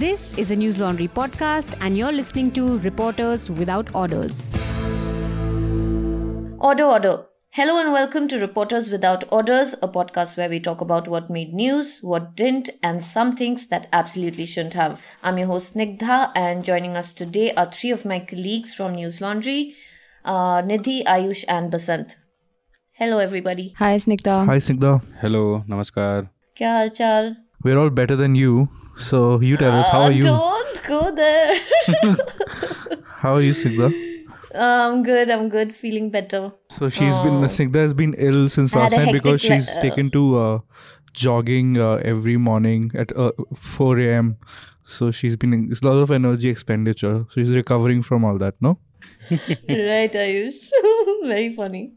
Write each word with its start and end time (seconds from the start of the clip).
This 0.00 0.32
is 0.38 0.50
a 0.50 0.56
News 0.56 0.78
Laundry 0.78 1.08
podcast, 1.08 1.74
and 1.82 1.94
you're 1.94 2.10
listening 2.10 2.50
to 2.52 2.78
Reporters 2.78 3.50
Without 3.50 3.94
Orders. 3.94 4.58
Order, 6.58 6.84
order. 6.84 7.26
Hello 7.50 7.78
and 7.78 7.92
welcome 7.92 8.26
to 8.28 8.38
Reporters 8.38 8.88
Without 8.88 9.24
Orders, 9.30 9.74
a 9.82 9.88
podcast 9.88 10.38
where 10.38 10.48
we 10.48 10.58
talk 10.58 10.80
about 10.80 11.06
what 11.06 11.28
made 11.28 11.52
news, 11.52 11.98
what 12.00 12.34
didn't, 12.34 12.70
and 12.82 13.02
some 13.02 13.36
things 13.36 13.66
that 13.66 13.88
absolutely 13.92 14.46
shouldn't 14.46 14.72
have. 14.72 15.04
I'm 15.22 15.36
your 15.36 15.48
host 15.48 15.74
Snigdha, 15.74 16.32
and 16.34 16.64
joining 16.64 16.96
us 16.96 17.12
today 17.12 17.52
are 17.52 17.70
three 17.70 17.90
of 17.90 18.06
my 18.06 18.20
colleagues 18.20 18.72
from 18.72 18.94
News 18.94 19.20
Laundry 19.20 19.74
uh, 20.24 20.62
Nidhi, 20.62 21.04
Ayush, 21.04 21.44
and 21.46 21.70
Basant. 21.70 22.16
Hello, 22.92 23.18
everybody. 23.18 23.74
Hi, 23.76 23.98
Snigdha. 23.98 24.46
Hi, 24.46 24.56
Sigda. 24.56 25.04
Hello, 25.20 25.62
namaskar. 25.68 26.30
Kya 26.56 26.76
hal 26.78 26.88
chal? 26.88 27.36
We're 27.62 27.78
all 27.78 27.90
better 27.90 28.16
than 28.16 28.34
you. 28.34 28.70
So 29.00 29.40
you 29.40 29.56
tell 29.56 29.72
us, 29.80 29.88
how 29.92 30.00
Uh, 30.02 30.04
are 30.08 30.12
you? 30.12 30.22
Don't 30.22 30.82
go 30.86 31.14
there. 31.14 31.54
How 33.22 33.34
are 33.34 33.40
you, 33.42 33.52
Sigda? 33.52 33.88
I'm 34.54 35.02
good. 35.02 35.30
I'm 35.30 35.48
good. 35.48 35.74
Feeling 35.74 36.10
better. 36.10 36.52
So 36.70 36.88
she's 36.88 37.18
been, 37.18 37.36
Oh. 37.44 37.48
Sigda 37.56 37.76
has 37.76 37.92
been 37.94 38.14
ill 38.18 38.48
since 38.48 38.74
last 38.74 38.94
time 38.94 39.12
because 39.12 39.40
she's 39.42 39.68
uh, 39.68 39.80
taken 39.82 40.10
to 40.12 40.38
uh, 40.38 40.58
jogging 41.12 41.76
uh, 41.78 42.00
every 42.14 42.36
morning 42.36 42.90
at 42.94 43.14
uh, 43.16 43.32
4 43.54 43.98
a.m. 44.00 44.36
So 44.86 45.10
she's 45.10 45.36
been, 45.36 45.68
it's 45.70 45.82
a 45.82 45.86
lot 45.88 46.00
of 46.02 46.10
energy 46.10 46.48
expenditure. 46.48 47.26
So 47.30 47.40
she's 47.42 47.50
recovering 47.50 48.02
from 48.02 48.24
all 48.24 48.38
that, 48.38 48.54
no? 48.60 48.78
right, 49.30 50.12
Ayush. 50.12 50.70
Very 51.26 51.52
funny. 51.52 51.92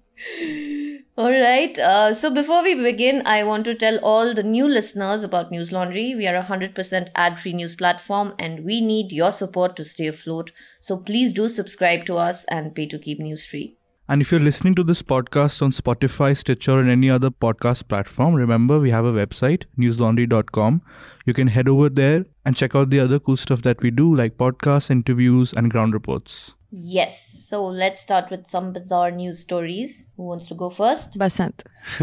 All 1.16 1.30
right. 1.30 1.78
Uh, 1.78 2.12
so 2.12 2.34
before 2.34 2.64
we 2.64 2.74
begin, 2.74 3.22
I 3.24 3.44
want 3.44 3.66
to 3.66 3.76
tell 3.76 4.00
all 4.00 4.34
the 4.34 4.42
new 4.42 4.68
listeners 4.68 5.22
about 5.22 5.52
News 5.52 5.72
Laundry. 5.72 6.16
We 6.16 6.26
are 6.26 6.36
a 6.36 6.44
100% 6.44 7.10
ad 7.14 7.40
free 7.40 7.54
news 7.54 7.76
platform 7.76 8.34
and 8.40 8.66
we 8.66 8.82
need 8.82 9.12
your 9.12 9.32
support 9.32 9.76
to 9.76 9.86
stay 9.86 10.08
afloat. 10.08 10.52
So 10.80 10.98
please 10.98 11.32
do 11.32 11.48
subscribe 11.48 12.06
to 12.06 12.18
us 12.18 12.46
and 12.46 12.74
pay 12.74 12.88
to 12.88 12.98
keep 12.98 13.20
news 13.20 13.46
free. 13.46 13.78
And 14.10 14.22
if 14.22 14.32
you're 14.32 14.42
listening 14.42 14.74
to 14.76 14.84
this 14.84 15.04
podcast 15.04 15.62
on 15.62 15.72
Spotify, 15.72 16.36
Stitcher, 16.36 16.80
and 16.80 16.90
any 16.90 17.12
other 17.12 17.30
podcast 17.30 17.88
platform, 17.88 18.34
remember 18.34 18.80
we 18.80 18.90
have 18.90 19.06
a 19.06 19.14
website, 19.14 19.64
newslaundry.com. 19.78 20.82
You 21.26 21.34
can 21.34 21.48
head 21.48 21.70
over 21.70 21.90
there 21.90 22.26
and 22.44 22.58
check 22.58 22.76
out 22.76 22.90
the 22.90 23.00
other 23.00 23.20
cool 23.20 23.38
stuff 23.38 23.62
that 23.62 23.82
we 23.82 23.92
do, 23.92 24.14
like 24.14 24.38
podcasts, 24.38 24.90
interviews, 24.90 25.54
and 25.54 25.72
ground 25.72 25.94
reports. 25.94 26.56
Yes. 26.74 27.48
So 27.50 27.64
let's 27.64 28.02
start 28.02 28.32
with 28.32 28.48
some 28.48 28.74
bizarre 28.74 29.12
news 29.12 29.38
stories. 29.38 30.10
Who 30.18 30.24
wants 30.24 30.48
to 30.48 30.56
go 30.56 30.72
first? 30.72 31.20
Basant. 31.20 31.64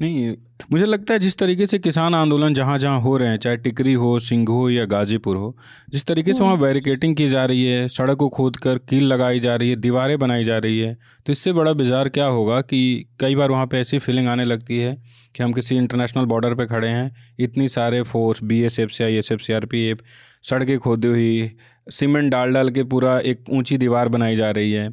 नहीं 0.00 0.34
मुझे 0.72 0.84
लगता 0.84 1.14
है 1.14 1.18
जिस 1.18 1.36
तरीके 1.38 1.66
से 1.66 1.78
किसान 1.78 2.14
आंदोलन 2.14 2.54
जहाँ 2.54 2.76
जहाँ 2.78 3.00
हो 3.00 3.16
रहे 3.16 3.28
हैं 3.28 3.38
चाहे 3.38 3.56
टिकरी 3.56 3.92
हो 3.94 4.18
सिंघ 4.18 4.48
हो 4.48 4.68
या 4.70 4.84
गाजीपुर 4.84 5.36
हो 5.36 5.54
जिस 5.90 6.06
तरीके 6.06 6.34
से 6.34 6.42
वहाँ 6.42 6.58
बैरिकेटिंग 6.58 7.16
की 7.16 7.28
जा 7.28 7.44
रही 7.44 7.64
है 7.64 7.86
सड़क 7.88 8.16
को 8.18 8.28
खोद 8.28 8.56
कर 8.56 8.78
कील 8.88 9.04
लगाई 9.12 9.40
जा 9.40 9.54
रही 9.56 9.70
है 9.70 9.76
दीवारें 9.76 10.18
बनाई 10.18 10.44
जा 10.44 10.58
रही 10.58 10.78
है 10.78 10.96
तो 11.26 11.32
इससे 11.32 11.52
बड़ा 11.52 11.72
बाज़ार 11.72 12.08
क्या 12.08 12.26
होगा 12.28 12.60
कि 12.62 12.82
कई 13.20 13.34
बार 13.34 13.50
वहाँ 13.50 13.66
पे 13.66 13.80
ऐसी 13.80 13.98
फीलिंग 13.98 14.28
आने 14.28 14.44
लगती 14.44 14.78
है 14.78 14.96
कि 15.34 15.42
हम 15.42 15.52
किसी 15.52 15.76
इंटरनेशनल 15.76 16.24
बॉर्डर 16.26 16.54
पे 16.54 16.66
खड़े 16.66 16.88
हैं 16.88 17.10
इतनी 17.38 17.68
सारे 17.68 18.02
force 18.12 18.42
B 18.42 18.60
S 18.64 18.78
F 18.80 18.90
C 18.90 19.04
I 19.04 19.16
S 19.16 19.32
F 19.32 19.40
C 19.42 19.52
R 19.52 19.64
P 19.66 19.84
F 19.86 20.02
सड़कें 20.44 20.78
खोदी 20.78 21.08
हुई 21.08 21.50
सीमेंट 21.90 22.30
डाल 22.30 22.52
डाल 22.52 22.70
के 22.70 22.82
पूरा 22.82 23.18
एक 23.18 23.44
ऊँची 23.50 23.78
दीवार 23.78 24.08
बनाई 24.08 24.36
जा 24.36 24.50
रही 24.50 24.72
है 24.72 24.90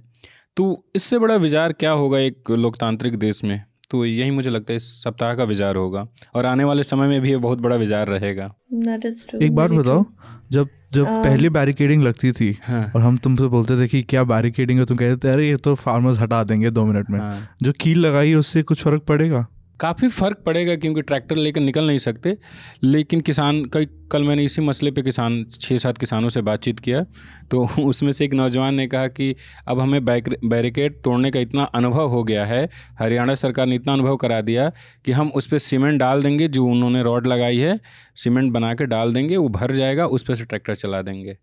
तो 0.56 0.86
इससे 0.96 1.20
बड़ा 1.20 1.36
विचार 1.36 1.74
क्या 1.74 1.92
होगा 1.92 2.20
एक 2.20 2.52
लोकतांत्रिक 2.52 3.16
देश 3.16 3.44
में 3.44 3.64
तो 3.92 4.06
यही 4.06 4.32
मुझे 4.32 4.50
लगता 4.50 4.74
है 4.74 4.78
इस 4.78 4.84
सप्ताह 5.04 5.36
का 5.36 5.44
विचार 5.44 5.76
होगा 5.76 6.08
और 6.36 6.46
आने 6.46 6.64
वाले 6.64 6.84
समय 6.84 7.08
में 7.08 7.22
भी 7.22 7.30
ये 7.30 7.38
बहुत 7.38 7.60
बड़ा 7.60 7.76
विचार 7.76 8.08
रहेगा 8.08 8.54
That 8.76 9.06
is 9.06 9.30
true. 9.30 9.42
एक 9.42 9.56
बात 9.56 9.70
Very 9.70 9.82
बताओ 9.82 10.06
जब 10.52 10.68
जब 10.94 11.04
uh, 11.04 11.24
पहले 11.24 11.50
बैरिकेडिंग 11.50 12.04
लगती 12.04 12.32
थी 12.32 12.58
हाँ। 12.64 12.92
और 12.96 13.02
हम 13.02 13.18
तुमसे 13.18 13.44
बोलते 13.44 13.84
थे 13.84 13.88
कि 13.88 14.02
क्या 14.04 14.24
बैरिकेडिंग 14.24 14.80
है 14.80 14.86
तुम 14.86 14.98
कहते 14.98 15.28
थे 15.28 15.32
अरे 15.32 15.50
ये 15.50 15.58
तो 15.58 15.76
फार्मर्स 15.76 16.20
हटा 16.20 16.44
देंगे 16.44 16.70
दो 16.70 16.86
मिनट 16.86 17.10
में 17.10 17.20
हाँ। 17.20 17.56
जो 17.64 17.72
कील 17.72 18.00
लगाई 18.00 18.34
उससे 18.34 18.64
कुछ 18.64 18.84
फ़र्क 18.84 19.04
पड़ेगा 19.04 19.48
काफ़ी 19.82 20.08
फ़र्क 20.08 20.38
पड़ेगा 20.46 20.76
क्योंकि 20.76 21.02
ट्रैक्टर 21.02 21.36
लेकर 21.36 21.62
निकल 21.62 21.88
नहीं 21.88 21.98
सकते। 21.98 22.38
लेकिन 22.84 23.22
किसान, 23.22 23.66
कई, 23.66 23.86
कल 23.86 24.24
मैंने 24.24 24.44
इसी 24.44 24.62
मसले 24.62 24.92
पे 24.92 25.02
किसान 25.02 25.46
छः 25.62 25.78
सात 25.78 25.98
किसानों 25.98 26.30
से 26.30 26.42
बातचीत 26.42 26.80
किया। 26.80 27.04
तो 27.52 27.70
उसमें 27.80 28.12
से 28.12 28.26
एक 28.26 28.34
नौजवान 28.34 28.76
ने 28.76 28.88
कहा 28.88 29.08
कि 29.08 29.36
अब 29.68 29.80
हमें 29.80 30.06
बैरिकेड 30.06 31.02
तोड़ने 31.02 31.32
का 31.32 31.40
इतना 31.40 31.64
अनुभव 31.64 32.08
हो 32.08 32.24
गया 32.24 32.46
है, 32.46 32.70
हरियाणा 33.00 33.36
सरकार 33.36 33.66
ने 33.66 33.76
इतना 33.76 33.94
अनुभव 33.94 34.16
करा 34.16 34.42
दिया 34.42 34.72
कि 35.06 35.12
हम 35.12 35.32
उस 35.36 35.48
पर 35.48 35.58
सीमेंट 35.58 36.00
डाल 36.00 36.24
देंगे, 36.24 36.48
जो 36.48 36.66
उन्होंने 36.66 37.04
रॉड 37.04 37.28
लगाई 37.28 37.58
है, 37.58 37.80
सीमेंट 38.16 38.52
बना 38.52 38.74
के 38.74 38.86
डाल 38.86 39.14
देंगे, 39.14 39.38
वो 39.38 39.50
भर 39.50 39.72
जाएगा, 39.72 40.06
उस 40.06 40.24
पर 40.24 40.36
से 40.36 40.46
ट्रैक्टर 40.46 40.76
चला 40.76 41.02
देंगे। 41.02 41.38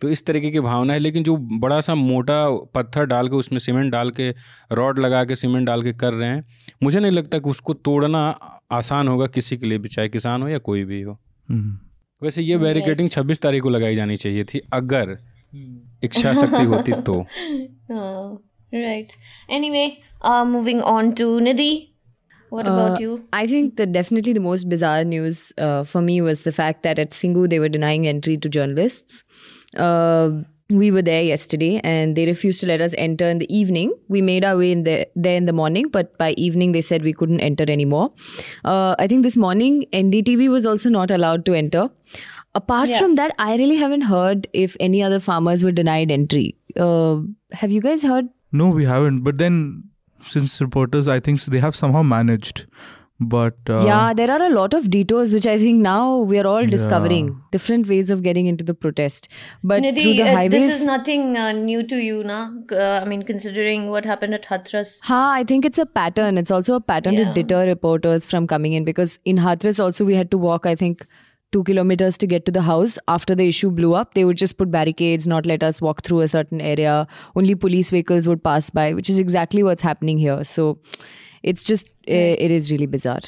तो 0.00 0.08
इस 0.08 0.26
तरीके 0.26 0.50
की 0.50 0.60
भावना 0.60 0.92
है, 0.92 0.98
लेकिन 0.98 1.22
जो 1.22 1.36
बड़ा 1.36 1.80
सा 1.80 1.94
मोटा 1.94 2.50
पत्थर 2.50 3.04
डाल 3.04 3.28
के 3.28 3.36
उसमें 3.36 3.58
सीमेंट 3.58 3.92
डाल 3.92 4.10
के 4.10 4.30
रॉड 4.72 4.98
लगा 4.98 5.24
के 5.24 5.36
सीमेंट 5.36 5.66
डाल 5.66 5.82
के 5.82 5.92
कर 5.92 6.12
रहे 6.12 6.28
हैं 6.28 6.44
मुझे 6.82 7.00
नहीं 7.00 7.12
लगता 7.12 7.38
कि 7.38 7.50
उसको 7.50 7.74
तोड़ना 7.88 8.20
आसान 8.72 9.08
होगा 9.08 9.26
किसी 9.36 9.56
के 9.56 9.66
लिए 9.66 9.78
भी 9.78 9.88
चाहे 9.88 10.08
किसान 10.08 10.42
हो 10.42 10.48
या 10.48 10.58
कोई 10.70 10.84
भी 10.84 11.00
हो 11.02 11.18
हम्म। 11.50 11.78
वैसे 12.22 12.42
ये 12.42 12.56
बैरिकेडिंग 12.58 13.08
26 13.10 13.40
तारीख 13.42 13.62
को 13.62 13.68
लगाई 13.70 13.94
जानी 13.94 14.16
चाहिए 14.16 14.44
थी 14.52 14.60
अगर 14.72 15.16
इच्छा 16.04 16.32
शक्ति 16.34 16.64
होती 16.74 16.92
तो 17.08 17.24
Oh, 17.90 18.40
right. 18.72 19.12
Anyway, 19.58 19.86
uh, 20.30 20.44
moving 20.44 20.82
on 20.94 21.14
to 21.20 21.28
Nidhi. 21.46 21.70
What 22.52 22.68
about 22.72 22.96
Uh, 22.96 23.00
you? 23.04 23.14
I 23.32 23.46
think 23.46 23.76
that 23.78 23.92
definitely 23.94 24.34
the 24.38 24.42
most 24.46 24.68
bizarre 24.68 25.04
news 25.04 25.40
uh, 25.58 25.84
for 25.84 26.02
me 26.02 26.16
was 26.26 26.42
the 26.42 26.52
fact 26.58 26.82
that 26.82 26.98
at 26.98 27.16
Singu 27.16 27.46
they 27.54 27.58
were 27.64 27.70
denying 27.78 28.06
entry 28.12 28.36
to 28.44 28.50
journalists. 28.58 29.22
Uh, 29.76 30.28
we 30.70 30.90
were 30.90 31.00
there 31.00 31.22
yesterday 31.22 31.80
and 31.82 32.14
they 32.14 32.26
refused 32.26 32.60
to 32.60 32.66
let 32.66 32.80
us 32.80 32.94
enter 32.98 33.24
in 33.26 33.38
the 33.38 33.52
evening. 33.54 33.92
We 34.08 34.20
made 34.20 34.44
our 34.44 34.56
way 34.58 34.70
in 34.70 34.84
the, 34.84 35.08
there 35.16 35.36
in 35.36 35.46
the 35.46 35.52
morning, 35.52 35.88
but 35.88 36.16
by 36.18 36.32
evening 36.32 36.72
they 36.72 36.82
said 36.82 37.02
we 37.02 37.14
couldn't 37.14 37.40
enter 37.40 37.64
anymore. 37.68 38.12
Uh, 38.64 38.94
I 38.98 39.06
think 39.06 39.22
this 39.22 39.36
morning 39.36 39.86
NDTV 39.92 40.50
was 40.50 40.66
also 40.66 40.90
not 40.90 41.10
allowed 41.10 41.46
to 41.46 41.54
enter. 41.54 41.88
Apart 42.54 42.88
Yeah. 42.90 42.98
from 42.98 43.14
that, 43.14 43.32
I 43.38 43.56
really 43.56 43.76
haven't 43.76 44.02
heard 44.02 44.46
if 44.52 44.76
any 44.80 45.02
other 45.02 45.20
farmers 45.20 45.64
were 45.64 45.72
denied 45.72 46.10
entry. 46.10 46.56
Uh, 46.76 47.20
have 47.52 47.70
you 47.70 47.80
guys 47.80 48.02
heard? 48.02 48.28
No, 48.52 48.68
we 48.68 48.84
haven't. 48.84 49.22
But 49.22 49.38
then, 49.38 49.84
since 50.26 50.60
reporters, 50.60 51.08
I 51.08 51.20
think 51.20 51.42
they 51.44 51.60
have 51.60 51.76
somehow 51.76 52.02
managed. 52.02 52.66
But 53.20 53.56
uh, 53.68 53.84
yeah, 53.84 54.14
there 54.14 54.30
are 54.30 54.40
a 54.42 54.50
lot 54.50 54.74
of 54.74 54.90
detours 54.90 55.32
which 55.32 55.46
I 55.46 55.58
think 55.58 55.80
now 55.80 56.18
we 56.18 56.38
are 56.38 56.46
all 56.46 56.64
discovering 56.64 57.28
Yeah. 57.28 57.34
different 57.50 57.88
ways 57.88 58.10
of 58.10 58.22
getting 58.22 58.46
into 58.46 58.62
the 58.62 58.74
protest. 58.74 59.28
But 59.64 59.82
through 59.82 60.14
the 60.14 60.22
uh, 60.22 60.36
highways, 60.36 60.52
this 60.52 60.80
is 60.80 60.86
nothing 60.86 61.36
uh, 61.36 61.50
new 61.50 61.82
to 61.82 61.96
you, 61.96 62.22
na? 62.22 62.50
Uh, 62.70 63.00
I 63.02 63.08
mean, 63.08 63.24
considering 63.24 63.90
what 63.90 64.04
happened 64.04 64.34
at 64.34 64.44
Hathras. 64.44 65.00
Ha, 65.02 65.32
I 65.32 65.42
think 65.42 65.64
it's 65.64 65.78
a 65.78 65.86
pattern. 65.86 66.38
It's 66.38 66.52
also 66.52 66.76
a 66.76 66.80
pattern 66.80 67.14
Yeah. 67.14 67.32
to 67.32 67.42
deter 67.42 67.66
reporters 67.66 68.24
from 68.24 68.46
coming 68.46 68.72
in 68.74 68.84
because 68.84 69.18
in 69.24 69.36
Hathras 69.48 69.82
also 69.88 70.04
we 70.04 70.14
had 70.14 70.30
to 70.30 70.38
walk, 70.38 70.64
I 70.64 70.76
think, 70.76 71.04
two 71.50 71.64
kilometers 71.64 72.16
to 72.18 72.26
get 72.28 72.46
to 72.46 72.52
the 72.52 72.62
house. 72.62 72.98
After 73.08 73.34
the 73.34 73.48
issue 73.48 73.72
blew 73.72 73.94
up, 73.94 74.14
they 74.14 74.24
would 74.24 74.36
just 74.36 74.58
put 74.58 74.70
barricades, 74.70 75.26
not 75.26 75.44
let 75.44 75.62
us 75.64 75.80
walk 75.80 76.02
through 76.02 76.20
a 76.20 76.28
certain 76.28 76.60
area. 76.60 77.06
Only 77.34 77.54
police 77.56 77.90
vehicles 77.90 78.28
would 78.28 78.44
pass 78.44 78.70
by, 78.70 78.92
which 78.94 79.10
is 79.10 79.18
exactly 79.18 79.62
what's 79.64 79.82
happening 79.82 80.18
here. 80.18 80.44
So 80.44 80.78
it's 81.42 81.64
just, 81.64 81.88
uh, 82.08 82.34
it 82.46 82.50
is 82.50 82.70
really 82.70 82.86
bizarre. 82.86 83.20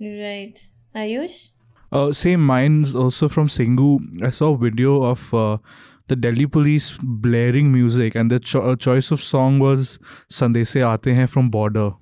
Right. 0.00 0.60
Ayush? 0.94 1.50
Uh, 1.90 2.12
same 2.12 2.44
minds 2.44 2.94
also 2.94 3.28
from 3.28 3.48
Singhu. 3.48 3.98
I 4.22 4.30
saw 4.30 4.54
a 4.54 4.58
video 4.58 5.02
of 5.02 5.32
uh, 5.32 5.58
the 6.08 6.16
Delhi 6.16 6.46
police 6.46 6.98
blaring 7.02 7.72
music, 7.72 8.14
and 8.14 8.30
the 8.30 8.38
cho- 8.38 8.72
uh, 8.72 8.76
choice 8.76 9.10
of 9.10 9.22
song 9.22 9.58
was 9.58 9.98
"Sandese 10.30 10.82
Aate 10.82 11.14
Hain" 11.14 11.26
from 11.26 11.48
Border, 11.48 11.92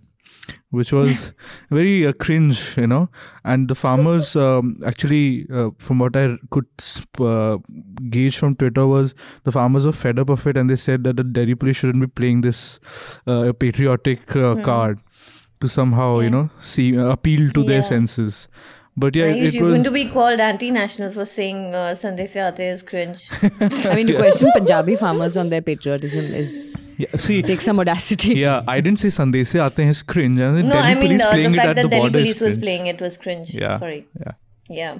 which 0.71 0.93
was 0.93 1.33
very 1.71 2.05
uh, 2.05 2.13
cringe, 2.13 2.77
you 2.77 2.89
know. 2.89 3.09
And 3.45 3.69
the 3.69 3.77
farmers, 3.77 4.35
um, 4.47 4.77
actually, 4.85 5.47
uh, 5.53 5.71
from 5.79 6.01
what 6.01 6.17
I 6.17 6.37
could 6.51 6.67
uh, 7.21 7.59
gauge 8.11 8.37
from 8.39 8.57
Twitter, 8.57 8.87
was 8.89 9.15
the 9.45 9.53
farmers 9.53 9.87
were 9.87 9.93
fed 9.93 10.19
up 10.19 10.31
of 10.31 10.47
it, 10.49 10.57
and 10.57 10.69
they 10.69 10.77
said 10.77 11.05
that 11.05 11.17
the 11.17 11.25
Delhi 11.25 11.55
police 11.55 11.77
shouldn't 11.77 12.01
be 12.01 12.09
playing 12.09 12.41
this 12.41 12.81
uh, 13.27 13.53
patriotic 13.53 14.35
uh, 14.35 14.57
card 14.63 15.01
to 15.61 15.69
somehow, 15.69 16.21
you 16.21 16.29
Hmm. 16.29 16.35
Know, 16.35 16.51
see 16.61 16.97
uh, 16.99 17.07
appeal 17.17 17.51
to 17.51 17.63
their 17.63 17.83
senses. 17.83 18.49
But 18.99 19.15
yeah, 19.15 19.27
Ayush, 19.27 19.49
it 19.49 19.55
you're 19.55 19.65
was. 19.65 19.73
going 19.75 19.85
to 19.85 19.91
be 19.91 20.07
called 20.09 20.41
anti-national 20.41 21.13
for 21.13 21.25
saying 21.27 21.75
uh, 21.75 21.95
Sandese 22.03 22.37
Aate 22.45 22.61
is 22.73 22.83
cringe. 22.83 23.29
I 23.91 23.95
mean, 23.95 24.07
to 24.07 24.17
question 24.17 24.51
Punjabi 24.55 24.97
farmers 24.97 25.37
on 25.37 25.51
their 25.51 25.61
patriotism 25.61 26.25
is 26.43 26.75
Yeah, 26.99 27.15
see, 27.25 27.43
take 27.43 27.61
some 27.61 27.79
audacity. 27.79 28.35
yeah, 28.45 28.63
I 28.67 28.81
didn't 28.81 29.01
say 29.01 29.09
Sandese 29.09 29.61
Aate 29.67 29.77
Hain 29.83 29.89
is 29.89 30.03
cringe. 30.03 30.41
and 30.41 30.63
no, 30.63 30.71
Delhi 30.77 30.79
I 30.93 30.95
mean 30.95 31.03
police 31.09 31.23
the, 31.25 31.29
playing 31.35 31.51
the 31.53 31.57
fact 31.59 31.77
that 31.77 31.83
the 31.83 31.89
Delhi 31.97 32.11
police 32.17 32.41
was 32.41 32.57
playing 32.57 32.87
it 32.87 33.01
was 33.09 33.19
cringe. 33.19 33.53
Yeah, 33.55 33.77
Sorry. 33.77 34.07
yeah. 34.25 34.33
Yeah. 34.71 34.99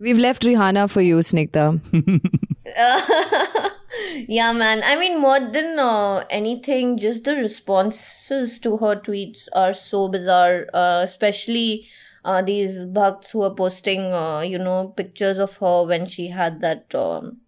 We've 0.00 0.18
left 0.18 0.42
Rihanna 0.42 0.88
for 0.90 1.02
you, 1.02 1.16
Snigdha. 1.18 1.66
yeah, 4.28 4.52
man. 4.52 4.82
I 4.82 4.96
mean, 4.96 5.20
more 5.20 5.38
than 5.40 5.78
uh, 5.78 6.24
anything, 6.30 6.96
just 6.98 7.24
the 7.24 7.34
responses 7.36 8.58
to 8.60 8.78
her 8.78 8.96
tweets 8.96 9.48
are 9.52 9.74
so 9.74 10.08
bizarre. 10.08 10.66
Uh, 10.72 11.02
especially 11.04 11.86
uh, 12.24 12.40
these 12.42 12.86
bhakts 12.86 13.30
who 13.30 13.42
are 13.42 13.54
posting, 13.54 14.12
uh, 14.12 14.40
you 14.40 14.58
know, 14.58 14.88
pictures 14.96 15.38
of 15.38 15.56
her 15.58 15.84
when 15.86 16.06
she 16.06 16.28
had 16.28 16.60
that. 16.60 16.94
Um, 16.94 17.38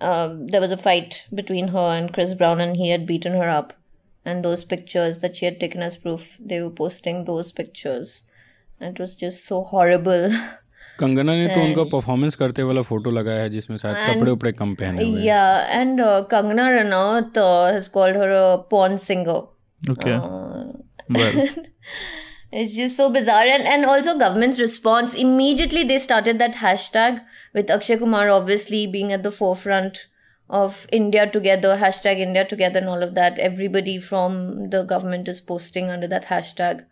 um, 0.00 0.46
there 0.46 0.60
was 0.60 0.70
a 0.70 0.76
fight 0.76 1.26
between 1.34 1.68
her 1.68 1.96
and 1.96 2.12
Chris 2.12 2.34
Brown, 2.34 2.60
and 2.60 2.76
he 2.76 2.90
had 2.90 3.06
beaten 3.06 3.32
her 3.32 3.48
up. 3.48 3.72
And 4.24 4.44
those 4.44 4.62
pictures 4.62 5.20
that 5.20 5.36
she 5.36 5.46
had 5.46 5.58
taken 5.58 5.82
as 5.82 5.96
proof, 5.96 6.36
they 6.38 6.60
were 6.60 6.70
posting 6.70 7.24
those 7.24 7.50
pictures. 7.50 8.24
It 8.80 9.00
was 9.00 9.14
just 9.14 9.44
so 9.44 9.62
horrible. 9.62 10.30
Kangana 11.00 11.34
ने 11.36 11.46
तो 11.54 11.60
उनका 11.60 11.82
performance 11.96 12.36
करते 12.36 12.62
वाला 12.70 12.82
photo 12.90 13.10
लगाया 13.10 13.42
है 13.42 13.50
जिसमें 13.50 13.76
शायद 13.76 13.96
कपड़े 14.08 14.30
उपड़े 14.30 14.52
कम 14.60 14.74
पहने 14.74 15.04
हुए 15.04 15.18
हैं। 15.18 15.26
yeah, 15.26 15.80
and 15.80 16.00
uh, 16.00 16.24
Kangana 16.34 16.68
Ranaut 16.76 17.42
uh, 17.46 17.72
has 17.72 17.88
called 17.88 18.22
her 18.22 18.30
a 18.38 18.58
porn 18.74 18.98
singer. 19.08 19.40
Okay. 19.90 20.12
Uh, 20.12 20.64
well, 21.10 21.48
It's 22.50 22.74
just 22.74 22.96
so 22.96 23.10
bizarre. 23.10 23.44
And, 23.44 23.66
and 23.66 23.84
also, 23.84 24.18
government's 24.18 24.58
response 24.58 25.14
immediately 25.14 25.84
they 25.84 25.98
started 25.98 26.38
that 26.38 26.54
hashtag 26.54 27.20
with 27.54 27.70
Akshay 27.70 27.98
Kumar 27.98 28.30
obviously 28.30 28.86
being 28.86 29.12
at 29.12 29.22
the 29.22 29.30
forefront 29.30 30.06
of 30.48 30.86
India 30.90 31.30
together, 31.30 31.76
hashtag 31.76 32.18
India 32.18 32.44
together, 32.46 32.78
and 32.78 32.88
all 32.88 33.02
of 33.02 33.14
that. 33.14 33.38
Everybody 33.38 33.98
from 34.00 34.64
the 34.64 34.82
government 34.84 35.28
is 35.28 35.42
posting 35.42 35.90
under 35.90 36.08
that 36.08 36.24
hashtag. 36.26 36.86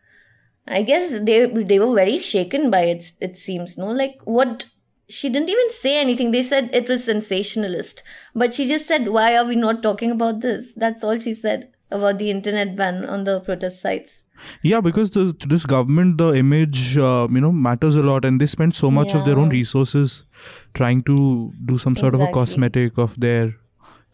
I 0.69 0.83
guess 0.83 1.11
they 1.21 1.47
they 1.47 1.79
were 1.79 1.95
very 1.95 2.19
shaken 2.19 2.71
by 2.71 2.83
it. 2.83 3.13
It 3.21 3.37
seems 3.37 3.79
no, 3.79 3.87
like 3.87 4.19
what 4.25 4.67
she 5.09 5.29
didn't 5.29 5.49
even 5.49 5.71
say 5.71 6.01
anything. 6.01 6.33
They 6.33 6.43
said 6.43 6.71
it 6.75 6.89
was 6.89 7.05
sensationalist, 7.05 8.03
but 8.35 8.55
she 8.55 8.69
just 8.69 8.87
said, 8.87 9.09
"Why 9.09 9.37
are 9.37 9.47
we 9.47 9.57
not 9.57 9.83
talking 9.83 10.11
about 10.11 10.41
this?" 10.41 10.73
That's 10.75 11.05
all 11.05 11.19
she 11.19 11.35
said 11.35 11.69
about 11.91 12.19
the 12.19 12.31
internet 12.31 12.77
ban 12.77 13.05
on 13.05 13.25
the 13.25 13.41
protest 13.41 13.81
sites. 13.81 14.23
yeah, 14.63 14.81
because 14.81 15.11
the, 15.11 15.33
to 15.33 15.49
this 15.49 15.65
government, 15.65 16.19
the 16.19 16.33
image, 16.35 16.99
uh, 16.99 17.27
you 17.31 17.41
know, 17.41 17.53
matters 17.53 17.97
a 17.97 18.03
lot, 18.03 18.25
and 18.25 18.41
they 18.41 18.47
spend 18.47 18.75
so 18.75 18.91
much 18.91 19.15
of 19.15 19.25
their 19.25 19.39
own 19.39 19.49
resources 19.49 20.25
trying 20.75 21.03
to 21.05 21.53
do 21.65 21.79
some 21.79 21.97
sort 21.97 22.15
of 22.15 22.21
a 22.21 22.31
cosmetic 22.33 22.99
of 22.99 23.19
their 23.19 23.55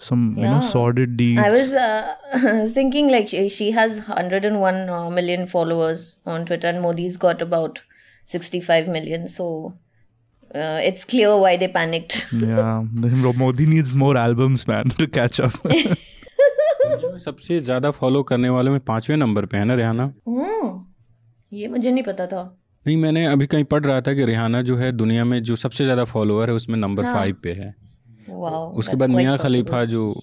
some 0.03 0.35
yeah. 0.37 0.45
you 0.45 0.51
know 0.51 0.61
sordid 0.61 1.17
deeds. 1.17 1.41
I 1.41 1.51
was 1.51 1.73
uh, 1.73 2.69
thinking 2.75 3.09
like 3.09 3.29
she, 3.29 3.49
she 3.49 3.71
has 3.73 3.99
101 4.09 4.89
uh, 4.89 5.11
million 5.11 5.47
followers 5.47 6.19
on 6.27 6.47
Twitter, 6.47 6.69
and 6.69 6.83
Modi's 6.83 7.17
got 7.17 7.43
about 7.43 7.83
65 8.27 8.89
million. 8.89 9.29
So 9.29 9.75
uh, 10.55 10.81
it's 10.83 11.05
clear 11.05 11.37
why 11.37 11.57
they 11.57 11.69
panicked. 11.69 12.27
yeah, 12.33 12.83
Modi 12.93 13.67
needs 13.67 13.95
more 13.95 14.17
albums, 14.17 14.67
man, 14.67 14.91
to 14.91 15.07
catch 15.07 15.41
up. 15.41 15.61
सबसे 17.25 17.59
ज़्यादा 17.61 17.91
follow 17.91 18.23
करने 18.23 18.49
वालों 18.51 18.71
में 18.73 18.81
पाँचवें 18.87 19.17
number 19.17 19.45
पे 19.47 19.57
है 19.57 19.65
ना 19.65 19.75
Rihanna 19.75 20.05
हम्म 20.29 20.71
ये 21.53 21.69
मुझे 21.69 21.91
नहीं 21.91 22.03
पता 22.05 22.27
था 22.27 22.43
नहीं 22.87 22.97
मैंने 22.97 23.25
अभी 23.27 23.47
कहीं 23.47 23.65
पढ़ 23.73 23.85
रहा 23.85 24.01
था 24.01 24.15
कि 24.15 24.25
रिहाना 24.25 24.63
जो 24.69 24.77
है 24.77 24.91
दुनिया 24.93 25.25
में 25.25 25.43
जो 25.43 25.57
सबसे 25.57 25.85
ज़्यादा 25.85 26.05
फॉलोअर 26.13 26.51
है 26.51 26.55
उसमें 26.55 26.79
नंबर 26.79 27.05
हाँ। 27.05 27.15
फाइव 27.15 27.37
पे 27.43 27.53
है 27.53 27.75
वाओ 28.29 28.73
उसके 28.73 28.97
बाद 28.97 29.11
मियाँ 29.11 29.39
खलीफा 29.39 29.85
जो 29.85 30.23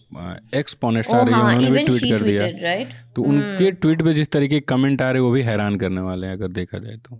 एक्स 0.54 0.74
पॉनेट 0.74 1.04
स्टार 1.04 1.30
है 1.30 1.42
उन्होंने 1.42 1.72
भी 1.72 1.84
ट्वीट 1.84 2.10
कर 2.10 2.22
दिया। 2.22 2.44
right? 2.44 2.94
तो 3.16 3.24
तो 3.24 3.30
उनके 3.30 3.72
ट्वीट 3.72 4.02
पे 4.02 4.14
जिस 4.14 4.32
तरीके 4.32 4.60
कमेंट 4.60 5.02
आ 5.02 5.12
रहे 5.12 5.22
वो 5.22 5.32
भी 5.32 5.42
हैरान 5.42 5.76
करने 5.76 6.02
वाले 6.02 6.28
हैं 6.28 6.34
अगर 6.34 6.48
देखा 6.48 6.78
जाए 6.78 6.96
तो। 6.96 7.20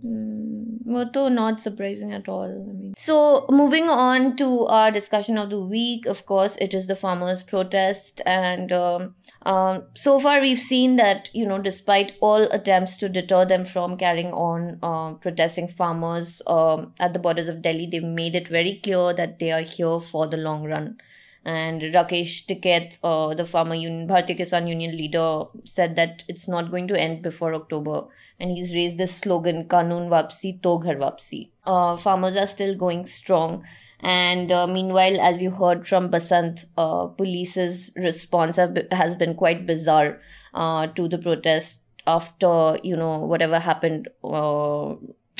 Well, 0.90 1.08
though 1.14 1.28
not 1.28 1.60
surprising 1.60 2.12
at 2.12 2.28
all. 2.28 2.46
I 2.46 2.72
mean, 2.72 2.94
so 2.98 3.46
moving 3.48 3.88
on 3.88 4.34
to 4.38 4.66
our 4.66 4.90
discussion 4.90 5.38
of 5.38 5.48
the 5.48 5.64
week, 5.64 6.04
of 6.04 6.26
course, 6.26 6.56
it 6.56 6.74
is 6.74 6.88
the 6.88 6.96
farmers' 6.96 7.44
protest, 7.44 8.20
and 8.26 8.72
um, 8.72 9.14
um, 9.42 9.84
so 9.94 10.18
far 10.18 10.40
we've 10.40 10.58
seen 10.58 10.96
that 10.96 11.30
you 11.32 11.46
know, 11.46 11.60
despite 11.60 12.16
all 12.20 12.42
attempts 12.42 12.96
to 12.96 13.08
deter 13.08 13.44
them 13.44 13.64
from 13.64 13.96
carrying 13.98 14.32
on 14.32 14.80
uh, 14.82 15.12
protesting 15.12 15.68
farmers 15.68 16.42
um, 16.48 16.92
at 16.98 17.12
the 17.12 17.20
borders 17.20 17.48
of 17.48 17.62
Delhi, 17.62 17.86
they've 17.86 18.02
made 18.02 18.34
it 18.34 18.48
very 18.48 18.80
clear 18.82 19.14
that 19.14 19.38
they 19.38 19.52
are 19.52 19.62
here 19.62 20.00
for 20.00 20.26
the 20.26 20.38
long 20.38 20.64
run. 20.64 20.98
And 21.44 21.80
Rakesh 21.80 22.46
Tikait, 22.46 22.98
uh, 23.02 23.34
the 23.34 23.46
farmer 23.46 23.74
union, 23.74 24.06
Bharatiya 24.06 24.38
Kisan 24.38 24.68
Union 24.68 24.96
leader, 24.96 25.44
said 25.64 25.96
that 25.96 26.22
it's 26.28 26.46
not 26.46 26.70
going 26.70 26.86
to 26.88 27.00
end 27.00 27.22
before 27.22 27.54
October. 27.54 28.04
And 28.38 28.50
he's 28.50 28.74
raised 28.74 28.98
this 28.98 29.16
slogan, 29.16 29.64
Kanun 29.66 30.08
Vapsi, 30.08 30.60
To 30.62 30.78
Ghar 30.80 30.96
Vapsi. 30.96 31.50
Uh, 31.64 31.96
farmers 31.96 32.36
are 32.36 32.46
still 32.46 32.76
going 32.76 33.06
strong. 33.06 33.64
And 34.00 34.50
uh, 34.50 34.66
meanwhile, 34.66 35.20
as 35.20 35.42
you 35.42 35.50
heard 35.50 35.86
from 35.86 36.10
Basant, 36.10 36.66
uh, 36.76 37.06
police's 37.06 37.90
response 37.96 38.56
have, 38.56 38.76
has 38.92 39.14
been 39.16 39.34
quite 39.34 39.66
bizarre 39.66 40.20
uh, 40.54 40.86
to 40.88 41.08
the 41.08 41.18
protest 41.18 41.80
after, 42.06 42.78
you 42.82 42.96
know, 42.96 43.18
whatever 43.18 43.58
happened 43.58 44.08
uh, 44.24 44.94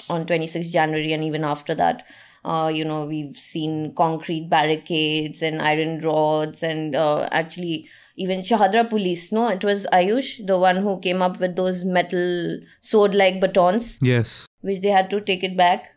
on 0.08 0.26
26 0.26 0.68
January 0.70 1.12
and 1.12 1.24
even 1.24 1.44
after 1.44 1.74
that. 1.74 2.04
Uh, 2.44 2.70
you 2.74 2.84
know, 2.84 3.04
we've 3.04 3.36
seen 3.36 3.92
concrete 3.92 4.48
barricades 4.48 5.42
and 5.42 5.60
iron 5.60 6.00
rods, 6.00 6.62
and 6.62 6.96
uh, 6.96 7.28
actually, 7.30 7.88
even 8.16 8.40
Shahdara 8.40 8.88
police. 8.88 9.30
No, 9.30 9.48
it 9.48 9.64
was 9.64 9.86
Ayush, 9.92 10.46
the 10.46 10.58
one 10.58 10.76
who 10.76 11.00
came 11.00 11.20
up 11.22 11.38
with 11.38 11.56
those 11.56 11.84
metal 11.84 12.58
sword 12.80 13.14
like 13.14 13.40
batons, 13.40 13.98
yes. 14.00 14.46
which 14.62 14.80
they 14.80 14.88
had 14.88 15.10
to 15.10 15.20
take 15.20 15.44
it 15.44 15.56
back. 15.56 15.90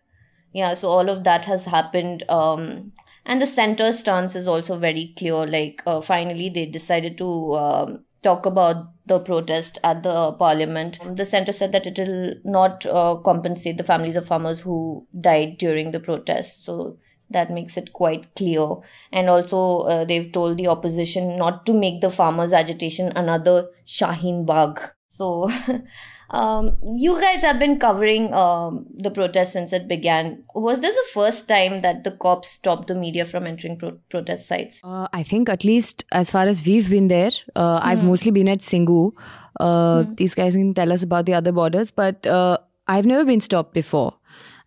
Yeah, 0.52 0.74
so 0.74 0.90
all 0.90 1.10
of 1.10 1.24
that 1.24 1.46
has 1.46 1.66
happened. 1.66 2.24
Um, 2.30 2.92
and 3.26 3.42
the 3.42 3.48
center 3.48 3.94
stance 3.94 4.36
is 4.36 4.48
also 4.48 4.78
very 4.78 5.14
clear. 5.18 5.48
Like, 5.48 5.82
uh, 5.86 6.02
finally, 6.02 6.50
they 6.50 6.66
decided 6.66 7.18
to 7.20 7.54
um, 7.56 8.06
talk 8.24 8.46
about 8.46 8.88
the 9.06 9.20
protest 9.20 9.78
at 9.84 10.04
the 10.04 10.32
parliament. 10.34 11.00
The 11.16 11.26
center 11.26 11.52
said 11.52 11.72
that 11.74 11.86
it 11.86 11.98
will 12.00 12.36
not 12.44 12.86
uh, 12.86 13.16
compensate 13.24 13.78
the 13.78 13.84
families 13.84 14.16
of 14.16 14.26
farmers 14.26 14.62
who 14.62 15.06
died 15.20 15.58
during 15.58 15.92
the 15.92 16.00
protest. 16.00 16.64
So 16.64 16.98
that 17.30 17.52
makes 17.52 17.76
it 17.78 17.94
quite 17.94 18.34
clear. 18.36 18.66
And 19.12 19.30
also, 19.30 19.82
uh, 19.82 20.06
they've 20.06 20.32
told 20.32 20.58
the 20.58 20.68
opposition 20.68 21.38
not 21.38 21.66
to 21.66 21.74
make 21.74 22.02
the 22.02 22.10
farmers' 22.10 22.54
agitation 22.54 23.12
another 23.16 23.68
Shaheen 23.86 24.46
Bagh. 24.46 24.80
So, 25.08 25.52
um, 26.34 26.76
you 26.96 27.20
guys 27.22 27.42
have 27.44 27.60
been 27.60 27.80
covering 27.80 28.34
um, 28.34 28.88
the 28.98 29.12
protest 29.12 29.54
since 29.54 29.72
it 29.72 29.88
began. 29.88 30.44
Was 30.56 30.82
this 30.82 30.96
the 30.96 31.06
first 31.14 31.48
time 31.48 31.82
that 31.82 32.04
the 32.04 32.12
cops 32.12 32.50
stopped 32.50 32.88
the 32.88 32.96
media 32.96 33.24
from 33.24 33.46
entering 33.46 33.78
pro- 33.78 34.00
protest 34.10 34.48
sites? 34.48 34.82
Uh, 34.84 35.08
I 35.14 35.22
think 35.22 35.48
at 35.48 35.64
least 35.64 36.04
as 36.12 36.32
far 36.32 36.48
as 36.48 36.66
we've 36.66 36.90
been 36.90 37.08
there, 37.08 37.32
uh, 37.56 37.80
I've 37.84 38.04
mostly 38.04 38.32
been 38.32 38.50
at 38.50 38.60
Singhu. 38.60 39.14
Uh, 39.60 40.06
These 40.16 40.34
guys 40.34 40.56
can 40.56 40.74
tell 40.74 40.92
us 40.92 41.04
about 41.04 41.28
the 41.28 41.36
other 41.36 41.52
borders, 41.52 41.92
but 41.92 42.26
uh, 42.26 42.58
I've 42.88 43.06
never 43.06 43.24
been 43.24 43.40
stopped 43.40 43.74
before. 43.74 44.16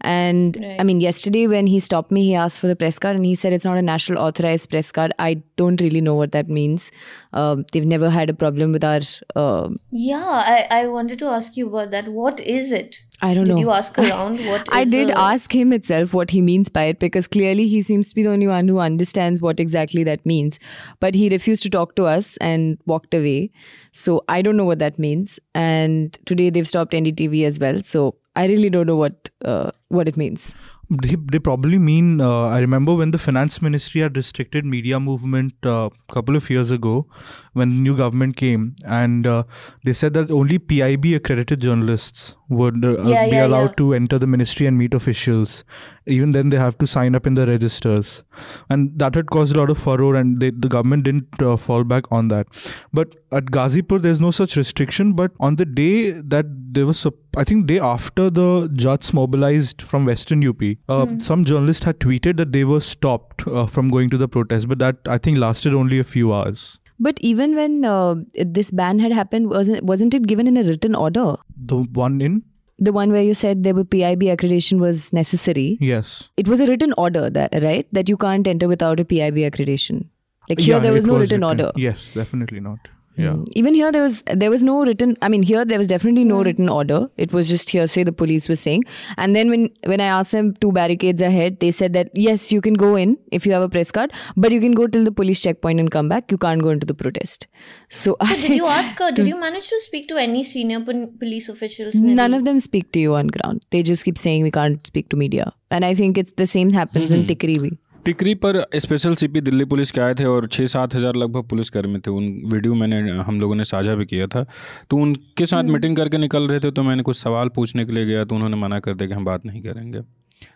And 0.06 0.64
I 0.78 0.84
mean, 0.84 1.00
yesterday 1.00 1.48
when 1.48 1.66
he 1.66 1.80
stopped 1.80 2.12
me, 2.12 2.26
he 2.26 2.34
asked 2.36 2.60
for 2.60 2.68
the 2.68 2.76
press 2.76 2.96
card 3.00 3.16
and 3.16 3.26
he 3.26 3.34
said 3.34 3.52
it's 3.52 3.64
not 3.64 3.76
a 3.76 3.82
national 3.82 4.20
authorized 4.22 4.70
press 4.70 4.92
card. 4.92 5.12
I 5.18 5.42
don't 5.56 5.80
really 5.80 6.00
know 6.00 6.14
what 6.14 6.30
that 6.30 6.48
means. 6.48 6.92
Um, 7.32 7.64
they've 7.72 7.84
never 7.84 8.08
had 8.08 8.30
a 8.30 8.34
problem 8.34 8.70
with 8.70 8.84
our. 8.84 9.00
Uh, 9.34 9.70
Yeah, 9.90 10.24
I, 10.24 10.66
I 10.70 10.86
wanted 10.86 11.18
to 11.18 11.26
ask 11.26 11.56
you 11.56 11.66
about 11.68 11.90
that. 11.90 12.06
What 12.06 12.38
is 12.38 12.70
it? 12.70 13.00
I 13.20 13.34
don't 13.34 13.46
Did 13.46 13.50
know. 13.50 13.56
Did 13.56 13.62
you 13.62 13.70
ask 13.72 13.98
around? 14.04 14.46
What 14.46 14.68
I 14.70 14.84
did 14.84 15.10
a- 15.10 15.18
ask 15.18 15.52
him 15.52 15.72
itself 15.72 16.14
what 16.14 16.30
he 16.30 16.40
means 16.40 16.68
by 16.68 16.84
it 16.84 17.00
because 17.00 17.26
clearly 17.26 17.66
he 17.66 17.82
seems 17.82 18.10
to 18.10 18.14
be 18.14 18.22
the 18.22 18.30
only 18.30 18.46
one 18.46 18.68
who 18.68 18.78
understands 18.78 19.40
what 19.40 19.58
exactly 19.58 20.04
that 20.04 20.24
means. 20.24 20.60
But 21.00 21.16
he 21.16 21.28
refused 21.28 21.64
to 21.64 21.70
talk 21.70 21.96
to 21.96 22.04
us 22.04 22.36
and 22.36 22.78
walked 22.86 23.12
away. 23.12 23.50
So 23.90 24.22
I 24.28 24.40
don't 24.42 24.56
know 24.56 24.66
what 24.66 24.78
that 24.78 25.00
means. 25.00 25.40
And 25.52 26.16
today 26.26 26.50
they've 26.50 26.68
stopped 26.68 26.92
NDTV 26.92 27.44
as 27.44 27.58
well. 27.58 27.82
So 27.82 28.14
I 28.36 28.46
really 28.46 28.70
don't 28.70 28.86
know 28.86 28.96
what 28.96 29.30
uh, 29.44 29.70
what 29.88 30.08
it 30.08 30.16
means. 30.16 30.54
They, 30.88 31.16
they 31.16 31.40
probably 31.40 31.78
mean. 31.78 32.20
Uh, 32.20 32.46
I 32.46 32.60
remember 32.60 32.94
when 32.94 33.10
the 33.10 33.18
finance 33.18 33.60
ministry 33.60 34.02
had 34.02 34.16
restricted 34.16 34.64
media 34.64 35.00
movement 35.00 35.54
a 35.64 35.70
uh, 35.70 35.88
couple 36.08 36.36
of 36.36 36.48
years 36.48 36.70
ago, 36.70 37.06
when 37.54 37.70
the 37.70 37.74
new 37.74 37.96
government 37.96 38.36
came, 38.36 38.76
and 38.84 39.26
uh, 39.26 39.42
they 39.84 39.92
said 39.92 40.14
that 40.14 40.30
only 40.30 40.58
PIB 40.58 41.06
accredited 41.06 41.60
journalists 41.60 42.36
would 42.48 42.84
uh, 42.84 43.02
Yeah, 43.02 43.24
be 43.24 43.32
yeah, 43.32 43.46
allowed 43.46 43.70
yeah. 43.70 43.78
to 43.78 43.94
enter 43.94 44.18
the 44.18 44.28
ministry 44.28 44.66
and 44.66 44.78
meet 44.78 44.94
officials. 44.94 45.64
Even 46.06 46.30
then, 46.30 46.50
they 46.50 46.56
have 46.56 46.78
to 46.78 46.86
sign 46.86 47.16
up 47.16 47.26
in 47.26 47.34
the 47.34 47.48
registers, 47.48 48.22
and 48.70 48.96
that 48.96 49.16
had 49.16 49.28
caused 49.28 49.56
a 49.56 49.58
lot 49.58 49.70
of 49.70 49.78
furore, 49.78 50.14
and 50.14 50.38
they, 50.40 50.50
the 50.50 50.68
government 50.68 51.02
didn't 51.02 51.42
uh, 51.42 51.56
fall 51.56 51.82
back 51.82 52.04
on 52.12 52.28
that. 52.28 52.46
But 52.92 53.16
at 53.32 53.46
Ghazipur, 53.46 54.00
there's 54.00 54.20
no 54.20 54.30
such 54.30 54.56
restriction. 54.56 55.14
But 55.14 55.32
on 55.40 55.56
the 55.56 55.64
day 55.64 56.12
that 56.12 56.46
there 56.48 56.86
was, 56.86 57.04
I 57.36 57.42
think, 57.42 57.66
day 57.66 57.80
after 57.80 58.30
the 58.30 58.70
Jats 58.72 59.12
mobilized 59.12 59.82
from 59.82 60.04
Western 60.04 60.46
UP, 60.46 60.62
uh, 60.88 61.06
some 61.18 61.44
journalists 61.44 61.84
had 61.84 61.98
tweeted 62.00 62.36
that 62.38 62.52
they 62.52 62.64
were 62.64 62.80
stopped 62.80 63.46
uh, 63.46 63.66
from 63.66 63.88
going 63.90 64.10
to 64.10 64.18
the 64.18 64.28
protest. 64.28 64.68
But 64.68 64.78
that 64.80 64.96
I 65.06 65.18
think 65.18 65.38
lasted 65.38 65.74
only 65.74 65.98
a 65.98 66.04
few 66.04 66.32
hours. 66.32 66.78
But 66.98 67.18
even 67.20 67.54
when 67.54 67.84
uh, 67.84 68.14
this 68.34 68.70
ban 68.70 68.98
had 68.98 69.12
happened, 69.12 69.50
wasn't 69.50 69.82
wasn't 69.84 70.14
it 70.14 70.26
given 70.26 70.46
in 70.46 70.56
a 70.56 70.64
written 70.64 70.94
order? 70.94 71.36
The 71.72 71.78
one 72.04 72.20
in 72.20 72.42
The 72.86 72.92
one 72.92 73.12
where 73.12 73.22
you 73.22 73.34
said 73.40 73.62
there 73.64 73.74
were 73.76 73.84
PIB 73.84 74.22
accreditation 74.30 74.78
was 74.78 75.10
necessary. 75.18 75.78
yes, 75.80 76.28
It 76.42 76.48
was 76.48 76.60
a 76.60 76.66
written 76.70 76.92
order, 77.04 77.28
that 77.36 77.54
right? 77.62 77.86
That 77.98 78.10
you 78.12 78.16
can't 78.24 78.46
enter 78.54 78.68
without 78.72 79.00
a 79.00 79.04
PIB 79.12 79.36
accreditation. 79.50 80.02
Like 80.48 80.60
here, 80.64 80.74
Yeah, 80.76 80.82
there 80.86 80.92
was 80.96 81.06
no 81.06 81.16
written 81.22 81.42
order. 81.50 81.70
Yes, 81.84 82.10
definitely 82.14 82.60
not. 82.60 82.78
Yeah. 83.16 83.30
Mm. 83.30 83.44
Even 83.54 83.74
here, 83.74 83.90
there 83.92 84.02
was 84.02 84.22
there 84.42 84.50
was 84.50 84.62
no 84.62 84.84
written. 84.84 85.16
I 85.22 85.28
mean, 85.28 85.42
here 85.42 85.64
there 85.64 85.78
was 85.78 85.88
definitely 85.88 86.24
no 86.24 86.42
written 86.42 86.68
order. 86.68 87.08
It 87.16 87.32
was 87.32 87.48
just 87.48 87.70
hearsay. 87.70 88.04
The 88.04 88.12
police 88.12 88.48
was 88.48 88.60
saying. 88.60 88.84
And 89.16 89.34
then 89.34 89.48
when 89.50 89.70
when 89.84 90.00
I 90.00 90.06
asked 90.06 90.32
them 90.32 90.54
two 90.64 90.72
barricades 90.72 91.22
ahead, 91.22 91.60
they 91.60 91.70
said 91.70 91.94
that 91.94 92.10
yes, 92.14 92.52
you 92.52 92.60
can 92.60 92.74
go 92.74 92.94
in 92.96 93.16
if 93.32 93.46
you 93.46 93.52
have 93.52 93.62
a 93.62 93.68
press 93.68 93.90
card, 93.90 94.12
but 94.36 94.52
you 94.52 94.60
can 94.60 94.72
go 94.72 94.86
till 94.86 95.04
the 95.04 95.12
police 95.12 95.40
checkpoint 95.40 95.80
and 95.80 95.90
come 95.90 96.08
back. 96.08 96.30
You 96.30 96.38
can't 96.38 96.62
go 96.62 96.70
into 96.70 96.86
the 96.86 96.94
protest. 96.94 97.46
So, 97.88 98.16
So 98.26 98.36
did 98.36 98.50
you 98.50 98.66
ask 98.66 98.98
her? 98.98 99.10
Did 99.12 99.26
you 99.32 99.40
manage 99.40 99.68
to 99.68 99.80
speak 99.86 100.08
to 100.08 100.16
any 100.16 100.44
senior 100.44 100.80
pol- 100.80 101.10
police 101.18 101.48
officials? 101.48 101.94
None 101.94 102.34
of 102.34 102.44
them 102.44 102.60
speak 102.60 102.92
to 102.92 102.98
you 102.98 103.14
on 103.14 103.28
ground. 103.28 103.64
They 103.70 103.82
just 103.82 104.04
keep 104.04 104.18
saying 104.18 104.42
we 104.42 104.50
can't 104.50 104.86
speak 104.86 105.08
to 105.10 105.16
media. 105.16 105.52
And 105.70 105.84
I 105.84 105.94
think 105.94 106.18
it's 106.18 106.32
the 106.36 106.46
same 106.46 106.72
happens 106.72 107.10
in 107.12 107.26
Tikri. 107.26 107.76
टिकरी 108.06 108.34
पर 108.36 108.56
special 108.76 109.14
CP 109.14 109.40
Delhi 109.40 109.64
police 109.64 109.90
के 109.90 110.00
आए 110.00 110.14
थे 110.14 110.24
और 110.24 110.46
छः 110.48 110.66
सात 110.66 110.94
हज़ार 110.94 111.16
लगभग 111.16 111.48
पुलिसकर्मी 111.48 111.98
थे। 111.98 112.10
उन 112.10 112.24
वीडियो 112.52 112.74
मैंने 112.74 112.98
हम 113.20 113.40
लोगों 113.40 113.54
ने 113.54 113.64
साझा 113.64 113.94
भी 113.94 114.04
किया 114.06 114.26
था। 114.26 114.44
तो 114.90 114.96
उनके 114.96 115.46
साथ 115.46 115.64
मीटिंग 115.64 115.96
करके 115.96 116.18
निकल 116.18 116.46
रहे 116.48 116.60
थे 116.60 116.70
तो 116.70 116.82
मैंने 116.82 117.02
कुछ 117.02 117.16
सवाल 117.16 117.48
पूछने 117.48 117.84
के 117.84 117.92
लिए 117.92 118.04
गया 118.04 118.24
तो 118.24 118.34
उन्होंने 118.34 118.56
मना 118.56 118.78
कर 118.80 118.94
दिया 118.94 119.08
कि 119.08 119.14
हम 119.14 119.24
बात 119.24 119.46
नहीं 119.46 119.62
करेंगे। 119.62 120.00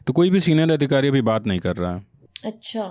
तो 0.06 0.12
कोई 0.12 0.30
भी 0.30 0.40
सीनियर 0.40 0.72
अधिकारी 0.72 1.08
अभी 1.08 1.22
बात 1.22 1.46
नहीं 1.46 1.60
कर 1.60 1.76
रहा 1.76 1.94
है। 1.94 2.04
अच्छा। 2.44 2.84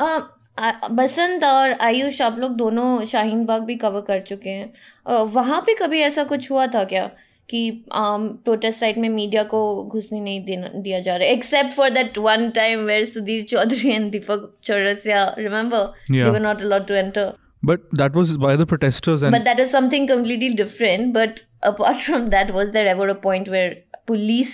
आ- 0.00 0.88
बसंत 0.92 1.44
और 1.44 1.72
आयुष 1.82 2.20
आप 2.20 2.38
लोग 2.38 2.56
दोनों 2.56 3.04
शाहीन 3.06 3.44
बाग 3.46 3.62
भी 3.62 3.76
कवर 3.76 4.00
कर 4.00 4.20
चुके 4.20 4.50
हैं। 4.50 5.24
वहाँ 5.32 5.60
पे 5.60 5.74
कभी 5.74 6.00
ऐसा 6.02 6.24
कुछ 6.24 6.50
हुआ 6.50 6.66
था 6.66 6.84
क्या? 6.84 7.10
कि 7.49 7.59
प्रोटेस्ट 7.93 8.79
साइट 8.79 8.97
में 8.97 9.07
मीडिया 9.09 9.43
को 9.53 9.61
घुसने 9.93 10.19
नहीं 10.19 10.43
देना 10.45 10.67
दिया 10.75 10.99
जा 11.07 11.15
रहा 11.15 11.27
है 11.27 11.33
except 11.33 11.73
for 11.75 11.89
that 11.97 12.17
one 12.27 12.49
time 12.55 12.85
where 12.85 13.05
Sudhir 13.05 13.43
Chaudhary 13.49 13.89
and 13.95 14.11
Deepak 14.11 14.51
Chaurasia 14.65 15.23
remember 15.37 15.85
they 16.11 16.17
Yeah. 16.17 16.31
Were 16.33 16.39
not 16.41 16.61
allowed 16.61 16.87
to 16.87 16.93
enter 16.93 17.33
But 17.67 17.85
that 17.99 18.17
was 18.17 18.31
by 18.41 18.49
the 18.61 18.65
protesters 18.71 19.21
and 19.27 19.35
but 19.35 19.45
that 19.45 19.59
is 19.61 19.71
something 19.75 20.03
completely 20.09 20.49
different 20.57 21.07
but 21.13 21.39
apart 21.69 22.01
from 22.07 22.25
that 22.33 22.51
was 22.57 22.67
there 22.75 22.89
ever 22.91 23.07
a 23.13 23.15
point 23.23 23.47
where 23.53 23.71
police 24.11 24.51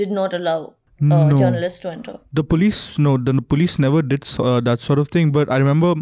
did 0.00 0.12
not 0.16 0.34
allow 0.38 0.56
uh, 0.64 1.06
No. 1.12 1.38
journalists 1.42 1.82
to 1.84 1.90
enter 1.92 2.16
the 2.40 2.44
police 2.50 2.80
no 3.06 3.14
the 3.30 3.34
police 3.54 3.76
never 3.86 4.02
did 4.10 4.28
uh, 4.48 4.58
that 4.66 4.84
sort 4.88 5.02
of 5.04 5.08
thing 5.16 5.32
but 5.38 5.54
i 5.56 5.60
remember 5.64 5.94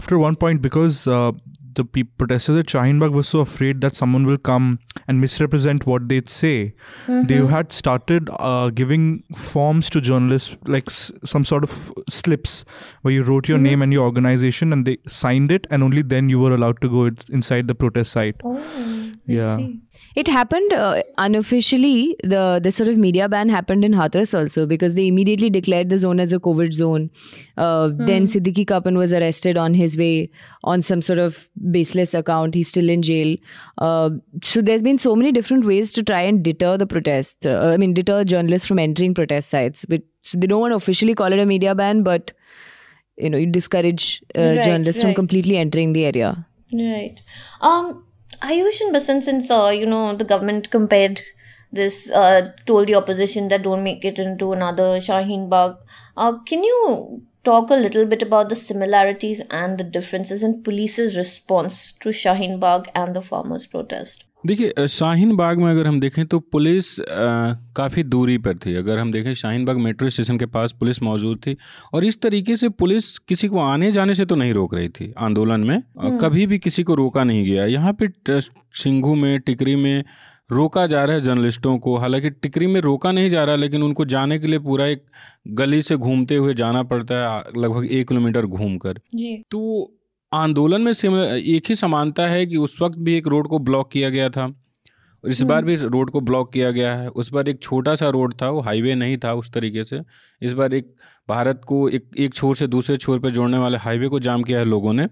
after 0.00 0.20
one 0.22 0.38
point 0.46 0.62
because 0.68 1.02
uh, 1.18 1.32
the 1.75 1.83
protesters 2.21 2.57
at 2.57 2.65
Shaheen 2.65 2.99
Bagh 2.99 3.11
were 3.11 3.23
so 3.23 3.39
afraid 3.39 3.81
that 3.81 3.95
someone 3.95 4.25
will 4.25 4.37
come 4.37 4.79
and 5.07 5.21
misrepresent 5.21 5.85
what 5.85 6.07
they'd 6.09 6.29
say 6.29 6.73
they 7.07 7.37
had 7.53 7.71
started 7.71 8.29
uh, 8.39 8.69
giving 8.69 9.23
forms 9.35 9.89
to 9.89 10.01
journalists 10.01 10.55
like 10.65 10.87
s- 10.89 11.11
some 11.25 11.43
sort 11.43 11.63
of 11.63 11.91
slips 12.09 12.63
where 13.01 13.13
you 13.13 13.23
wrote 13.23 13.47
your 13.47 13.57
name 13.57 13.81
and 13.81 13.93
your 13.93 14.05
organization 14.05 14.73
and 14.73 14.85
they 14.85 14.97
signed 15.07 15.51
it 15.51 15.67
and 15.69 15.83
only 15.83 16.01
then 16.01 16.29
you 16.29 16.39
were 16.39 16.53
allowed 16.53 16.81
to 16.81 16.89
go 16.89 17.09
inside 17.29 17.67
the 17.67 17.75
protest 17.75 18.11
site 18.19 18.35
oh 18.43 18.59
Yeah. 19.25 19.57
see. 19.57 19.81
It 20.15 20.27
happened 20.27 20.73
uh, 20.73 21.03
unofficially. 21.17 22.15
The 22.23 22.59
the 22.61 22.71
sort 22.71 22.89
of 22.89 22.97
media 22.97 23.29
ban 23.29 23.49
happened 23.49 23.85
in 23.85 23.93
Hathras 23.93 24.33
also 24.37 24.65
because 24.65 24.95
they 24.95 25.07
immediately 25.07 25.49
declared 25.49 25.89
the 25.89 25.97
zone 25.97 26.19
as 26.19 26.33
a 26.33 26.39
COVID 26.39 26.73
zone. 26.73 27.09
Uh, 27.57 27.91
Then 28.09 28.25
Siddique 28.25 28.67
Kappan 28.67 28.97
was 28.97 29.13
arrested 29.13 29.57
on 29.57 29.73
his 29.73 29.95
way 29.97 30.29
on 30.63 30.81
some 30.81 31.01
sort 31.01 31.19
of 31.19 31.49
baseless 31.71 32.13
account. 32.13 32.55
He's 32.55 32.67
still 32.67 32.89
in 32.89 33.01
jail. 33.01 33.37
Uh, 33.77 34.09
so 34.43 34.61
there's 34.61 34.81
been 34.81 34.97
so 34.97 35.15
many 35.15 35.31
different 35.31 35.65
ways 35.65 35.91
to 35.93 36.03
try 36.03 36.21
and 36.21 36.43
deter 36.43 36.77
the 36.77 36.87
protest. 36.87 37.47
Uh, 37.47 37.71
I 37.73 37.77
mean, 37.77 37.93
deter 37.93 38.23
journalists 38.23 38.67
from 38.67 38.79
entering 38.79 39.13
protest 39.13 39.49
sites. 39.49 39.85
But 39.85 40.03
so 40.21 40.37
they 40.37 40.47
don't 40.47 40.59
want 40.61 40.71
to 40.71 40.75
officially 40.75 41.15
call 41.15 41.31
it 41.31 41.39
a 41.39 41.45
media 41.45 41.73
ban, 41.73 42.03
but 42.03 42.33
you 43.17 43.29
know, 43.29 43.37
you 43.37 43.45
discourage 43.45 44.21
uh, 44.37 44.41
Right, 44.41 44.63
journalists 44.63 45.01
from 45.01 45.13
completely 45.13 45.57
entering 45.57 45.93
the 45.93 46.05
area. 46.05 46.45
Right. 46.73 47.17
Um, 47.61 48.03
Ayush 48.41 48.81
and 48.81 48.93
Basant, 48.93 49.23
since 49.23 49.49
uh, 49.51 49.71
you 49.73 49.85
know 49.85 50.15
the 50.15 50.23
government 50.23 50.69
compared 50.69 51.21
this, 51.71 52.09
uh, 52.09 52.51
told 52.65 52.87
the 52.87 52.95
opposition 52.95 53.47
that 53.47 53.63
don't 53.63 53.83
make 53.83 54.03
it 54.03 54.19
into 54.19 54.51
another 54.51 54.97
Shaheen 54.99 55.49
Bagh. 55.49 55.75
Uh, 56.17 56.39
can 56.39 56.63
you 56.63 57.23
talk 57.43 57.69
a 57.69 57.75
little 57.75 58.05
bit 58.05 58.21
about 58.21 58.49
the 58.49 58.55
similarities 58.55 59.41
and 59.49 59.77
the 59.77 59.83
differences 59.83 60.43
in 60.43 60.63
police's 60.63 61.15
response 61.15 61.93
to 61.93 62.09
Shaheen 62.09 62.59
Bagh 62.59 62.89
and 62.95 63.15
the 63.15 63.21
farmers' 63.21 63.67
protest? 63.67 64.25
देखिए 64.43 64.87
शाहीन 64.87 65.35
बाग 65.35 65.57
में 65.57 65.69
अगर 65.71 65.87
हम 65.87 65.99
देखें 65.99 66.25
तो 66.25 66.39
police 66.41 66.95
काफ़ी 67.75 68.03
दूरी 68.03 68.37
पर 68.37 68.57
थी। 68.57 68.73
अगर 68.75 68.97
हम 68.97 69.11
देखें 69.11 69.33
शाहीन 69.33 69.65
बाग 69.65 69.77
मेट्रो 69.77 70.09
स्टेशन 70.09 70.37
के 70.37 70.45
पास 70.45 70.71
पुलिस 70.79 71.01
मौजूद 71.03 71.37
थी 71.37 71.55
और 71.93 72.05
इस 72.05 72.19
तरीके 72.21 72.55
से 72.57 72.69
पुलिस 72.71 73.17
किसी 73.19 73.47
को 73.47 73.59
आने 73.59 73.91
जाने 73.91 74.15
से 74.15 74.25
तो 74.25 74.35
नहीं 74.35 74.53
रोक 74.53 74.73
रही 74.75 74.87
थी 74.89 75.13
आंदोलन 75.19 75.63
में। 75.63 76.17
कभी 76.21 76.45
भी 76.47 76.59
किसी 76.59 76.83
को 76.83 76.95
रोका 76.95 77.23
नहीं 77.23 77.45
गया। 77.45 77.65
यहाँ 77.65 77.95
पे 78.01 78.09
सिंघू 78.29 79.15
में 79.15 79.39
टिकरी 79.39 79.75
में 79.75 80.03
रोका 80.51 80.85
जा 80.87 81.03
रहा 81.03 81.15
है 81.15 81.21
जर्नलिस्टों 81.21 81.77
को। 81.79 81.95
हालाँकि 81.97 82.29
टिकरी 82.31 82.67
में 82.67 82.79
रोका 82.81 83.11
नहीं 83.11 83.29
जा 83.29 83.43
रहा 83.43 83.55
लेकिन 83.55 83.83
उनको 83.83 84.05
जाने 84.07 84.39
के 84.39 84.47
लिए 84.47 84.59
पूरा 84.59 84.87
एक 84.87 85.03
गली 85.47 85.81
से 85.81 85.97
घूमते 85.97 86.35
हुए 86.35 86.53
जाना 86.53 86.83
पड़ता 86.83 87.15
है 87.15 87.61
लगभग 87.61 87.87
एक 87.91 88.07
किलोमीटर 88.07 88.45
घूम 88.45 88.77
कर 88.77 88.99
तो 89.51 89.91
आंदोलन 90.31 90.81
में 90.81 90.91
एक 90.91 91.69
ही 91.69 91.75
समानता 91.75 92.27
है 92.27 92.45
कि 92.45 92.57
उस 92.57 92.81
वक्त 92.81 92.97
भी 92.99 93.15
एक 93.17 93.27
रोड 93.27 93.47
को 93.47 93.59
ब्लॉक 93.59 93.91
किया 93.91 94.09
गया 94.09 94.29
था। 94.29 94.45
और 95.23 95.29
इस 95.31 95.41
बार 95.41 95.65
भी 95.65 95.75
रोड 95.75 96.09
को 96.09 96.21
ब्लॉक 96.21 96.51
किया 96.53 96.69
गया 96.71 96.93
है। 96.95 97.07
उस 97.09 97.31
बार 97.33 97.49
एक 97.49 97.61
छोटा 97.61 97.93
सा 97.95 98.09
रोड 98.09 98.33
था 98.41 98.49
वो 98.49 98.61
हाईवे 98.61 98.95
नहीं 98.95 99.17
था 99.17 99.33
उस 99.33 99.51
तरीके 99.53 99.83
से। 99.83 99.99
इस 100.41 100.53
बार 100.53 100.73
एक 100.73 100.93
भारत 101.29 101.61
को 101.67 101.87
एक 101.89 102.09
एक 102.19 102.33
छोर 102.33 102.55
से 102.55 102.67
दूसरे 102.67 102.97
छोर 102.97 103.19
पर 103.19 103.29
जोड़ने 103.29 103.57
वाले 103.57 103.77
हाईवे 103.77 104.07
को 104.07 104.19
जाम 104.19 104.43
किया 104.43 104.59
है 104.59 104.65
लोगों 104.65 104.93
ने। 104.93 105.07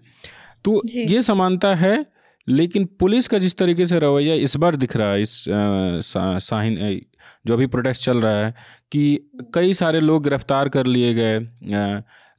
तो 0.65 0.81
ये 0.87 1.21
समानता 1.23 1.73
है 1.75 2.05
लेकिन 2.47 2.85
पुलिस 2.99 3.27
का 3.27 3.37
जिस 3.37 3.55
तरीके 3.57 3.85
से 3.85 3.99
रवैया 3.99 4.35
इस 4.35 4.55
बार 4.55 4.75
दिख 4.75 4.95
रहा 4.97 5.11
है 5.11 5.21
इस 5.21 5.43
सा, 5.47 6.39
साहिन 6.39 7.01
जो 7.47 7.53
अभी 7.53 7.67
प्रोटेस्ट 7.67 8.03
चल 8.03 8.17
रहा 8.17 8.45
है 8.45 8.53
कि 8.91 9.31
कई 9.53 9.73
सारे 9.73 9.99
लोग 9.99 10.23
गिरफ़्तार 10.23 10.69
कर 10.69 10.85
लिए 10.85 11.13
गए 11.13 11.39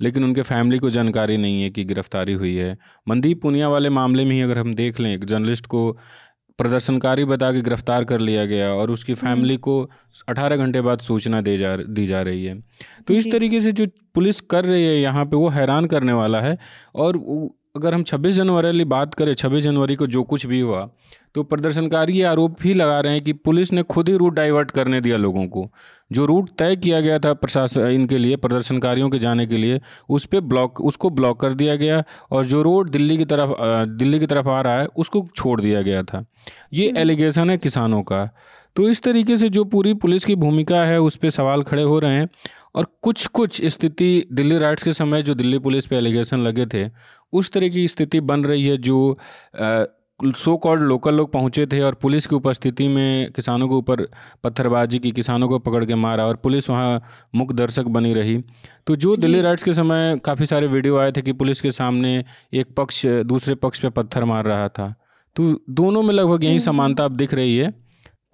लेकिन 0.00 0.24
उनके 0.24 0.42
फैमिली 0.42 0.78
को 0.78 0.90
जानकारी 0.90 1.36
नहीं 1.36 1.62
है 1.62 1.70
कि 1.70 1.84
गिरफ्तारी 1.84 2.32
हुई 2.32 2.54
है। 2.54 2.76
मनदीप 3.08 3.42
पुनिया 3.42 3.68
वाले 3.68 3.90
मामले 3.90 4.24
में 4.24 4.32
ही 4.32 4.40
अगर 4.40 4.58
हम 4.58 4.74
देख 4.74 5.00
लें 5.00 5.12
एक 5.14 5.24
जर्नलिस्ट 5.24 5.66
को 5.66 5.90
प्रदर्शनकारी 6.58 7.24
बता 7.24 7.52
के 7.52 7.60
गिरफ़्तार 7.60 8.04
कर 8.04 8.20
लिया 8.20 8.44
गया 8.44 8.72
और 8.72 8.90
उसकी 8.90 9.14
फैमिली 9.14 9.56
को 9.56 9.90
18 10.28 10.56
घंटे 10.56 10.80
बाद 10.80 10.98
सूचना 10.98 11.40
दे 11.40 11.56
जा 11.58 11.76
दी 11.76 12.06
जा 12.06 12.20
रही 12.22 12.44
है। 12.44 12.60
तो 13.08 13.14
इस 13.14 13.30
तरीके 13.32 13.60
से 13.60 13.72
जो 13.72 13.86
पुलिस 14.14 14.40
कर 14.40 14.64
रही 14.64 14.84
है 14.84 15.00
यहाँ 15.00 15.24
पे 15.24 15.36
वो 15.36 15.48
हैरान 15.48 15.86
करने 15.86 16.12
वाला 16.12 16.40
है 16.40 16.56
और 16.94 17.16
अगर 17.76 17.94
हम 17.94 18.02
26 18.02 18.30
जनवरी 18.30 18.66
वाली 18.66 18.84
बात 18.84 19.14
करें 19.14 19.34
26 19.34 19.60
जनवरी 19.60 19.94
को 19.96 20.06
जो 20.06 20.22
कुछ 20.22 20.46
भी 20.46 20.60
हुआ 20.60 20.88
तो 21.34 21.42
प्रदर्शनकारी 21.42 22.12
ये 22.12 22.22
आरोप 22.24 22.60
भी 22.62 22.74
लगा 22.74 23.00
रहे 23.00 23.12
हैं 23.12 23.22
कि 23.24 23.32
पुलिस 23.32 23.72
ने 23.72 23.82
खुद 23.82 24.08
ही 24.08 24.16
रूट 24.16 24.34
डाइवर्ट 24.34 24.70
करने 24.70 25.00
दिया 25.00 25.16
लोगों 25.16 25.46
को। 25.46 25.70
जो 26.12 26.24
रूट 26.26 26.48
तय 26.58 26.76
किया 26.76 27.00
गया 27.00 27.18
था 27.18 27.32
प्रशासन 27.34 27.80
इनके 27.80 28.18
लिए 28.18 28.36
प्रदर्शनकारियों 28.36 29.10
के 29.10 29.18
जाने 29.18 29.46
के 29.46 29.56
लिए 29.56 29.80
उस 30.08 30.24
पर 30.24 30.40
ब्लॉक 30.40 30.80
उसको 30.80 31.10
ब्लॉक 31.10 31.40
कर 31.40 31.54
दिया 31.54 31.76
गया 31.76 32.02
और 32.30 32.44
जो 32.44 32.62
रोड 32.62 32.90
दिल्ली 32.90 33.18
की 33.18 33.24
तरफ़ 33.24 33.54
दिल्ली 33.88 34.18
की 34.20 34.26
तरफ़ 34.26 34.48
आ 34.48 34.60
रहा 34.60 34.80
है 34.80 34.86
उसको 34.86 35.28
छोड़ 35.36 35.60
दिया 35.60 35.82
गया 35.82 36.02
था। 36.02 36.24
ये 36.72 36.92
एलिगेशन 36.96 37.50
है 37.50 37.58
किसानों 37.58 38.02
का। 38.02 38.28
तो 38.76 38.88
इस 38.88 39.02
तरीके 39.02 39.36
से 39.36 39.48
जो 39.48 39.64
पूरी 39.64 39.94
पुलिस 39.94 40.24
की 40.24 40.34
भूमिका 40.34 40.84
है 40.84 41.00
उस 41.00 41.16
पर 41.16 41.30
सवाल 41.30 41.62
खड़े 41.62 41.82
हो 41.82 41.98
रहे 41.98 42.12
हैं 42.12 42.28
और 42.74 42.86
कुछ 43.02 43.26
कुछ 43.26 43.64
स्थिति 43.64 44.26
दिल्ली 44.32 44.58
राइट्स 44.58 44.82
के 44.82 44.92
समय 44.92 45.22
जो 45.22 45.34
दिल्ली 45.34 45.58
पुलिस 45.58 45.86
पे 45.86 45.96
एलिगेशन 45.96 46.38
लगे 46.38 46.66
थे 46.66 46.90
उस 47.32 47.50
तरह 47.52 47.68
की 47.68 47.86
स्थिति 47.88 48.20
बन 48.20 48.44
रही 48.44 48.66
है 48.66 48.76
जो 48.78 49.18
सो 50.36 50.56
कॉल्ड 50.56 50.82
लोकल 50.82 51.14
लोग 51.14 51.30
पहुँचे 51.32 51.66
थे 51.66 51.80
और 51.80 51.94
पुलिस 51.94 52.26
की 52.26 52.34
उपस्थिति 52.34 52.88
में 52.88 53.30
किसानों 53.32 53.68
के 53.68 53.74
ऊपर 53.74 54.02
पत्थरबाजी 54.44 54.98
की 54.98 55.10
किसानों 55.10 55.48
को 55.48 55.58
पकड़ 55.58 55.84
के 55.84 55.94
मारा 55.94 56.26
और 56.26 56.36
पुलिस 56.36 56.68
वहाँ 56.70 57.00
मुख्य 57.34 57.54
दर्शक 57.54 57.84
बनी 57.84 58.12
रही। 58.14 58.36
तो 58.86 58.96
जो 58.96 59.14
दिल्ली 59.16 59.40
राइट्स 59.40 59.62
के 59.62 59.74
समय 59.74 60.20
काफ़ी 60.24 60.46
सारे 60.46 60.66
वीडियो 60.66 60.98
आए 60.98 61.12
थे 61.12 61.22
कि 61.22 61.32
पुलिस 61.32 61.60
के 61.60 61.70
सामने 61.70 62.24
एक 62.52 62.74
पक्ष 62.76 63.04
दूसरे 63.06 63.54
पक्ष 63.54 63.80
पे 63.80 63.88
पत्थर 63.90 64.24
मार 64.24 64.44
रहा 64.44 64.68
था। 64.68 64.94
तो 65.36 65.60
दोनों 65.70 66.02
में 66.02 66.14
लगभग 66.14 66.44
यही 66.44 66.60
समानता 66.60 67.04
अब 67.04 67.16
दिख 67.16 67.34
रही 67.34 67.56
है। 67.56 67.70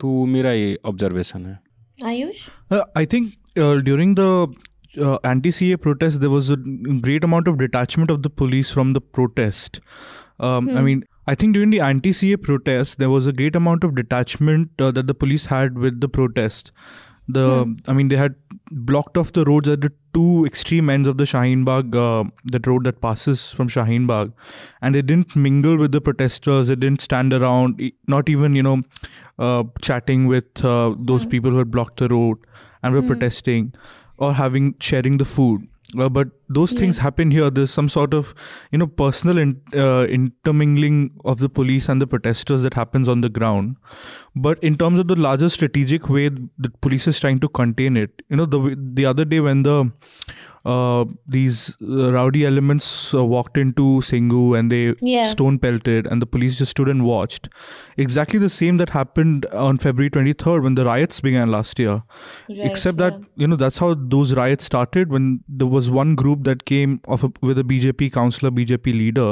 तो 0.00 0.24
मेरा 0.26 0.52
ये 0.52 0.78
ऑब्जर्वेशन 0.84 1.46
है। 1.46 1.58
Ayush? 2.04 2.48
I 2.96 3.06
think 3.06 3.32
during 3.58 4.16
the 4.16 4.54
uh, 4.98 5.18
anti-CAA 5.24 5.80
protest, 5.80 6.20
there 6.20 6.30
was 6.30 6.50
a 6.50 6.56
great 6.56 7.24
amount 7.24 7.48
of 7.48 7.58
detachment 7.58 8.10
of 8.10 8.22
the 8.22 8.30
police 8.30 8.70
from 8.70 8.92
the 8.92 9.00
protest. 9.00 9.80
Um, 10.38 10.68
I 10.76 10.82
mean, 10.82 11.04
I 11.26 11.34
think 11.34 11.54
during 11.54 11.70
the 11.70 11.80
anti-CAA 11.80 12.42
protest, 12.42 12.98
there 12.98 13.10
was 13.10 13.26
a 13.26 13.32
great 13.32 13.56
amount 13.56 13.84
of 13.84 13.94
detachment 13.94 14.70
uh, 14.78 14.90
that 14.92 15.06
the 15.06 15.14
police 15.14 15.46
had 15.46 15.78
with 15.78 16.00
the 16.00 16.08
protest. 16.08 16.72
The, 17.28 17.74
I 17.88 17.92
mean, 17.92 18.06
they 18.08 18.16
had 18.16 18.36
blocked 18.70 19.16
off 19.16 19.32
the 19.32 19.44
roads 19.44 19.68
at 19.68 19.80
the 19.80 19.92
two 20.14 20.44
extreme 20.46 20.88
ends 20.88 21.08
of 21.08 21.18
the 21.18 21.24
Shaheen 21.24 21.64
Bagh, 21.64 21.96
uh, 21.96 22.24
that 22.44 22.66
road 22.68 22.84
that 22.84 23.00
passes 23.00 23.50
from 23.50 23.68
Shaheen 23.68 24.06
Bagh, 24.06 24.32
and 24.80 24.94
they 24.94 25.02
didn't 25.02 25.34
mingle 25.34 25.76
with 25.76 25.90
the 25.90 26.00
protesters. 26.00 26.68
They 26.68 26.76
didn't 26.76 27.00
stand 27.00 27.32
around, 27.32 27.82
not 28.06 28.28
even 28.28 28.54
you 28.54 28.62
know, 28.62 28.82
uh, 29.40 29.64
chatting 29.82 30.28
with 30.28 30.64
uh, 30.64 30.94
those 30.98 31.26
people 31.26 31.50
who 31.50 31.58
had 31.58 31.72
blocked 31.72 31.98
the 31.98 32.08
road 32.08 32.38
and 32.82 32.94
were 32.94 33.02
protesting, 33.02 33.74
or 34.18 34.34
having 34.34 34.74
sharing 34.80 35.18
the 35.18 35.24
food. 35.24 35.66
uh, 35.98 36.08
but 36.08 36.28
those 36.48 36.72
things 36.72 36.98
happen 36.98 37.30
here. 37.30 37.48
There's 37.48 37.70
some 37.70 37.88
sort 37.88 38.12
of, 38.12 38.34
you 38.72 38.78
know, 38.78 38.86
personal 38.86 39.38
in, 39.38 39.60
uh, 39.74 40.06
intermingling 40.06 41.12
of 41.24 41.38
the 41.38 41.48
police 41.48 41.88
and 41.88 42.02
the 42.02 42.06
protesters 42.06 42.62
that 42.62 42.74
happens 42.74 43.08
on 43.08 43.20
the 43.20 43.28
ground. 43.28 43.76
But 44.34 44.62
in 44.62 44.76
terms 44.76 44.98
of 44.98 45.08
the 45.08 45.16
larger 45.16 45.48
strategic 45.48 46.08
way 46.08 46.28
the 46.28 46.70
police 46.80 47.06
is 47.06 47.20
trying 47.20 47.38
to 47.40 47.48
contain 47.48 47.96
it, 47.96 48.22
you 48.28 48.36
know, 48.36 48.46
the 48.46 48.76
the 49.00 49.06
other 49.06 49.24
day 49.24 49.40
when 49.40 49.62
the 49.62 49.90
uh, 50.74 51.04
these 51.34 51.58
uh, 51.80 52.12
rowdy 52.12 52.44
elements 52.44 52.86
uh, 53.14 53.24
walked 53.32 53.56
into 53.62 53.84
Singhu 54.08 54.58
and 54.58 54.72
they 54.74 54.94
Yeah. 55.00 55.28
stone 55.34 55.58
pelted, 55.64 56.06
and 56.06 56.20
the 56.20 56.26
police 56.26 56.56
just 56.60 56.72
stood 56.72 56.88
and 56.88 57.04
watched. 57.04 57.48
Exactly 58.06 58.40
the 58.44 58.50
same 58.56 58.80
that 58.82 58.90
happened 58.90 59.46
on 59.66 59.78
February 59.84 60.10
23rd 60.16 60.64
when 60.64 60.74
the 60.80 60.84
riots 60.88 61.20
began 61.28 61.52
last 61.56 61.78
year. 61.84 61.94
Right, 62.48 62.66
Except 62.70 62.98
that 63.04 63.20
yeah. 63.20 63.44
you 63.44 63.50
know 63.52 63.60
that's 63.64 63.78
how 63.84 63.94
those 64.16 64.34
riots 64.40 64.64
started 64.72 65.10
when 65.18 65.30
there 65.48 65.70
was 65.76 65.90
one 66.00 66.16
group 66.24 66.42
that 66.50 66.64
came 66.72 66.98
of 67.06 67.22
a, 67.30 67.32
with 67.52 67.58
a 67.64 67.64
BJP 67.64 68.12
councillor, 68.18 68.50
BJP 68.50 68.92
leader, 69.04 69.30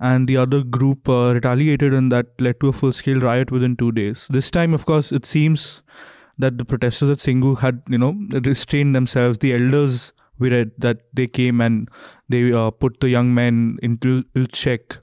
and 0.00 0.26
the 0.34 0.36
other 0.46 0.62
group 0.62 1.08
uh, 1.08 1.32
retaliated, 1.34 1.92
and 1.92 2.10
that 2.18 2.26
led 2.48 2.58
to 2.60 2.68
a 2.68 2.72
full-scale 2.72 3.20
riot 3.20 3.50
within 3.50 3.76
two 3.76 3.92
days. 3.92 4.26
This 4.30 4.50
time, 4.50 4.72
of 4.74 4.86
course, 4.86 5.12
it 5.12 5.26
seems 5.26 5.82
that 6.38 6.58
the 6.58 6.64
protesters 6.64 7.10
at 7.10 7.18
Singhu 7.18 7.58
had 7.58 7.82
you 7.88 7.98
know 7.98 8.12
restrained 8.50 8.94
themselves. 8.94 9.38
The 9.38 9.54
elders 9.54 10.12
we 10.38 10.50
read 10.50 10.72
that 10.78 10.98
they 11.12 11.26
came 11.26 11.60
and 11.60 11.88
they 12.28 12.52
uh, 12.52 12.70
put 12.70 13.00
the 13.00 13.08
young 13.08 13.34
men 13.34 13.78
into 13.82 14.24
check. 14.52 14.98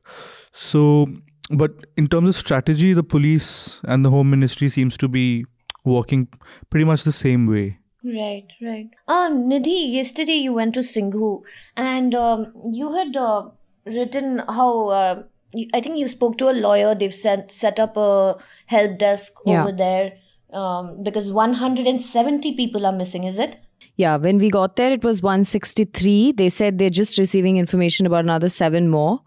So, 0.54 1.08
but 1.50 1.72
in 1.98 2.08
terms 2.08 2.30
of 2.30 2.36
strategy, 2.36 2.94
the 2.94 3.04
police 3.04 3.80
and 3.84 4.04
the 4.06 4.10
home 4.10 4.30
ministry 4.30 4.70
seems 4.70 4.98
to 4.98 5.08
be 5.08 5.46
working 5.86 6.28
pretty 6.70 6.86
much 6.86 7.04
the 7.04 7.12
same 7.12 7.48
way. 7.48 7.78
Right, 8.04 8.48
right. 8.62 8.90
Uh, 9.08 9.30
Nidhi, 9.30 9.92
yesterday 9.94 10.34
you 10.34 10.54
went 10.54 10.74
to 10.74 10.80
Singhu 10.82 11.44
and 11.78 12.16
um, 12.16 12.52
you 12.72 12.92
had 12.94 13.16
uh, 13.16 13.50
written 13.86 14.40
how 14.50 14.88
uh, 14.90 15.24
you, 15.54 15.68
I 15.74 15.82
think 15.82 15.98
you 15.98 16.08
spoke 16.08 16.38
to 16.40 16.50
a 16.50 16.54
lawyer. 16.54 16.96
They've 16.96 17.14
set, 17.14 17.52
set 17.52 17.80
up 17.80 17.96
a 17.98 18.38
help 18.66 18.98
desk 18.98 19.34
Yeah. 19.46 19.62
over 19.64 19.72
there 19.72 20.14
um, 20.52 21.04
because 21.04 21.32
170 21.32 22.56
people 22.56 22.86
are 22.86 22.92
missing, 22.92 23.24
is 23.26 23.38
it? 23.40 23.60
Yeah, 24.01 24.17
when 24.17 24.39
we 24.39 24.50
got 24.50 24.77
there, 24.77 24.91
it 24.91 25.03
was 25.03 25.22
163. 25.22 26.31
They 26.31 26.50
said 26.50 26.79
they're 26.79 26.89
just 26.89 27.20
receiving 27.20 27.58
information 27.58 28.08
about 28.08 28.24
another 28.24 28.50
seven 28.50 28.88
more. 28.89 29.22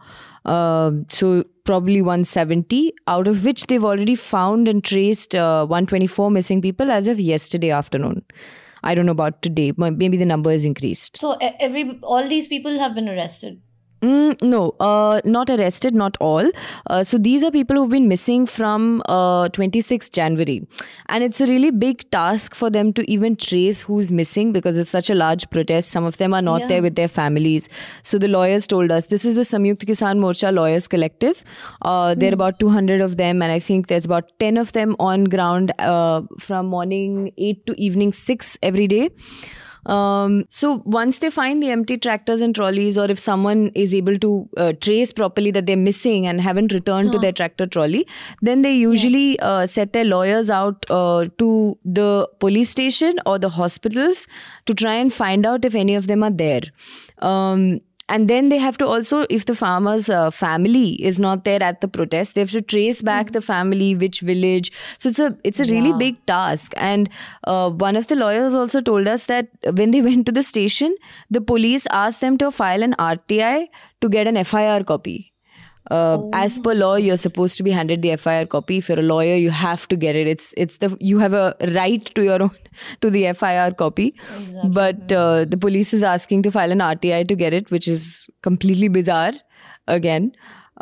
Um, 0.44 1.06
so 1.08 1.44
probably 1.64 2.02
170, 2.02 2.92
out 3.06 3.28
of 3.28 3.44
which 3.44 3.68
they've 3.68 3.84
already 3.84 4.16
found 4.16 4.66
and 4.66 4.82
traced 4.82 5.36
uh, 5.36 5.64
124 5.66 6.28
missing 6.28 6.60
people 6.60 6.90
as 6.90 7.06
of 7.06 7.20
yesterday 7.20 7.70
afternoon. 7.70 8.24
I 8.82 8.96
don't 8.96 9.06
know 9.06 9.12
about 9.12 9.42
today. 9.42 9.72
Maybe 9.76 10.16
the 10.16 10.26
number 10.26 10.50
is 10.50 10.64
increased. 10.64 11.18
So 11.18 11.36
every 11.40 11.98
all 12.02 12.28
these 12.28 12.48
people 12.48 12.76
have 12.80 12.96
been 12.96 13.08
arrested. 13.08 13.60
Mm, 14.02 14.42
no, 14.42 14.74
uh, 14.80 15.22
not 15.24 15.48
arrested, 15.48 15.94
not 15.94 16.14
all. 16.20 16.50
Uh, 16.90 17.02
so 17.02 17.16
these 17.16 17.42
are 17.42 17.50
people 17.50 17.74
who've 17.76 17.88
been 17.88 18.06
missing 18.06 18.44
from 18.44 19.02
uh, 19.08 19.48
26 19.48 20.10
January. 20.10 20.66
And 21.08 21.24
it's 21.24 21.40
a 21.40 21.46
really 21.46 21.70
big 21.70 22.10
task 22.10 22.54
for 22.54 22.68
them 22.68 22.92
to 22.94 23.10
even 23.10 23.34
trace 23.36 23.80
who's 23.82 24.12
missing 24.12 24.52
because 24.52 24.76
it's 24.76 24.90
such 24.90 25.08
a 25.08 25.14
large 25.14 25.48
protest. 25.48 25.90
Some 25.90 26.04
of 26.04 26.18
them 26.18 26.34
are 26.34 26.42
not 26.42 26.60
Yeah. 26.62 26.66
there 26.66 26.82
with 26.82 26.96
their 26.96 27.08
families. 27.08 27.70
So 28.02 28.18
the 28.18 28.28
lawyers 28.28 28.66
told 28.66 28.92
us 28.92 29.06
this 29.06 29.24
is 29.24 29.36
the 29.36 29.40
Samyukt 29.42 29.86
Kisan 29.86 30.18
Morcha 30.18 30.52
Lawyers 30.52 30.86
Collective. 30.86 31.42
Uh, 31.80 32.14
there 32.14 32.30
are 32.30 32.34
about 32.34 32.58
200 32.60 33.00
of 33.00 33.16
them, 33.16 33.40
and 33.40 33.50
I 33.50 33.58
think 33.58 33.86
there's 33.86 34.04
about 34.04 34.38
10 34.38 34.58
of 34.58 34.72
them 34.72 34.96
on 34.98 35.24
ground 35.24 35.72
uh, 35.78 36.20
from 36.38 36.66
morning 36.66 37.32
8 37.38 37.64
to 37.66 37.80
evening 37.80 38.12
6 38.12 38.58
every 38.62 38.86
day. 38.86 39.08
Um, 39.86 40.46
so 40.48 40.82
once 40.84 41.18
they 41.18 41.30
find 41.30 41.62
the 41.62 41.70
empty 41.70 41.98
tractors 41.98 42.40
and 42.40 42.54
trolleys, 42.54 42.96
or 42.96 43.10
if 43.10 43.18
someone 43.18 43.70
is 43.74 43.94
able 43.94 44.18
to 44.18 44.48
uh, 44.56 44.72
trace 44.80 45.12
properly 45.12 45.50
that 45.50 45.66
they're 45.66 45.76
missing 45.76 46.26
and 46.26 46.40
haven't 46.40 46.72
returned 46.72 47.12
to 47.12 47.18
their 47.18 47.32
tractor 47.32 47.66
trolley, 47.66 48.06
then 48.40 48.62
they 48.62 48.74
usually 48.74 49.38
uh, 49.40 49.66
set 49.66 49.92
their 49.92 50.04
lawyers 50.04 50.50
out 50.50 50.84
uh, 50.90 51.26
to 51.38 51.78
the 51.84 52.28
police 52.40 52.70
station 52.70 53.18
or 53.26 53.38
the 53.38 53.50
hospitals 53.50 54.26
to 54.66 54.74
try 54.74 54.94
and 54.94 55.12
find 55.12 55.44
out 55.44 55.64
if 55.64 55.74
any 55.74 55.94
of 55.94 56.06
them 56.06 56.22
are 56.22 56.30
there. 56.30 56.62
Um, 57.18 57.80
and 58.08 58.28
then 58.28 58.48
they 58.50 58.58
have 58.58 58.76
to 58.78 58.86
also 58.86 59.24
if 59.30 59.46
the 59.46 59.54
farmer's 59.54 60.08
uh, 60.08 60.30
family 60.30 61.02
is 61.02 61.18
not 61.18 61.44
there 61.44 61.62
at 61.62 61.80
the 61.80 61.88
protest 61.88 62.34
they 62.34 62.40
have 62.42 62.50
to 62.50 62.60
trace 62.60 63.02
back 63.02 63.32
the 63.32 63.40
family 63.40 63.94
which 63.96 64.20
village. 64.20 64.70
So 64.98 65.08
it's 65.08 65.18
a 65.18 65.36
it's 65.44 65.60
a 65.60 65.64
really 65.64 65.90
Yeah. 65.90 65.96
big 66.04 66.26
task. 66.26 66.72
And 66.76 67.08
uh, 67.44 67.70
one 67.70 67.96
of 67.96 68.06
the 68.08 68.16
lawyers 68.16 68.54
also 68.54 68.80
told 68.80 69.08
us 69.08 69.26
that 69.26 69.48
when 69.72 69.90
they 69.90 70.02
went 70.10 70.26
to 70.26 70.32
the 70.32 70.42
station 70.42 70.96
the 71.30 71.40
police 71.40 71.86
asked 71.90 72.20
them 72.20 72.38
to 72.38 72.50
file 72.50 72.82
an 72.82 72.94
rti 72.98 73.68
to 74.00 74.08
get 74.08 74.26
an 74.26 74.42
fir 74.44 74.82
copy 74.84 75.33
uh, 75.90 76.18
as 76.32 76.58
per 76.58 76.74
law 76.74 76.94
you're 76.96 77.16
supposed 77.16 77.56
to 77.56 77.62
be 77.62 77.70
handed 77.70 78.00
the 78.02 78.16
fir 78.16 78.46
copy 78.46 78.78
if 78.78 78.88
you're 78.88 78.98
a 78.98 79.02
lawyer 79.02 79.34
you 79.34 79.50
have 79.50 79.86
to 79.88 79.96
get 79.96 80.16
it 80.16 80.26
it's 80.26 80.54
it's 80.56 80.78
the 80.78 80.96
you 81.00 81.18
have 81.18 81.34
a 81.34 81.54
right 81.74 82.06
to 82.14 82.24
your 82.24 82.42
own 82.46 82.50
to 83.02 83.10
the 83.10 83.32
fir 83.34 83.70
copy 83.72 84.14
but 84.80 85.12
uh, 85.12 85.44
the 85.44 85.56
police 85.56 85.92
is 85.92 86.02
asking 86.02 86.42
to 86.42 86.50
file 86.50 86.72
an 86.72 86.78
rti 86.78 87.28
to 87.28 87.36
get 87.36 87.52
it 87.52 87.70
which 87.70 87.86
is 87.86 88.28
completely 88.42 88.88
bizarre 88.88 89.32
again 89.86 90.32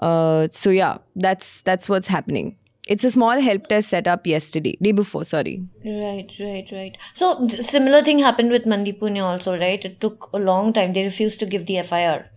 uh, 0.01 0.47
so 0.51 0.71
yeah 0.71 0.99
that's 1.17 1.61
that's 1.63 1.89
what's 1.89 2.07
happening 2.07 2.57
it's 2.89 3.05
a 3.05 3.11
small 3.11 3.41
help 3.41 3.69
desk 3.69 3.91
set 3.91 4.09
up 4.09 4.27
yesterday 4.27 4.77
day 4.83 4.93
before 4.93 5.25
sorry 5.25 5.63
Right, 5.85 6.33
right, 6.41 6.69
right. 6.73 6.97
So 7.15 7.47
similar 7.49 8.03
thing 8.03 8.19
happened 8.19 8.51
with 8.51 8.65
Mandeep 8.65 8.99
Punia 9.01 9.23
also, 9.23 9.57
right? 9.59 9.85
It 9.85 10.01
took 10.01 10.29
a 10.33 10.39
long 10.39 10.73
time. 10.73 10.93
They 10.93 11.05
refused 11.05 11.39
to 11.41 11.47
give 11.47 11.67
the 11.67 11.83
FIR. 11.83 12.31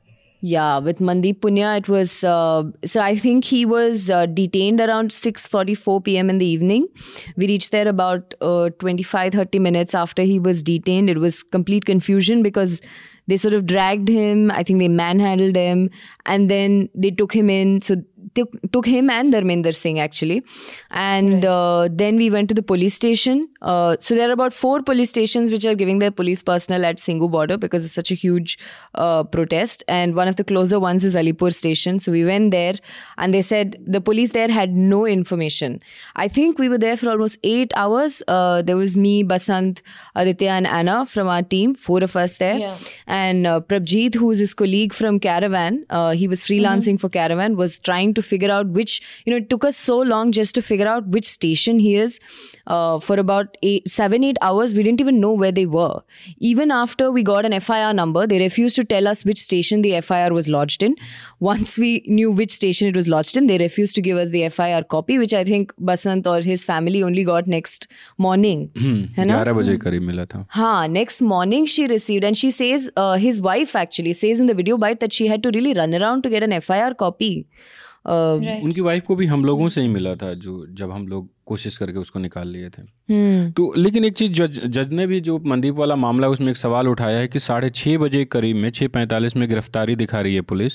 Yeah, 0.47 0.77
with 0.77 0.99
Mandeep 0.99 1.39
Punia, 1.39 1.75
it 1.75 1.87
was 1.89 2.23
uh, 2.23 2.65
so. 2.83 3.01
I 3.01 3.15
think 3.17 3.45
he 3.45 3.65
was 3.65 4.11
uh, 4.11 4.27
detained 4.27 4.79
around 4.79 5.11
six 5.11 5.47
forty-four 5.47 6.01
p.m. 6.01 6.29
in 6.29 6.37
the 6.37 6.45
evening. 6.45 6.87
We 7.35 7.47
reached 7.47 7.71
there 7.71 7.87
about 7.87 8.35
uh, 8.41 8.69
25, 8.77 9.33
30 9.33 9.57
minutes 9.57 9.95
after 9.95 10.21
he 10.21 10.37
was 10.37 10.61
detained. 10.61 11.09
It 11.09 11.17
was 11.17 11.41
complete 11.41 11.85
confusion 11.85 12.43
because 12.43 12.79
they 13.25 13.37
sort 13.37 13.55
of 13.55 13.65
dragged 13.65 14.07
him. 14.07 14.51
I 14.51 14.61
think 14.61 14.77
they 14.77 14.87
manhandled 14.87 15.55
him, 15.55 15.89
and 16.27 16.47
then 16.47 16.89
they 16.93 17.09
took 17.09 17.33
him 17.33 17.49
in. 17.49 17.81
So 17.81 17.95
took, 18.35 18.51
took 18.71 18.85
him 18.85 19.09
and 19.09 19.33
Dharmender 19.33 19.73
Singh 19.75 19.99
actually, 19.99 20.43
and 20.91 21.45
uh, 21.45 21.87
then 21.91 22.17
we 22.17 22.29
went 22.29 22.49
to 22.49 22.55
the 22.55 22.61
police 22.63 22.93
station. 22.93 23.47
Uh, 23.61 23.95
so 23.99 24.15
there 24.15 24.29
are 24.29 24.33
about 24.33 24.53
four 24.53 24.81
police 24.83 25.09
stations 25.09 25.51
which 25.51 25.65
are 25.65 25.75
giving 25.75 25.99
their 25.99 26.11
police 26.11 26.43
personnel 26.43 26.85
at 26.85 26.97
Singhu 26.97 27.29
border 27.29 27.57
because 27.57 27.85
it's 27.85 27.93
such 27.93 28.11
a 28.11 28.15
huge 28.15 28.57
uh, 28.95 29.23
protest, 29.23 29.83
and 29.87 30.15
one 30.15 30.27
of 30.27 30.35
the 30.35 30.43
closer 30.43 30.79
ones 30.79 31.03
is 31.05 31.15
Alipur 31.15 31.53
station. 31.53 31.99
So 31.99 32.11
we 32.11 32.25
went 32.25 32.51
there, 32.51 32.73
and 33.17 33.33
they 33.33 33.41
said 33.41 33.77
the 33.85 34.01
police 34.01 34.31
there 34.31 34.49
had 34.49 34.73
no 34.75 35.05
information. 35.05 35.81
I 36.15 36.27
think 36.27 36.59
we 36.59 36.69
were 36.69 36.77
there 36.77 36.97
for 36.97 37.09
almost 37.09 37.39
eight 37.43 37.71
hours. 37.75 38.21
Uh, 38.27 38.61
there 38.61 38.77
was 38.77 38.95
me, 38.95 39.23
Basant, 39.23 39.81
Aditya, 40.15 40.49
and 40.51 40.67
Anna 40.67 41.05
from 41.05 41.27
our 41.27 41.41
team, 41.41 41.75
four 41.75 42.03
of 42.03 42.15
us 42.15 42.37
there, 42.37 42.57
Yeah. 42.57 42.77
and 43.07 43.47
uh, 43.47 43.59
Prabhjit, 43.61 44.15
who 44.15 44.31
is 44.31 44.39
his 44.39 44.53
colleague 44.53 44.93
from 44.93 45.19
Caravan, 45.19 45.85
uh, 45.89 46.11
he 46.11 46.27
was 46.27 46.43
freelancing 46.43 46.99
for 46.99 47.09
Caravan, 47.09 47.55
was 47.55 47.79
trying 47.79 48.13
to 48.13 48.21
figure 48.24 48.50
out 48.50 48.66
which, 48.68 49.00
you 49.24 49.30
know, 49.30 49.36
it 49.36 49.48
took 49.50 49.64
us 49.64 49.76
so 49.76 49.96
long 49.98 50.32
just 50.32 50.54
to 50.54 50.62
figure 50.62 50.86
out 50.86 51.06
which 51.08 51.26
station 51.26 51.78
he 51.78 51.96
is. 51.96 52.18
Uh, 52.66 52.98
for 53.00 53.18
about 53.18 53.56
eight, 53.62 53.88
seven, 53.88 54.22
eight 54.24 54.36
hours, 54.40 54.74
we 54.74 54.82
didn't 54.82 55.00
even 55.00 55.20
know 55.20 55.32
where 55.32 55.50
they 55.50 55.66
were. 55.66 56.00
Even 56.38 56.70
after 56.70 57.10
we 57.10 57.22
got 57.22 57.44
an 57.44 57.58
FIR 57.60 57.92
number, 57.94 58.26
they 58.26 58.38
refused 58.38 58.76
to 58.76 58.84
tell 58.84 59.08
us 59.08 59.24
which 59.24 59.38
station 59.38 59.82
the 59.82 60.00
FIR 60.00 60.32
was 60.32 60.48
lodged 60.48 60.82
in. 60.82 60.94
Once 61.40 61.78
we 61.78 62.04
knew 62.06 62.30
which 62.30 62.52
station 62.52 62.86
it 62.86 62.94
was 62.94 63.08
lodged 63.08 63.36
in, 63.36 63.46
they 63.48 63.58
refused 63.58 63.94
to 63.96 64.02
give 64.02 64.16
us 64.16 64.30
the 64.30 64.48
FIR 64.48 64.84
copy, 64.84 65.18
which 65.18 65.34
I 65.34 65.42
think 65.44 65.72
Basant 65.78 66.26
or 66.26 66.40
his 66.40 66.64
family 66.64 67.02
only 67.02 67.24
got 67.24 67.46
next 67.48 67.88
morning. 68.18 68.70
है 68.78 69.24
ना? 69.24 69.34
ग्यारह 69.34 69.52
बजे 69.52 69.76
करीब 69.78 70.02
मिला 70.02 70.24
था 70.24 70.46
Ha, 70.50 70.86
next 70.86 71.20
morning 71.22 71.66
she 71.66 71.86
received, 71.86 72.24
and 72.24 72.36
she 72.36 72.50
says, 72.50 72.88
uh, 72.96 73.14
his 73.16 73.40
wife 73.40 73.74
actually 73.74 74.12
says 74.12 74.40
in 74.40 74.46
the 74.46 74.54
video 74.54 74.76
bite 74.78 75.00
that 75.00 75.12
she 75.12 75.26
had 75.26 75.42
to 75.42 75.50
really 75.54 75.72
run 75.72 75.94
around 75.94 76.22
to 76.22 76.28
get 76.28 76.42
an 76.42 76.60
FIR 76.60 76.94
copy. 76.94 77.32
Uh, 77.40 77.83
Right. 78.07 78.63
उनकी 78.63 78.81
wife 78.81 79.03
को 79.05 79.15
भी 79.15 79.25
हम 79.25 79.45
लोगों 79.45 79.69
से 79.69 79.81
ही 79.81 79.87
मिला 79.87 80.15
था 80.15 80.33
जो 80.33 80.67
जब 80.71 80.91
हम 80.91 81.07
लोग 81.07 81.29
कोशिश 81.45 81.77
करके 81.77 81.97
उसको 81.97 82.19
निकाल 82.19 82.47
लिए 82.47 82.69
थे 82.69 82.81
hmm. 82.81 83.55
तो 83.55 83.73
लेकिन 83.77 84.05
एक 84.05 84.13
चीज़ 84.13 84.31
जज 84.31 84.61
जज 84.65 84.89
ने 84.91 85.07
भी 85.07 85.21
जो 85.21 85.39
मनदीप 85.39 85.75
वाला 85.75 85.95
मामला 85.95 86.27
है, 86.27 86.33
उसमें 86.33 86.51
एक 86.51 86.57
सवाल 86.57 86.87
उठाया 86.87 87.17
है 87.17 87.27
कि 87.27 87.39
साढ़े 87.39 87.69
छः 87.69 87.97
बजे 87.97 88.25
करीब 88.25 88.55
में 88.55 88.69
छः 88.69 88.87
पैंतालीस 88.87 89.35
में 89.35 89.49
गिरफ्तारी 89.49 89.95
दिखा 89.95 90.21
रही 90.21 90.35
है 90.35 90.41
पुलिस 90.41 90.73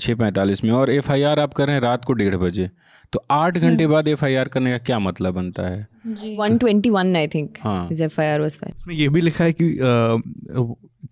छः 0.00 0.14
पैंतालीस 0.14 0.64
में 0.64 0.70
और 0.70 0.90
एफआईआर 0.90 1.40
आप 1.40 1.54
कर 1.54 1.66
रहे 1.66 1.76
हैं 1.76 1.82
रात 1.82 2.04
को 2.04 2.12
डेढ़ 2.12 2.36
बजे 2.36 2.70
तो 3.12 3.24
आठ 3.30 3.58
घंटे 3.58 3.86
बाद 3.86 4.08
एफआईआर 4.08 4.48
करने 4.48 4.70
का 4.70 4.78
क्या 4.78 4.98
मतलब 4.98 5.34
बनता 5.34 5.62
है? 5.62 5.86
121, 6.08 7.16
I 7.16 7.26
think, 7.26 7.58
हाँ। 7.60 7.88
his 7.88 8.00
FIR 8.02 8.40
was 8.40 8.56
filed. 8.56 8.76
उसमें 8.76 8.94
ये 8.94 9.08
भी 9.08 9.20
लिखा 9.20 9.44
है 9.44 9.52
कि 9.52 9.76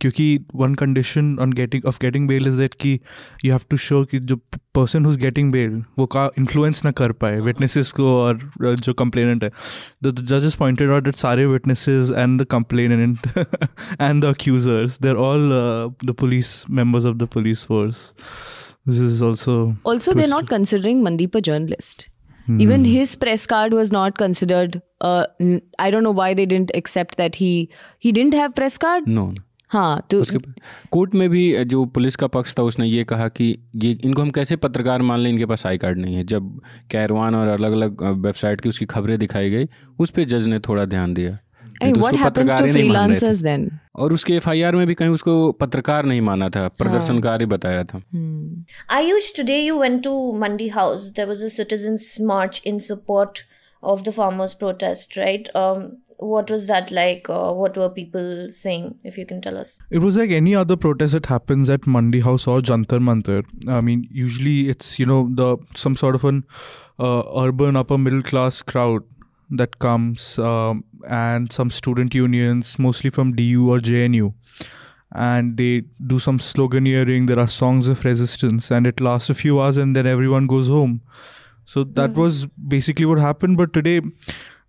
क्योंकि 0.00 0.46
one 0.54 0.74
condition 0.74 1.36
on 1.40 1.52
getting 1.52 1.84
of 1.86 1.98
getting 2.02 2.28
bail 2.28 2.46
is 2.48 2.56
that 2.56 2.74
कि 2.74 2.98
यू 3.44 3.52
हैव 3.52 3.60
टू 3.70 3.76
शो 3.76 4.04
कि 4.04 4.18
जो 4.18 4.36
पर्सन 4.74 5.04
हुज 5.04 5.16
गेटिंग 5.16 5.52
बेल 5.52 5.82
वो 5.98 6.06
का 6.06 6.30
इन्फ्लुएंस 6.38 6.84
ना 6.84 6.90
कर 6.90 7.12
पाए 7.12 7.40
विटनेसेस 7.40 7.92
को 7.92 8.08
और 8.22 8.50
जो 8.62 8.92
कंप्लेनेंट 8.94 9.44
है। 9.44 9.50
द 10.04 10.14
जजेस 10.20 10.54
पॉइंटेड 10.54 10.90
आउट 10.90 11.04
दैट 11.04 11.16
सारे 11.16 11.46
witnesses 11.46 12.12
and 12.16 12.40
the 12.42 12.44
complainant 12.44 13.18
and 14.00 14.22
the 14.22 14.24
accusers 14.24 15.00
they 15.02 15.08
are 15.08 15.16
all 15.28 15.50
the 16.04 16.14
police 16.20 16.70
members 16.70 17.04
of 17.04 17.16
the 17.16 17.28
police 17.34 17.64
force 17.66 18.12
This 18.86 19.00
is 19.00 19.22
also 19.22 19.54
Also, 19.84 20.12
they're 20.12 20.28
not 20.28 20.48
considering 20.48 21.02
Mandeep 21.02 21.34
a 21.34 21.40
journalist. 21.40 22.08
Mm. 22.46 22.60
Even 22.62 22.84
his 22.84 23.16
press 23.16 23.46
card 23.46 23.72
was 23.72 23.90
not 23.90 24.18
considered. 24.18 24.80
Uh, 25.00 25.24
n- 25.40 25.62
I 25.78 25.90
don't 25.90 26.04
know 26.04 26.12
why 26.12 26.28
they 26.34 26.46
didn't 26.46 26.70
accept 26.80 27.16
that 27.16 27.38
he 27.42 27.50
he 27.98 28.12
didn't 28.12 28.34
have 28.34 28.54
press 28.54 28.78
card. 28.86 29.08
No 29.08 29.26
हाँ 29.70 30.06
तो 30.10 30.20
उसके 30.20 30.38
court 30.92 31.14
में 31.14 31.28
भी 31.30 31.64
जो 31.64 31.84
police 31.94 32.16
का 32.16 32.26
पक्ष 32.34 32.54
था 32.58 32.62
उसने 32.62 32.86
ये 32.86 33.04
कहा 33.04 33.26
कि 33.28 33.46
ये 33.84 33.90
इनको 34.04 34.22
हम 34.22 34.30
कैसे 34.30 34.56
पत्रकार 34.56 35.02
मान 35.02 35.20
लें 35.20 35.30
इनके 35.30 35.46
पास 35.46 35.66
आई 35.66 35.78
कार्ड 35.78 35.98
नहीं 35.98 36.14
है 36.16 36.24
जब 36.32 36.60
कैरवान 36.90 37.34
और 37.34 37.48
अलग 37.48 37.72
अलग 37.72 38.02
वेबसाइट 38.26 38.60
की 38.60 38.68
उसकी 38.68 38.86
खबरें 38.92 39.18
दिखाई 39.18 39.50
गई 39.50 39.68
उस 40.00 40.10
पर 40.10 40.24
जज 40.32 40.46
ने 40.46 40.58
थोड़ा 40.68 40.84
ध्यान 40.84 41.14
दिया 41.14 41.38
नहीं 41.81 41.93
mean, 41.93 41.95
तो 41.95 42.01
what 42.01 42.13
उसको 42.13 42.23
happens 42.23 42.49
to 42.49 42.57
पत्रकार 42.57 42.67
ही 42.67 42.73
नहीं 42.73 42.89
मान 42.89 43.09
रहे 43.09 43.19
थे। 43.19 43.19
freelancers 43.19 43.43
then? 43.47 43.69
और 43.95 44.13
उसके 44.13 44.33
एफआईआर 44.35 44.75
में 44.75 44.87
भी 44.87 44.93
कहीं 44.95 45.09
उसको 45.09 45.51
पत्रकार 45.51 46.05
नहीं 46.05 46.21
माना 46.21 46.49
था 46.49 46.67
प्रदर्शनकारी 46.67 47.45
बताया 47.45 47.83
था 47.83 48.01
Ayush, 48.99 49.31
today 49.39 49.61
you 49.65 49.77
went 49.77 50.03
to 50.03 50.33
Mandi 50.33 50.69
House. 50.69 51.09
There 51.15 51.27
was 51.27 51.41
a 51.41 51.49
citizens' 51.49 52.19
march 52.19 52.61
in 52.71 52.79
support 52.79 53.43
of 53.83 54.03
the 54.03 54.11
farmers' 54.11 54.53
protest, 54.53 55.17
right? 55.17 55.49
Um, 55.55 55.97
what 56.17 56.51
was 56.51 56.67
that 56.67 56.91
like? 56.91 57.29
Uh, 57.29 57.51
what 57.51 57.77
were 57.77 57.89
people 57.89 58.47
saying? 58.49 58.95
If 59.03 59.17
you 59.17 59.25
can 59.25 59.41
tell 59.41 59.57
us. 59.57 59.79
It 59.89 59.99
was 59.99 60.15
like 60.15 60.29
any 60.31 60.55
other 60.55 60.75
protest 60.77 61.13
that 61.13 61.25
happens 61.25 61.69
at 61.69 61.87
Mandi 61.87 62.19
House 62.19 62.45
or 62.47 62.61
Jantar 62.61 62.99
Mantar. 62.99 63.43
I 63.67 63.81
mean, 63.81 64.07
usually 64.11 64.69
it's 64.69 64.99
you 64.99 65.05
know 65.05 65.29
the 65.41 65.57
some 65.75 65.95
sort 65.95 66.15
of 66.15 66.23
an 66.23 66.43
uh, 66.99 67.23
urban 67.45 67.75
upper 67.75 67.97
middle 67.97 68.21
class 68.21 68.61
crowd 68.61 69.03
that 69.50 69.78
comes 69.78 70.38
um, 70.38 70.84
and 71.08 71.52
some 71.52 71.70
student 71.70 72.14
unions, 72.14 72.78
mostly 72.78 73.10
from 73.10 73.34
DU 73.34 73.70
or 73.70 73.78
JNU, 73.78 74.32
and 75.12 75.56
they 75.56 75.82
do 76.06 76.18
some 76.18 76.38
sloganeering. 76.38 77.26
There 77.26 77.38
are 77.38 77.46
songs 77.46 77.88
of 77.88 78.04
resistance, 78.04 78.70
and 78.70 78.86
it 78.86 79.00
lasts 79.00 79.30
a 79.30 79.34
few 79.34 79.60
hours, 79.60 79.76
and 79.76 79.94
then 79.94 80.06
everyone 80.06 80.46
goes 80.46 80.68
home. 80.68 81.00
So 81.64 81.84
that 81.84 82.14
was 82.14 82.46
basically 82.46 83.06
what 83.06 83.18
happened. 83.18 83.56
But 83.56 83.72
today, 83.72 84.00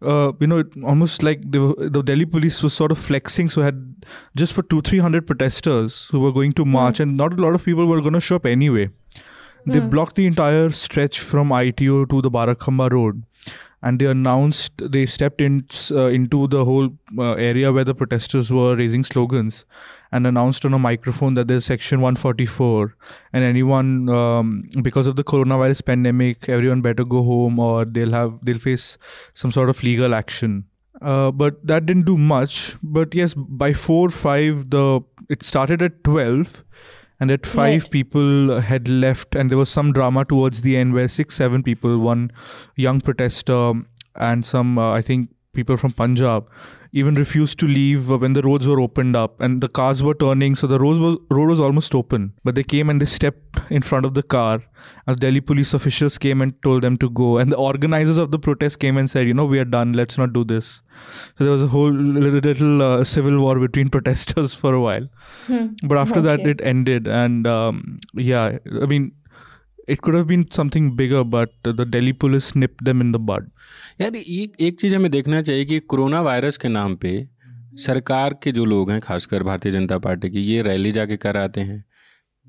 uh, 0.01 0.31
you 0.39 0.47
know, 0.47 0.59
it 0.59 0.67
almost 0.83 1.23
like 1.23 1.41
the 1.51 1.73
the 1.77 2.01
Delhi 2.01 2.25
police 2.25 2.61
was 2.63 2.73
sort 2.73 2.91
of 2.91 2.97
flexing. 2.97 3.49
So 3.49 3.61
had 3.61 3.95
just 4.35 4.53
for 4.53 4.63
two 4.63 4.81
three 4.81 4.99
hundred 4.99 5.27
protesters 5.27 6.07
who 6.11 6.19
were 6.19 6.31
going 6.31 6.53
to 6.53 6.65
march, 6.65 6.99
and 6.99 7.17
not 7.17 7.33
a 7.33 7.41
lot 7.41 7.55
of 7.55 7.63
people 7.65 7.85
were 7.85 8.01
going 8.01 8.13
to 8.13 8.21
show 8.21 8.35
up 8.37 8.45
anyway. 8.45 8.89
They 9.65 9.79
blocked 9.81 10.15
the 10.15 10.25
entire 10.25 10.71
stretch 10.71 11.19
from 11.19 11.51
ITO 11.51 12.05
to 12.05 12.21
the 12.21 12.31
Barakhamba 12.31 12.89
Road, 12.89 13.23
and 13.81 13.99
they 13.99 14.05
announced 14.05 14.73
they 14.79 15.05
stepped 15.05 15.39
in 15.39 15.65
uh, 15.91 16.07
into 16.07 16.47
the 16.47 16.65
whole 16.65 16.89
uh, 17.17 17.33
area 17.33 17.71
where 17.71 17.83
the 17.83 17.93
protesters 17.93 18.51
were 18.51 18.75
raising 18.75 19.03
slogans, 19.03 19.65
and 20.11 20.25
announced 20.25 20.65
on 20.65 20.73
a 20.73 20.79
microphone 20.79 21.35
that 21.35 21.47
there's 21.47 21.65
Section 21.65 22.01
144, 22.01 22.95
and 23.33 23.43
anyone 23.43 24.09
um, 24.09 24.67
because 24.81 25.07
of 25.07 25.15
the 25.15 25.23
coronavirus 25.23 25.85
pandemic, 25.85 26.49
everyone 26.49 26.81
better 26.81 27.03
go 27.03 27.23
home 27.23 27.59
or 27.59 27.85
they'll 27.85 28.11
have 28.11 28.39
they'll 28.43 28.59
face 28.59 28.97
some 29.33 29.51
sort 29.51 29.69
of 29.69 29.83
legal 29.83 30.15
action. 30.15 30.65
Uh, 31.01 31.29
but 31.29 31.65
that 31.65 31.85
didn't 31.85 32.05
do 32.05 32.17
much. 32.17 32.75
But 32.81 33.13
yes, 33.13 33.33
by 33.35 33.73
four 33.73 34.09
five, 34.09 34.69
the 34.71 35.01
it 35.29 35.43
started 35.43 35.81
at 35.81 36.03
twelve, 36.03 36.63
and 37.19 37.31
at 37.31 37.45
five 37.45 37.83
Right. 37.83 37.91
people 37.91 38.61
had 38.61 38.87
left, 38.87 39.35
and 39.35 39.49
there 39.49 39.57
was 39.57 39.69
some 39.69 39.91
drama 39.93 40.25
towards 40.25 40.61
the 40.61 40.77
end 40.77 40.93
where 40.93 41.07
six 41.07 41.35
seven 41.35 41.63
people, 41.63 41.97
one 41.99 42.31
young 42.75 43.01
protester, 43.01 43.73
and 44.15 44.45
some 44.45 44.77
uh, 44.77 44.91
I 44.91 45.01
think 45.01 45.29
people 45.53 45.77
from 45.77 45.93
Punjab, 45.93 46.47
even 46.91 47.15
refused 47.15 47.59
to 47.59 47.67
leave 47.67 48.09
when 48.09 48.33
the 48.33 48.41
roads 48.41 48.67
were 48.67 48.79
opened 48.79 49.15
up 49.15 49.39
and 49.41 49.61
the 49.61 49.69
cars 49.69 50.03
were 50.03 50.13
turning. 50.13 50.55
So 50.55 50.67
the 50.67 50.79
road 50.79 50.99
was 50.99 51.17
road 51.29 51.49
was 51.49 51.59
almost 51.59 51.95
open, 51.95 52.33
but 52.43 52.55
they 52.55 52.63
came 52.63 52.89
and 52.89 53.01
they 53.01 53.05
stepped 53.05 53.59
in 53.69 53.81
front 53.81 54.05
of 54.05 54.13
the 54.13 54.23
car. 54.23 54.63
And 55.05 55.19
Delhi 55.19 55.41
police 55.41 55.73
officials 55.73 56.17
came 56.17 56.41
and 56.41 56.53
told 56.63 56.83
them 56.83 56.97
to 56.97 57.09
go, 57.09 57.37
and 57.37 57.51
the 57.51 57.57
organizers 57.57 58.17
of 58.17 58.31
the 58.31 58.39
protest 58.39 58.79
came 58.79 58.97
and 58.97 59.09
said, 59.09 59.27
"You 59.27 59.33
know, 59.33 59.45
we 59.45 59.59
are 59.59 59.65
done. 59.65 59.93
Let's 59.93 60.17
not 60.17 60.33
do 60.33 60.43
this." 60.43 60.81
So 61.37 61.43
there 61.43 61.51
was 61.53 61.63
a 61.63 61.67
whole 61.67 61.91
little, 61.91 62.39
little 62.39 62.81
uh, 62.81 63.03
civil 63.03 63.39
war 63.39 63.59
between 63.59 63.89
protesters 63.97 64.53
for 64.53 64.73
a 64.73 64.81
while. 64.81 65.07
But 65.83 65.97
after 65.97 66.21
that, 66.21 66.41
it 66.41 66.61
ended, 66.61 67.07
and 67.07 67.47
um, 67.47 67.97
yeah, 68.13 68.57
I 68.81 68.85
mean, 68.85 69.11
it 69.87 70.01
could 70.01 70.13
have 70.13 70.27
been 70.27 70.49
something 70.51 70.95
bigger, 70.95 71.23
but 71.23 71.51
the 71.63 71.85
Delhi 71.85 72.13
police 72.13 72.55
nipped 72.55 72.83
them 72.83 73.01
in 73.01 73.11
the 73.13 73.19
bud. 73.19 73.49
यार 74.01 74.15
एक 74.15 74.53
एक 74.59 74.79
चीज़ 74.79 74.95
हमें 74.95 75.11
देखना 75.11 75.41
चाहिए 75.41 75.65
कि 75.65 75.79
corona 75.79 76.21
virus 76.21 76.57
के 76.57 76.67
नाम 76.67 76.95
पे 76.95 77.27
सरकार 77.77 78.39
के 78.43 78.51
जो 78.51 78.65
लोग 78.65 78.91
हैं, 78.91 78.99
खासकर 79.01 79.43
भारतीय 79.43 79.71
जनता 79.71 79.97
पार्टी 79.97 80.29
की, 80.29 80.39
ये 80.39 80.61
रैली 80.61 80.91
जाके 80.91 81.17
कराते 81.17 81.61
हैं। 81.61 81.85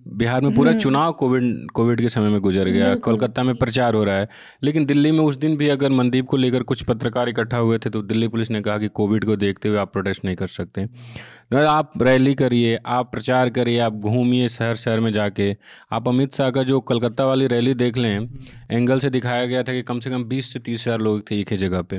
बिहार 0.06 0.40
में 0.40 0.54
पूरा 0.54 0.72
चुनाव 0.72 1.12
कोविड 1.12 1.70
कोविड 1.70 2.00
के 2.00 2.08
समय 2.08 2.28
में 2.28 2.40
गुजर 2.40 2.68
गया 2.68 2.94
कोलकाता 2.96 3.42
में 3.42 3.54
प्रचार 3.54 3.94
हो 3.94 4.02
रहा 4.04 4.16
है। 4.16 4.28
लेकिन 4.62 4.84
दिल्ली 4.84 5.10
में 5.12 5.20
उस 5.20 5.36
दिन 5.36 5.56
भी 5.56 5.68
अगर 5.68 5.90
मनदीप 5.90 6.26
को 6.26 6.36
लेकर 6.36 6.62
कुछ 6.62 6.82
पत्रकार 6.82 7.28
इकट्ठा 7.28 7.56
हुए 7.58 7.78
थे 7.78 7.90
तो 7.90 8.02
दिल्ली 8.02 8.28
पुलिस 8.28 8.50
ने 8.50 8.60
कहा 8.60 8.78
कि 8.78 8.88
कोविड 8.90 9.24
को 9.24 9.36
देखते 9.36 9.68
हुए 9.68 9.78
आप 9.78 9.92
प्रोटेस्ट 9.92 10.24
नहीं 10.24 10.36
कर 10.36 10.46
सकते। 10.46 10.82
अगर 10.82 11.64
आप 11.64 12.02
रैली 12.02 12.34
करिए 12.34 12.78
आप 12.86 13.10
प्रचार 13.12 13.50
करिए 13.50 13.78
आप 13.80 13.92
घूमिए 13.94 14.48
शहर 14.48 14.74
शहर 14.76 15.00
में 15.00 15.12
जाके। 15.12 15.50
आप 15.92 16.08
अमित 16.08 16.34
शाह 16.34 16.50
का 16.50 16.62
जो 16.62 16.80
कलकत्ता 16.82 17.26
वाली 17.26 17.46
रैली 17.46 17.74
देख 17.76 17.98
लें 17.98 18.28
एंगल 18.70 18.98
से 18.98 19.10
दिखाया 19.10 19.46
गया 19.46 19.62
था 19.62 19.72
कि 19.72 19.82
कम 19.82 20.00
से 20.00 20.10
कम 20.10 20.24
बीस 20.24 20.52
से 20.52 20.58
तीस 20.60 20.86
हज़ार 20.86 21.00
लोग 21.00 21.22
थे 21.30 21.40
एक 21.40 21.52
ही 21.52 21.56
जगह 21.58 21.82
पे। 21.82 21.98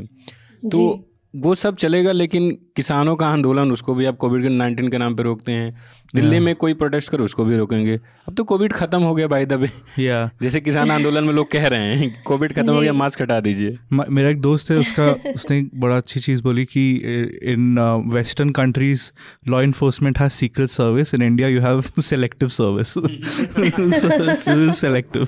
तो 0.63 1.05
वो 1.35 1.55
सब 1.55 1.75
चलेगा 1.75 2.11
लेकिन 2.11 2.51
किसानों 2.75 3.15
का 3.15 3.27
आंदोलन 3.27 3.71
उसको 3.71 3.93
भी 3.95 4.05
आप 4.05 4.17
कोविड 4.17 4.41
के 4.41 4.49
नाइन्टीन 4.49 4.87
के 4.87 4.97
नाम 4.97 5.15
पे 5.15 5.23
रोकते 5.23 5.51
हैं। 5.51 5.77
दिल्ली 6.15 6.39
में 6.39 6.55
कोई 6.55 6.73
प्रोटेस्ट 6.73 7.11
करे 7.11 7.23
उसको 7.23 7.45
भी 7.45 7.57
रोकेंगे। 7.57 7.99
अब 8.27 8.35
तो 8.35 8.43
कोविड 8.43 8.73
खत्म 8.73 9.01
हो 9.01 9.15
गया 9.15 9.27
भाई 9.27 9.45
दबे 9.45 9.67
Yeah. 9.67 10.29
जैसे 10.41 10.61
किसान 10.61 10.91
आंदोलन 10.91 11.23
में 11.23 11.33
लोग 11.33 11.51
कह 11.51 11.67
रहे 11.67 11.79
हैं 11.79 12.23
कोविड 12.23 12.53
खत्म 12.53 12.73
हो 12.73 12.81
गया 12.81 12.93
मास्क 12.93 13.21
हटा 13.21 13.39
दीजिए। 13.39 13.77
मेरा 14.09 14.29
एक 14.29 14.41
दोस्त 14.41 14.71
है 14.71 14.77
उसका 14.85 15.31
उसने 15.35 15.69
बड़ा 15.75 15.97
अच्छी 15.97 16.19
चीज़ 16.19 16.43
बोली 16.43 16.65
कि 16.65 16.95
in 17.43 17.79
western 18.13 18.49
countries 18.49 19.11
law 19.47 19.61
enforcement 19.61 20.19
has 20.19 20.31
secret 20.31 20.69
service 20.69 21.13
in 21.13 21.21
India 21.21 21.47
you 21.47 21.61
have 21.61 21.81
selective 21.99 22.47
service 22.47 22.93
selective 24.79 25.27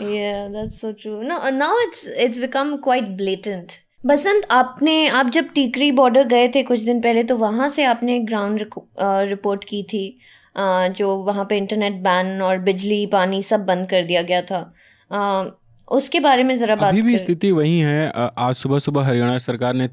Yeah, 0.00 0.48
that's 0.54 0.74
so 0.80 0.92
true. 0.92 1.22
No, 1.28 1.36
uh, 1.38 1.50
now 1.50 1.74
it's 1.84 2.00
it's 2.24 2.38
become 2.38 2.72
quite 2.88 3.06
blatant. 3.20 3.89
Basant 4.04 4.46
आपने 4.50 5.08
आप 5.08 5.30
जब 5.30 5.48
टीकरी 5.54 5.90
बॉर्डर 5.92 6.26
गए 6.26 6.48
थे 6.48 6.62
कुछ 6.62 6.80
दिन 6.80 7.00
पहले 7.00 7.22
तो 7.22 7.36
वहाँ 7.36 7.68
से 7.70 7.84
आपने 7.84 8.18
ग्राउंड 8.18 8.64
रिपोर्ट 9.00 9.64
की 9.64 9.82
थी 9.82 10.18
जो 10.96 11.16
वहाँ 11.16 11.44
पे 11.44 11.56
इंटरनेट 11.56 12.00
बैन 12.02 12.40
और 12.42 12.58
बिजली 12.58 13.04
पानी 13.06 13.42
सब 13.42 13.64
बंद 13.66 13.88
कर 13.88 14.04
दिया 14.04 14.22
गया 14.22 14.40
था। 14.42 15.56
उसके 15.88 16.20
बारे 16.20 16.42
में 16.42 16.54
ज़रा 16.56 16.76
बात 16.76 16.92
अभी 16.92 17.02
भी 17.02 17.18
स्थिति 17.18 17.50
वही 17.52 17.78
है 17.80 18.08
आज 18.38 18.54
सुबह 18.54 18.78
सुबह 18.78 19.04
हरियाणा 19.04 19.36
सरकार 19.38 19.74
ने 19.74 19.88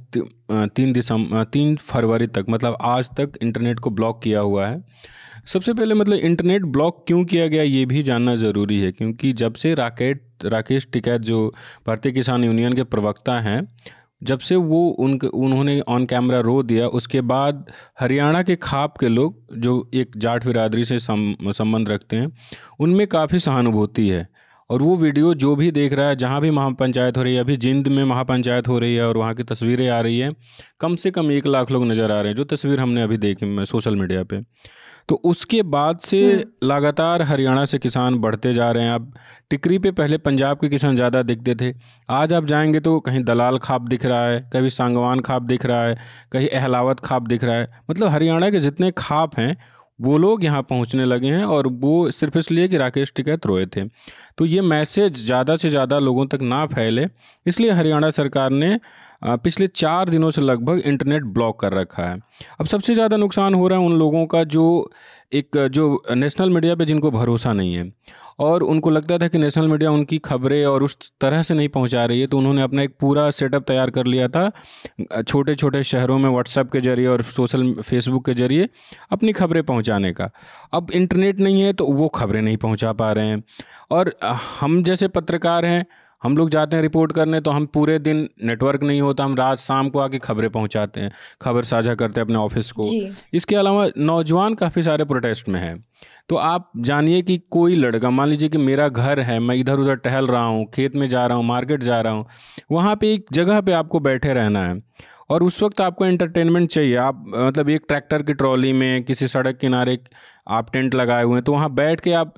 तीन 0.52 0.94
दिसंबर 0.94 1.44
तीन 1.44 1.76
फरवरी 1.76 2.28
तक 2.28 2.46
मतलब 2.50 2.78
आज 2.82 3.10
तक 3.18 3.38
इंटरनेट 3.42 3.80
को 3.80 3.90
ब्लॉक 3.90 4.22
किया 4.24 4.40
हुआ 4.40 4.68
है। 4.68 4.84
सबसे 5.46 5.74
पहले 5.74 5.94
मतलब 5.94 6.18
इंटरनेट 6.18 6.64
ब्लॉक 6.68 7.04
क्यों 7.08 7.24
किया 7.26 7.48
गया 7.48 7.64
ये 7.64 7.86
भी 7.86 8.02
जानना 8.04 8.36
ज़रूरी 8.36 8.80
है 8.80 8.92
क्योंकि 8.92 9.34
जब 9.34 9.54
से 9.54 9.74
राकेट 9.76 10.24
राकेश 10.46 10.88
टिकैत 10.94 11.22
जो 11.22 11.54
भारतीय 11.88 12.12
किसान 12.12 12.44
यूनियन 12.44 12.74
के 12.74 12.84
प्रवक्ता 12.86 13.40
हैं 13.40 13.62
जब 14.22 14.40
से 14.40 14.56
वो 14.56 14.88
उन 14.90 15.18
उन्होंने 15.26 15.80
ऑन 15.82 16.06
कैमरा 16.06 16.40
रो 16.40 16.62
दिया, 16.64 16.88
उसके 16.90 17.22
बाद 17.24 17.66
हरियाणा 18.00 18.42
के 18.44 18.56
खाप 18.58 18.98
के 18.98 19.10
लोग 19.10 19.56
जो 19.58 19.90
एक 19.94 20.18
जाट 20.18 20.46
बिरादरी 20.46 20.86
से 20.86 21.00
संबंध 21.00 21.90
रखते 21.90 22.16
हैं, 22.16 22.32
उनमें 22.80 23.06
काफ़ी 23.08 23.40
सहानुभूति 23.40 24.08
है। 24.10 24.28
और 24.70 24.82
वो 24.82 24.96
वीडियो 24.98 25.34
जो 25.34 25.56
भी 25.56 25.70
देख 25.72 25.94
रहा 25.94 26.08
है, 26.08 26.16
जहाँ 26.16 26.40
भी 26.42 26.50
महापंचायत 26.52 27.18
हो 27.18 27.24
रही 27.24 27.34
है, 27.34 27.40
अभी 27.40 27.56
जिंद 27.58 27.88
में 27.88 28.04
महापंचायत 28.04 28.68
हो 28.68 28.80
रही 28.80 28.96
है 28.96 29.08
और 29.08 29.18
वहाँ 29.18 29.34
की 29.36 29.44
तस्वीरें 29.44 29.88
आ 29.90 30.00
रही 30.02 30.18
हैं, 30.20 30.36
कम 30.80 30.96
से 30.96 31.12
कम 31.12 31.32
एक 31.32 31.48
लाख 31.48 31.72
लोग 31.72 31.86
नज़र 31.86 32.12
आ 32.12 32.20
रहे 32.22 32.28
हैं, 32.28 32.36
जो 32.36 32.44
तस्वीर 32.46 32.80
हमने 32.80 33.02
अभी 33.02 33.18
देखी, 33.18 33.66
सोशल 33.66 33.96
मीडिया 33.96 34.24
पे। 34.24 34.42
तो 35.10 35.16
उसके 35.26 35.62
बाद 35.66 36.00
से 36.00 36.20
लगातार 36.64 37.22
हरियाणा 37.22 37.64
से 37.66 37.78
किसान 37.80 38.16
बढ़ते 38.20 38.54
जा 38.54 38.70
रहे 38.72 38.84
हैं। 38.84 38.94
अब 38.94 39.14
टिकरी 39.50 39.78
पे 39.80 39.92
पहले 39.92 40.18
पंजाब 40.18 40.58
के 40.58 40.70
किसान 40.70 40.96
ज़्यादा 40.96 41.22
दिखते 41.24 41.56
थे। 41.56 41.74
आज 42.10 42.34
आप 42.34 42.46
जाएँगे 42.46 42.80
तो 42.80 43.00
कहीं 43.00 43.24
दलाल 43.24 43.58
खाप 43.58 43.82
दिख 43.84 44.06
रहा 44.06 44.26
है 44.26 44.40
कभी 44.54 44.70
सांगवान 44.70 45.20
खाप 45.20 45.42
दिख 45.44 45.66
रहा 45.66 45.84
है 45.84 45.98
कहीं 46.32 46.50
अहलावत 46.50 47.00
खाप 47.00 47.28
दिख 47.28 47.44
रहा 47.44 47.56
है। 47.56 47.70
मतलब 47.90 48.10
हरियाणा 48.10 48.50
के 48.50 48.60
जितने 48.60 48.92
खाप 48.98 49.40
हैं 49.40 49.56
वो 50.00 50.18
लोग 50.18 50.44
यहाँ 50.44 50.62
पहुँचने 50.62 51.06
लगे 51.06 51.28
हैं 51.28 51.44
और 51.46 51.68
वो 51.76 52.10
सिर्फ़ 52.12 52.38
इसलिए 52.38 52.68
कि 52.68 52.78
राकेश 52.78 53.12
टिकैत 53.16 53.46
रोए 53.46 53.66
थे। 53.66 53.84
तो 54.38 54.46
ये 54.46 54.62
मैसेज 54.64 55.26
ज़्यादा 55.26 55.56
से 55.56 55.70
ज़्यादा 55.70 56.00
लोगों 56.00 56.26
तक 56.26 56.42
ना 56.42 56.66
फैले। 56.66 57.08
इसलिए 57.46 57.72
हरियाणा 57.72 58.10
सरकार 58.12 58.50
ने 58.52 58.80
पिछले 59.22 59.68
चार 59.70 60.10
दिनों 60.10 60.30
से 60.30 60.42
लगभग 60.42 60.82
इंटरनेट 60.86 61.24
ब्लॉक 61.26 61.60
कर 61.60 61.74
रखा 61.74 62.04
है। 62.04 62.20
अब 62.60 62.66
सबसे 62.66 62.94
ज़्यादा 62.94 63.18
नुकसान 63.18 63.54
हो 63.54 63.68
रहा 63.68 63.80
है 63.80 63.86
उन 63.86 63.98
लोगों 64.00 64.26
का 64.28 64.44
जो 64.46 64.90
एक, 65.34 65.58
जो 65.68 66.04
नेशनल 66.12 66.50
मीडिया 66.50 66.76
पे 66.76 66.86
जिनको 66.86 67.12
भरोसा 67.12 67.54
नहीं 67.54 67.74
है। 67.76 67.92
और 68.40 68.64
उनको 68.64 68.90
लगता 68.90 69.18
था 69.18 69.28
कि 69.28 69.38
नेशनल 69.38 69.68
मीडिया 69.68 69.92
उनकी 69.92 70.18
खबरें 70.20 70.66
और 70.66 70.84
उस 70.84 70.98
तरह 71.22 71.42
से 71.42 71.54
नहीं 71.54 71.70
पहुँचा 71.70 72.04
रही 72.06 72.20
है 72.22 72.28
तो 72.28 72.38
उन्होंने 72.38 72.62
अपना 72.62 72.82
एक 72.82 72.96
पूरा 73.00 73.30
सेटअप 73.32 73.64
तैयार 73.68 73.90
कर 73.90 74.06
लिया 74.06 74.28
था 74.28 75.22
छोटे 75.22 75.56
छोटे 75.56 75.84
शहरों 75.84 76.18
में 76.20 76.30
व्हाट्सएप 76.30 76.72
के 76.72 76.82
ज़रिए 76.82 77.08
और 77.08 77.22
सोशल 77.26 77.74
फेसबुक 77.82 78.26
के 78.26 78.34
ज़रिए 78.34 78.68
अपनी 79.12 79.34
खबरें 79.34 79.64
पहुँचाने 79.64 80.12
का। 80.14 80.30
अब 80.74 80.92
इंटरनेट 80.92 81.40
नहीं 81.40 81.62
है 81.62 81.74
तो 81.74 81.86
वो 81.88 82.08
खबरें 82.10 82.42
नहीं 82.42 82.58
पहुँचा 82.58 82.94
पा 82.94 83.12
रहे 83.12 83.28
हैं। 83.28 83.44
और 83.92 84.16
हम 84.60 84.82
जैसे 84.84 85.08
पत्रकार 85.10 85.66
हैं 85.66 85.86
हम 86.24 86.38
लोग 86.38 86.50
जाते 86.50 86.76
हैं 86.76 86.84
रिपोर्ट 86.84 87.12
करने 87.12 87.40
तो 87.42 87.52
हम 87.52 87.66
पूरे 87.66 87.98
दिन 88.00 88.28
नेटवर्क 88.44 88.84
नहीं 88.84 89.02
होता 89.02 89.24
हम 89.24 89.36
रात 89.36 89.58
शाम 89.58 89.90
को 89.90 90.00
आके 90.00 90.20
खबरें 90.20 90.50
पहुंचाते 90.50 91.02
हैं 91.02 91.12
खबर 91.42 91.64
साझा 91.64 91.96
करते 91.96 92.22
हैं 92.22 92.26
अपने 92.26 92.38
ऑफ़िस 92.38 92.72
को। 92.72 92.90
इसके 93.34 93.56
अलावा 93.56 93.88
नौजवान 93.98 94.54
काफ़ी 94.56 94.84
सारे 94.84 95.06
प्रोटेस्ट 95.06 95.50
में 95.50 95.60
हैं। 95.60 95.84
तो 96.30 96.36
आप 96.36 96.72
जानिए 96.78 97.22
कि 97.22 97.38
कोई 97.52 97.76
लड़का 97.76 98.10
मान 98.10 98.30
लीजिए 98.30 98.50
कि 98.50 98.58
मेरा 98.58 98.88
घर 98.90 99.20
है 99.20 99.40
मैं 99.40 99.56
इधर 99.56 99.80
उधर 99.80 99.96
टहल 99.98 100.28
रहा 100.28 100.46
हूँ 100.46 100.66
खेत 100.72 100.96
में 100.96 101.08
जा 101.10 101.26
रहा 101.28 101.38
हूँ 101.38 101.46
मार्केट 101.46 101.84
जा 101.84 102.02
रहा 102.02 102.14
हूँ 102.14 102.26
वहाँ 102.72 102.96
पे 102.96 103.14
एक 103.14 103.26
जगह 103.34 103.62
पे 103.62 103.72
आपको 103.74 104.00
बैठे 104.00 104.34
रहना 104.34 104.66
है 104.66 104.82
और 105.30 105.44
उस 105.44 105.62
वक्त 105.64 105.82
आपको 105.82 106.06
एंटरटेनमेंट 106.06 106.70
चाहिए। 106.70 106.96
आप 106.96 107.24
मतलब 107.28 107.70
एक 107.70 107.86
ट्रैक्टर 107.88 108.24
की 108.24 108.34
ट्रॉली 108.34 108.72
में 108.74 109.04
किसी 109.04 109.28
सड़क 109.28 109.58
किनारे 109.58 109.98
आप 110.48 110.72
टेंट 110.74 110.96
लगाए 110.96 111.24
हुए 111.24 111.34
हैं 111.34 111.44
तो 111.44 111.52
वहाँ 111.52 111.74
बैठ 111.74 112.00
के 112.00 112.12
आप 112.14 112.34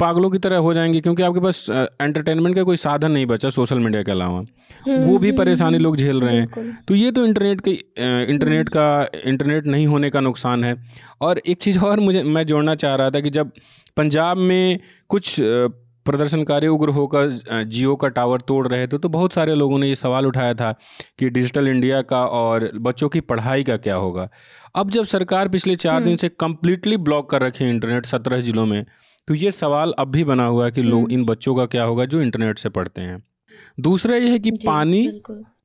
पागलों 0.00 0.30
की 0.30 0.38
तरह 0.38 0.56
हो 0.58 0.72
जाएँगे 0.74 1.00
क्योंकि 1.00 1.22
आपके 1.22 1.40
पास 1.40 1.66
एंटरटेनमेंट 1.70 2.54
का 2.56 2.62
कोई 2.62 2.76
साधन 2.76 3.10
नहीं 3.10 3.26
बचा 3.26 3.50
सोशल 3.50 3.78
मीडिया 3.78 4.02
के 4.02 4.12
अलावा। 4.12 4.38
हम्म, 4.38 4.98
वो 5.00 5.18
भी 5.18 5.28
हम्म, 5.28 5.38
परेशानी 5.38 5.76
हम्म, 5.76 5.84
लोग 5.84 5.96
झेल 5.96 6.20
रहे 6.20 6.36
हैं। 6.36 6.78
तो 6.88 6.94
ये 6.94 7.10
तो 7.12 7.24
इंटरनेट 7.26 7.60
के 7.60 7.70
इंटरनेट 8.32 8.68
का 8.68 9.08
इंटरनेट 9.24 9.66
नहीं 9.66 9.86
होने 9.86 10.10
का 10.10 10.20
नुकसान 10.20 10.64
है। 10.64 10.74
और 11.20 11.38
एक 11.38 11.62
चीज़ 11.62 11.78
और 11.78 12.00
मुझे 12.00 12.22
मैं 12.22 12.46
जोड़ना 12.46 12.74
चाह 12.74 12.94
रहा 12.94 13.10
था 13.10 13.20
कि 13.20 13.30
जब 13.30 13.50
पंजाब 13.96 14.36
में 14.38 14.78
कुछ 15.08 15.36
प्रदर्शनकारी 16.06 16.66
उग्र 16.66 16.88
होकर 16.88 17.64
जियो 17.64 17.94
का 17.96 18.08
टावर 18.08 18.40
तोड़ 18.40 18.66
रहे 18.68 18.86
थे 18.86 18.98
तो 18.98 19.08
बहुत 19.08 19.32
सारे 19.32 19.54
लोगों 19.54 19.78
ने 19.78 19.88
ये 19.88 19.94
सवाल 19.94 20.26
उठाया 20.26 20.54
था 20.54 20.72
कि 21.18 21.28
डिजिटल 21.30 21.68
इंडिया 21.68 22.00
का 22.02 22.24
और 22.26 22.70
बच्चों 22.80 23.08
की 23.08 23.20
पढ़ाई 23.22 23.64
का 23.64 23.76
क्या 23.76 23.94
होगा। 23.94 24.28
अब 24.74 24.90
जब 24.90 25.04
सरकार 25.06 25.48
पिछले 25.48 25.74
चार 25.76 26.02
दिन 26.04 26.16
से 26.16 26.28
कम्प्लीटली 26.40 26.96
ब्लॉक 26.98 27.28
कर 27.30 27.42
रखी 27.42 27.64
है 27.64 27.70
इंटरनेट 27.70 28.06
सत्रह 28.06 28.40
जिलों 28.40 28.66
में 28.66 28.84
तो 29.28 29.34
ये 29.34 29.50
सवाल 29.50 29.92
अब 29.98 30.08
भी 30.08 30.22
बना 30.24 30.44
हुआ 30.46 30.64
है 30.64 30.70
कि 30.70 30.82
लोग 30.82 31.00
हम्म। 31.00 31.12
इन 31.12 31.24
बच्चों 31.24 31.54
का 31.54 31.64
क्या 31.66 31.82
होगा 31.84 32.04
जो 32.04 32.20
इंटरनेट 32.22 32.58
से 32.58 32.68
पढ़ते 32.68 33.00
हैं 33.00 33.22
दूसरा 33.80 34.16
यह 34.16 34.30
है 34.32 34.38
कि 34.38 34.50
पानी 34.50 35.02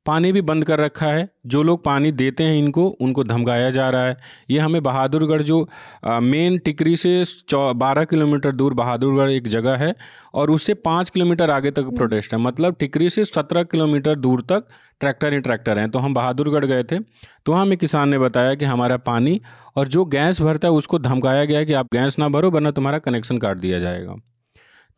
पानी 0.06 0.30
भी 0.32 0.40
बंद 0.42 0.64
कर 0.64 0.80
रखा 0.80 1.06
है। 1.06 1.28
जो 1.46 1.62
लोग 1.62 1.84
पानी 1.84 2.10
देते 2.12 2.44
हैं 2.44 2.56
इनको 2.56 2.86
उनको 2.86 3.24
धमकाया 3.24 3.70
जा 3.70 3.88
रहा 3.90 4.06
है। 4.06 4.16
ये 4.50 4.58
हमें 4.58 4.82
बहादुरगढ़ 4.82 5.42
जो 5.42 5.60
मेन 6.04 6.58
टिकरी 6.58 6.96
से 6.96 7.24
चौ 7.48 7.72
बारह 7.74 8.04
किलोमीटर 8.04 8.52
दूर 8.52 8.74
बहादुरगढ़ 8.74 9.30
एक 9.30 9.48
जगह 9.48 9.76
है 9.76 9.94
और 10.34 10.50
उससे 10.50 10.74
पाँच 10.74 11.10
किलोमीटर 11.10 11.50
आगे 11.50 11.70
तक 11.70 11.94
प्रोटेस्ट 11.96 12.32
है। 12.32 12.38
मतलब 12.40 12.76
टिकरी 12.78 13.10
से 13.10 13.24
सत्रह 13.24 13.62
किलोमीटर 13.64 14.16
दूर 14.16 14.42
तक 14.42 14.68
ट्रैक्टर 15.00 15.32
ही 15.32 15.40
ट्रैक्टर 15.40 15.78
हैं। 15.78 15.90
तो 15.90 15.98
हम 15.98 16.14
बहादुरगढ़ 16.14 16.64
गए 16.64 16.84
थे। 16.84 16.98
तो 16.98 17.52
वहाँ 17.52 17.62
हमें 17.62 17.76
किसान 17.78 18.08
ने 18.08 18.18
बताया 18.18 18.54
कि 18.54 18.64
हमारा 18.64 18.96
पानी 19.06 19.40
और 19.76 19.88
जो 19.88 20.04
गैस 20.06 20.40
भरता 20.42 20.68
है 20.68 20.74
उसको 20.74 20.98
धमकाया 20.98 21.44
गया 21.44 21.58
है 21.58 21.64
कि 21.64 21.72
आप 21.72 21.86
गैस 21.92 22.18
ना 22.18 22.28
भरो 22.28 22.50
वरना 22.50 22.70
तुम्हारा 22.70 22.98
कनेक्शन 22.98 23.38
काट 23.38 23.58
दिया 23.58 23.78
जाएगा। 23.78 24.16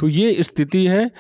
तो 0.01 0.09
ये 0.09 0.43
स्थिति 0.43 0.85
है 0.87 1.11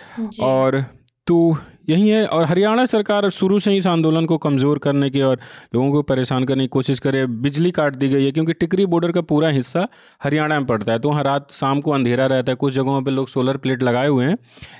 और 0.42 0.85
तो 1.27 1.57
यही 1.88 2.09
है। 2.09 2.25
और 2.27 2.44
हरियाणा 2.44 2.85
सरकार 2.87 3.29
शुरू 3.31 3.59
से 3.59 3.70
ही 3.70 3.77
इस 3.77 3.87
आंदोलन 3.87 4.25
को 4.27 4.38
कमज़ोर 4.38 4.79
करने 4.79 5.11
की 5.11 5.22
और 5.22 5.40
लोगों 5.75 5.90
को 5.92 6.03
परेशान 6.05 6.44
करने 6.44 6.64
की 6.64 6.68
कोशिश 6.68 6.99
करे 6.99 7.27
बिजली 7.27 7.70
काट 7.70 7.96
दी 7.96 8.09
गई 8.09 8.25
है 8.25 8.33
क्योंकि 8.33 8.53
टिकरी 8.55 8.87
बॉर्डर 8.87 9.12
का 9.12 9.20
पूरा 9.22 9.49
हिस्सा 9.51 9.87
हरियाणा 10.22 10.59
में 10.61 10.66
पड़ता 10.66 10.92
है। 10.92 10.99
तो 10.99 11.09
वहाँ 11.09 11.22
रात 11.25 11.53
शाम 11.53 11.81
को 11.81 11.90
अंधेरा 11.90 12.27
रहता 12.27 12.53
है। 12.53 12.57
कुछ 12.57 12.75
जगहों 12.75 13.01
पर 13.03 13.11
लोग 13.11 13.29
सोलर 13.29 13.57
प्लेट 13.57 13.83
लगाए 13.83 14.09
हुए 14.09 14.25
हैं 14.25 14.37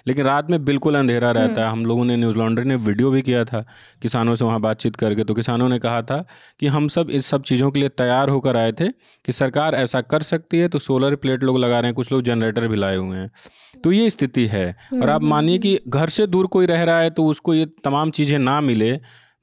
लेकिन 0.09 0.25
रात 0.25 0.51
में 0.51 0.65
बिल्कुल 0.65 0.95
अंधेरा 0.95 1.31
रहता 1.33 1.65
है। 1.65 1.69
हम 1.69 1.85
लोगों 1.87 2.05
ने 2.05 2.17
न्यूज़ 2.17 2.39
लॉन्ड्री 2.39 2.65
ने 2.65 2.75
वीडियो 2.77 3.11
भी 3.11 3.23
किया 3.23 3.45
था 3.45 3.65
किसानों 4.03 4.35
से 4.35 4.45
वहाँ 4.45 4.61
बातचीत 4.61 4.97
करके। 4.97 5.25
तो 5.25 5.35
किसानों 5.35 5.69
ने 5.69 5.79
कहा 5.79 6.03
था 6.03 6.25
कि 6.61 6.67
हम 6.67 6.89
सब 6.89 7.11
इस 7.11 7.27
सब 7.27 7.43
चीज़ों 7.43 7.71
के 7.71 7.81
लिए 7.81 7.89
तैयार 7.89 8.29
होकर 8.29 8.57
आए 8.57 8.73
थे 8.73 8.89
कि 9.25 9.33
सरकार 9.33 9.75
ऐसा 9.75 10.01
कर 10.03 10.23
सकती 10.23 10.59
है। 10.59 10.69
तो 10.69 10.79
सोलर 10.79 11.15
प्लेट 11.17 11.43
लोग 11.43 11.59
लगा 11.59 11.81
रहे 11.81 11.89
हैं 11.89 11.95
कुछ 11.95 12.13
लोग 12.13 12.23
जनरेटर 12.23 12.69
भी 12.69 12.77
लाए 12.77 12.97
हुए 12.97 13.17
हैं। 13.17 13.31
तो 13.85 13.93
ये 13.93 14.09
स्थिति 14.11 14.47
है। 14.47 14.67
और 14.95 15.11
आप 15.11 15.23
मानिए 15.25 15.59
कि 15.59 15.79
घर 15.89 16.09
से 16.09 16.27
दूर 16.27 16.47
कोई 16.49 16.67
रह 16.67 16.83
रहा 16.83 16.96
है 16.99 17.11
तो 17.11 17.27
उसको 17.27 17.55
ये 17.55 17.67
तमाम 17.85 18.11
चीज़ें 18.11 18.39
ना 18.39 18.61
मिले। 18.63 18.93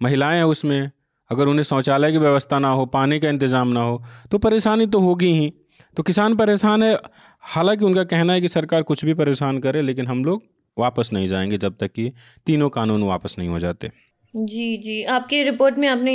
महिलाएँ 0.01 0.37
हैं 0.37 0.43
उसमें। 0.45 0.91
अगर 1.29 1.47
उन्हें 1.47 1.63
शौचालय 1.63 2.11
की 2.11 2.17
व्यवस्था 2.17 2.59
ना 2.59 2.69
हो, 2.69 2.85
पानी 2.87 3.19
का 3.19 3.29
इंतज़ाम 3.29 3.67
ना 3.67 3.81
हो 3.81 4.01
तो 4.31 4.37
परेशानी 4.39 4.87
तो 4.87 4.99
होगी 4.99 5.31
ही। 5.31 5.51
तो 5.97 6.03
किसान 6.03 6.35
परेशान 6.35 6.83
है। 6.83 6.97
हालाँकि 7.43 7.85
उनका 7.85 8.03
कहना 8.05 8.33
है 8.33 8.41
कि 8.41 8.47
सरकार 8.49 8.83
कुछ 8.83 9.05
भी 9.05 9.13
परेशान 9.13 9.59
करे, 9.59 9.81
लेकिन 9.81 10.07
हम 10.07 10.23
लोग 10.25 10.43
वापस 10.77 11.09
नहीं 11.13 11.27
जाएँगे 11.27 11.57
जब 11.57 11.75
तक 11.79 11.91
कि 11.91 12.11
तीनों 12.47 12.69
कानून 12.69 13.03
वापस 13.03 13.35
नहीं 13.39 13.49
हो 13.49 13.59
जाते। 13.59 13.91
जी 14.33 14.77
जी। 14.77 15.01
आपके 15.05 15.41
रिपोर्ट 15.43 15.77
में 15.77 15.87
आपने 15.87 16.13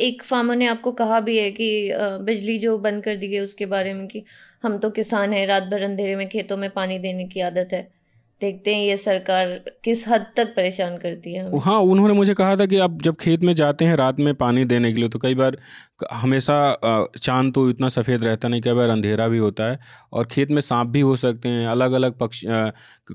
एक 0.00 0.22
फार्मर 0.22 0.56
ने 0.56 0.66
आपको 0.66 0.92
कहा 0.92 1.18
भी 1.20 1.38
है 1.38 1.50
कि 1.50 1.90
बिजली 2.24 2.58
जो 2.58 2.76
बंद 2.78 3.02
कर 3.04 3.16
दी 3.16 3.28
गई 3.28 3.38
उसके 3.38 3.66
बारे 3.66 3.94
में 3.94 4.06
कि 4.08 4.22
हम 4.62 4.78
तो 4.78 4.90
किसान 4.90 5.32
हैं, 5.32 5.46
रात 5.46 5.62
भर 5.62 5.82
अंधेरे 5.82 6.16
में 6.16 6.28
खेतों 6.28 6.56
में 6.56 6.68
पानी 6.70 6.98
देने 6.98 7.24
की 7.24 7.40
आदत 7.40 7.68
है। 7.72 7.88
देखते 8.40 8.74
हैं 8.74 8.82
ये 8.82 8.96
सरकार 8.96 9.48
किस 9.84 10.06
हद 10.08 10.26
तक 10.36 10.52
परेशान 10.56 10.96
करती 10.98 11.34
है 11.34 11.58
हाँ 11.60 11.78
उन्होंने 11.82 12.14
मुझे 12.14 12.34
कहा 12.34 12.56
था 12.56 12.66
कि 12.66 12.76
आप 12.78 12.98
जब 13.02 13.16
खेत 13.20 13.42
में 13.42 13.54
जाते 13.54 13.84
हैं 13.84 13.96
रात 13.96 14.20
में 14.20 14.34
पानी 14.34 14.64
देने 14.64 14.92
के 14.92 15.00
लिए 15.00 15.08
तो 15.08 15.18
कई 15.18 15.34
बार 15.34 15.56
हमेशा 16.12 16.58
चाँद 17.18 17.52
तो 17.54 17.68
इतना 17.70 17.88
सफ़ेद 17.88 18.24
रहता 18.24 18.48
नहीं, 18.48 18.60
कई 18.60 18.72
बार 18.72 18.88
अंधेरा 18.88 19.28
भी 19.28 19.38
होता 19.38 19.70
है 19.70 19.78
और 20.12 20.26
खेत 20.26 20.50
में 20.50 20.60
सांप 20.60 20.88
भी 20.88 21.00
हो 21.00 21.16
सकते 21.16 21.48
हैं 21.48 21.66
अलग 21.66 21.92
अलग 21.92 22.18
पक्षी 22.18 22.46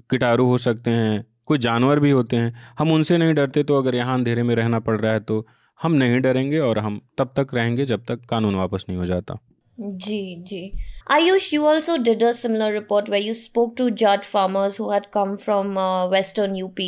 कीटाणु 0.09 0.45
हो 0.45 0.57
सकते 0.57 0.91
हैं 0.91 1.23
कुछ 1.45 1.59
जानवर 1.59 1.99
भी 1.99 2.11
होते 2.11 2.35
हैं। 2.35 2.53
हम 2.79 2.91
उनसे 2.91 3.17
नहीं 3.17 3.33
डरते 3.33 3.63
तो 3.63 3.77
अगर 3.77 3.95
यहाँ 3.95 4.13
अंधेरे 4.13 4.43
में 4.43 4.55
रहना 4.55 4.79
पड़ 4.79 4.99
रहा 4.99 5.13
है 5.13 5.19
तो 5.21 5.45
हम 5.79 5.93
नहीं 5.93 6.19
डरेंगे 6.21 6.59
और 6.59 6.79
हम 6.79 7.01
तब 7.17 7.33
तक 7.37 7.53
रहेंगे 7.53 7.85
जब 7.85 8.03
तक 8.07 8.25
कानून 8.29 8.55
वापस 8.55 8.85
नहीं 8.89 8.99
हो 8.99 9.05
जाता। 9.05 9.39
जी 9.79 10.43
जी 10.47 10.71
Ayush, 11.11 11.51
you 11.51 11.65
also 11.65 11.97
did 11.97 12.21
a 12.21 12.33
similar 12.33 12.71
report 12.71 13.09
where 13.09 13.19
you 13.19 13.33
spoke 13.33 13.75
to 13.75 13.91
Jat 13.91 14.23
farmers 14.23 14.77
who 14.77 14.91
had 14.91 15.11
come 15.11 15.37
from 15.37 15.77
uh, 15.77 16.07
Western 16.07 16.55
UP 16.63 16.79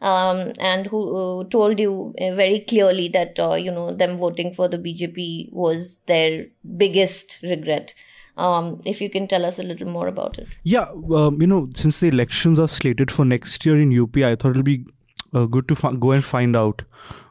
um, 0.00 0.52
and 0.58 0.88
who 0.88 1.16
uh, 1.16 1.44
told 1.44 1.78
you 1.78 2.12
uh, 2.20 2.34
very 2.34 2.60
clearly 2.60 3.06
that 3.08 3.38
you 3.62 3.70
know 3.70 3.92
them 3.92 4.16
voting 4.16 4.52
for 4.52 4.68
the 4.68 4.76
BJP 4.76 5.52
was 5.52 6.00
their 6.06 6.46
biggest 6.76 7.38
regret. 7.44 7.94
Um, 8.36 8.80
if 8.84 9.00
you 9.00 9.08
can 9.10 9.28
tell 9.28 9.44
us 9.44 9.58
a 9.58 9.62
little 9.62 9.86
more 9.86 10.08
about 10.08 10.38
it. 10.38 10.48
Yeah, 10.64 10.88
um, 11.14 11.40
you 11.40 11.46
know, 11.46 11.68
since 11.74 12.00
the 12.00 12.08
elections 12.08 12.58
are 12.58 12.68
slated 12.68 13.10
for 13.10 13.24
next 13.24 13.64
year 13.66 13.78
in 13.78 13.96
UP, 13.96 14.16
I 14.16 14.34
thought 14.34 14.50
it'll 14.50 14.62
be 14.62 14.86
good 15.32 15.68
to 15.68 15.96
go 15.98 16.10
and 16.12 16.24
find 16.24 16.56
out 16.56 16.82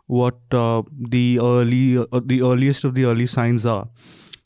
what 0.05 0.37
the 0.51 1.39
early, 1.41 1.95
the 1.95 2.41
earliest 2.43 2.83
of 2.83 2.95
the 2.95 3.05
early 3.05 3.25
signs 3.25 3.65
are. 3.65 3.89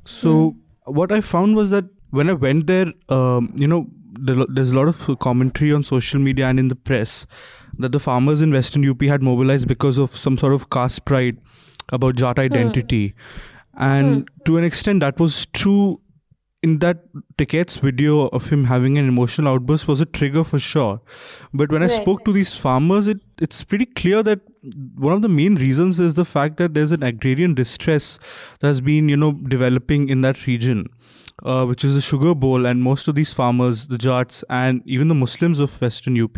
So. 0.06 0.52
Mm 0.52 0.60
what 0.86 1.12
I 1.12 1.22
found 1.22 1.56
was 1.56 1.70
that 1.72 1.86
when 2.12 2.30
I 2.30 2.34
went 2.34 2.68
there, 2.68 2.94
um, 3.10 3.54
you 3.56 3.68
know, 3.68 3.88
there's 4.20 4.72
a 4.72 4.76
lot 4.76 4.88
of 4.88 5.20
commentary 5.20 5.74
on 5.74 5.84
social 5.84 6.20
media 6.20 6.46
and 6.48 6.60
in 6.60 6.68
the 6.68 6.76
press 6.76 7.26
that 7.80 7.92
the 7.92 8.00
farmers 8.00 8.42
in 8.42 8.52
Western 8.52 8.88
UP 8.88 9.02
had 9.02 9.24
mobilized 9.24 9.68
because 9.68 9.98
of 9.98 10.16
some 10.16 10.38
sort 10.38 10.54
of 10.54 10.70
caste 10.70 11.06
pride 11.06 11.38
about 11.90 12.16
Jat 12.16 12.38
identity. 12.38 13.16
Hmm. 13.76 13.84
And 13.84 14.18
hmm. 14.18 14.44
to 14.46 14.58
an 14.58 14.64
extent, 14.64 15.00
that 15.00 15.20
was 15.20 15.48
true 15.48 16.00
in 16.64 16.80
that 16.80 17.04
Tikait's 17.38 17.78
video 17.78 18.28
of 18.30 18.50
him 18.50 18.64
having 18.64 18.98
an 18.98 19.08
emotional 19.08 19.54
outburst 19.54 19.86
was 19.86 20.00
a 20.00 20.06
trigger 20.06 20.46
for 20.46 20.60
sure. 20.60 21.02
But 21.54 21.70
when 21.70 21.82
right. 21.82 21.92
I 21.92 21.94
spoke 21.94 22.24
to 22.24 22.32
these 22.32 22.56
farmers, 22.56 23.08
it, 23.08 23.18
it's 23.38 23.64
pretty 23.66 23.86
clear 23.86 24.24
that 24.24 24.40
one 24.96 25.14
of 25.14 25.22
the 25.22 25.28
main 25.28 25.56
reasons 25.56 26.00
is 26.00 26.14
the 26.14 26.24
fact 26.24 26.56
that 26.58 26.74
there's 26.74 26.94
an 26.94 27.04
agrarian 27.04 27.54
distress 27.54 28.18
that 28.62 28.68
has 28.68 28.80
been, 28.80 29.10
you 29.10 29.18
know, 29.18 29.34
developing 29.34 30.08
in 30.08 30.22
that 30.22 30.48
region, 30.48 30.88
uh, 31.44 31.66
which 31.66 31.84
is 31.84 31.96
the 31.96 32.02
sugar 32.02 32.34
bowl. 32.34 32.66
And 32.66 32.82
most 32.82 33.10
of 33.10 33.16
these 33.16 33.34
farmers, 33.34 33.88
the 33.88 33.98
Jats 33.98 34.46
and 34.50 34.82
even 34.86 35.10
the 35.10 35.16
Muslims 35.16 35.60
of 35.60 35.82
Western 35.82 36.20
UP, 36.20 36.38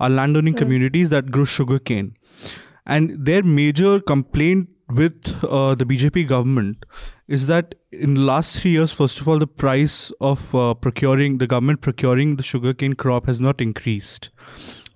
are 0.00 0.08
landowning 0.08 0.54
mm. 0.54 0.58
communities 0.58 1.10
that 1.10 1.30
grow 1.30 1.44
sugarcane. 1.44 2.14
And 2.86 3.26
their 3.26 3.42
major 3.42 4.00
complaint 4.00 4.70
with 4.90 5.44
uh, 5.44 5.74
the 5.74 5.84
BJP 5.84 6.26
government 6.26 6.86
is 7.26 7.46
that 7.46 7.74
in 7.92 8.14
the 8.14 8.20
last 8.20 8.58
three 8.58 8.70
years, 8.72 8.92
first 8.92 9.20
of 9.20 9.28
all, 9.28 9.38
the 9.38 9.46
price 9.46 10.10
of 10.20 10.54
uh, 10.54 10.74
procuring 10.74 11.38
the 11.38 11.46
government 11.46 11.80
procuring 11.80 12.36
the 12.36 12.42
sugarcane 12.42 12.94
crop 12.94 13.26
has 13.26 13.40
not 13.40 13.60
increased. 13.60 14.30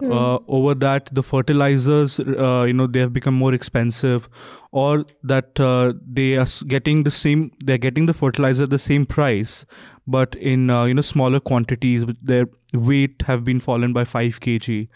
Mm. 0.01 0.13
Uh, 0.13 0.39
over 0.49 0.75
that, 0.75 1.11
the 1.13 1.23
fertilizers, 1.23 2.19
uh, 2.19 2.65
you 2.67 2.73
know, 2.73 2.87
they 2.89 2.99
have 2.99 3.13
become 3.13 3.35
more 3.35 3.55
expensive, 3.55 4.29
or 4.73 5.05
that 5.23 5.61
uh, 5.61 5.93
they 6.05 6.37
are 6.37 6.47
getting 6.67 7.05
the 7.05 7.11
same, 7.11 7.53
they're 7.61 7.79
getting 7.79 8.07
the 8.07 8.15
fertilizer 8.15 8.65
at 8.65 8.71
the 8.71 8.79
same 8.79 9.07
price, 9.07 9.65
but 10.07 10.35
in 10.37 10.71
uh, 10.71 10.85
you 10.85 10.95
know 10.95 11.03
smaller 11.03 11.41
quantities. 11.41 12.05
Their 12.23 12.47
weight 12.75 13.23
have 13.27 13.45
been 13.45 13.61
fallen 13.61 13.93
by 13.93 14.05
five 14.05 14.41
kg. 14.41 14.89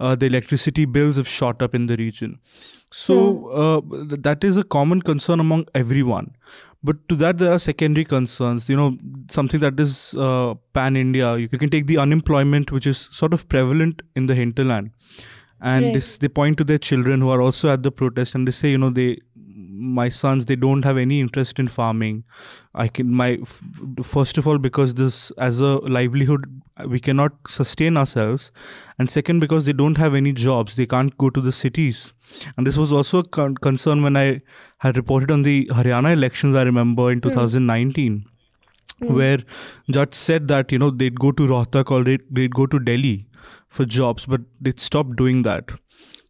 Uh, 0.00 0.14
the 0.14 0.26
electricity 0.26 0.84
bills 0.84 1.16
have 1.16 1.28
shot 1.28 1.60
up 1.62 1.74
in 1.74 1.86
the 1.86 1.96
region. 1.96 2.38
So 2.90 3.48
uh, 3.50 3.80
th- 4.08 4.22
that 4.22 4.44
is 4.44 4.56
a 4.56 4.64
common 4.64 5.02
concern 5.02 5.40
among 5.40 5.66
everyone. 5.74 6.36
But 6.82 7.08
to 7.08 7.16
that, 7.16 7.38
there 7.38 7.52
are 7.52 7.58
secondary 7.58 8.04
concerns. 8.04 8.68
You 8.68 8.76
know, 8.76 8.96
something 9.30 9.60
that 9.60 9.80
is 9.80 10.14
uh, 10.14 10.54
pan 10.72 10.96
India. 10.96 11.36
You 11.36 11.48
can 11.48 11.68
take 11.68 11.86
the 11.88 11.98
unemployment, 11.98 12.70
which 12.70 12.86
is 12.86 13.08
sort 13.10 13.34
of 13.34 13.48
prevalent 13.48 14.02
in 14.14 14.26
the 14.26 14.34
hinterland, 14.34 14.90
and 15.60 15.86
Right. 15.86 15.94
this, 15.94 16.18
they 16.18 16.28
point 16.28 16.58
to 16.58 16.64
their 16.64 16.78
children 16.78 17.20
who 17.20 17.28
are 17.30 17.40
also 17.42 17.68
at 17.70 17.82
the 17.82 17.90
protest, 17.90 18.34
and 18.36 18.46
they 18.46 18.52
say, 18.52 18.70
you 18.70 18.78
know, 18.78 18.90
they 18.90 19.18
my 19.76 20.08
sons 20.08 20.46
they 20.46 20.56
don't 20.56 20.84
have 20.84 20.96
any 20.96 21.20
interest 21.20 21.58
in 21.58 21.68
farming. 21.68 22.24
I 22.74 22.88
can 22.88 23.12
my 23.12 23.38
f- 23.42 23.62
first 24.02 24.38
of 24.38 24.46
all 24.48 24.58
because 24.58 24.94
this 24.94 25.30
as 25.38 25.60
a 25.60 25.76
livelihood 25.96 26.62
we 26.88 27.00
cannot 27.00 27.32
sustain 27.48 27.96
ourselves. 27.96 28.50
And 28.98 29.10
second 29.10 29.40
because 29.40 29.64
they 29.64 29.72
don't 29.72 29.98
have 29.98 30.14
any 30.14 30.32
jobs 30.32 30.76
they 30.76 30.86
can't 30.86 31.16
go 31.18 31.30
to 31.30 31.40
the 31.40 31.52
cities. 31.52 32.12
And 32.56 32.66
this 32.66 32.76
was 32.76 32.92
also 32.92 33.18
a 33.18 33.24
con- 33.24 33.56
concern 33.56 34.02
when 34.02 34.16
i 34.16 34.40
had 34.78 34.96
reported 34.96 35.30
on 35.30 35.42
the 35.42 35.66
haryana 35.72 36.12
elections 36.12 36.54
i 36.54 36.62
remember 36.62 37.10
in 37.10 37.18
hmm. 37.18 37.28
2019 37.28 38.24
where 38.98 39.38
judge 39.90 40.14
said 40.14 40.48
that 40.48 40.72
you 40.72 40.78
know 40.78 40.90
they'd 40.90 41.18
go 41.20 41.30
to 41.32 41.46
rohtak 41.46 41.90
or 41.90 42.02
they'd, 42.04 42.22
they'd 42.30 42.54
go 42.54 42.66
to 42.66 42.78
delhi 42.78 43.26
for 43.68 43.84
jobs 43.84 44.26
but 44.26 44.40
they'd 44.60 44.80
stopped 44.80 45.16
doing 45.16 45.42
that. 45.42 45.70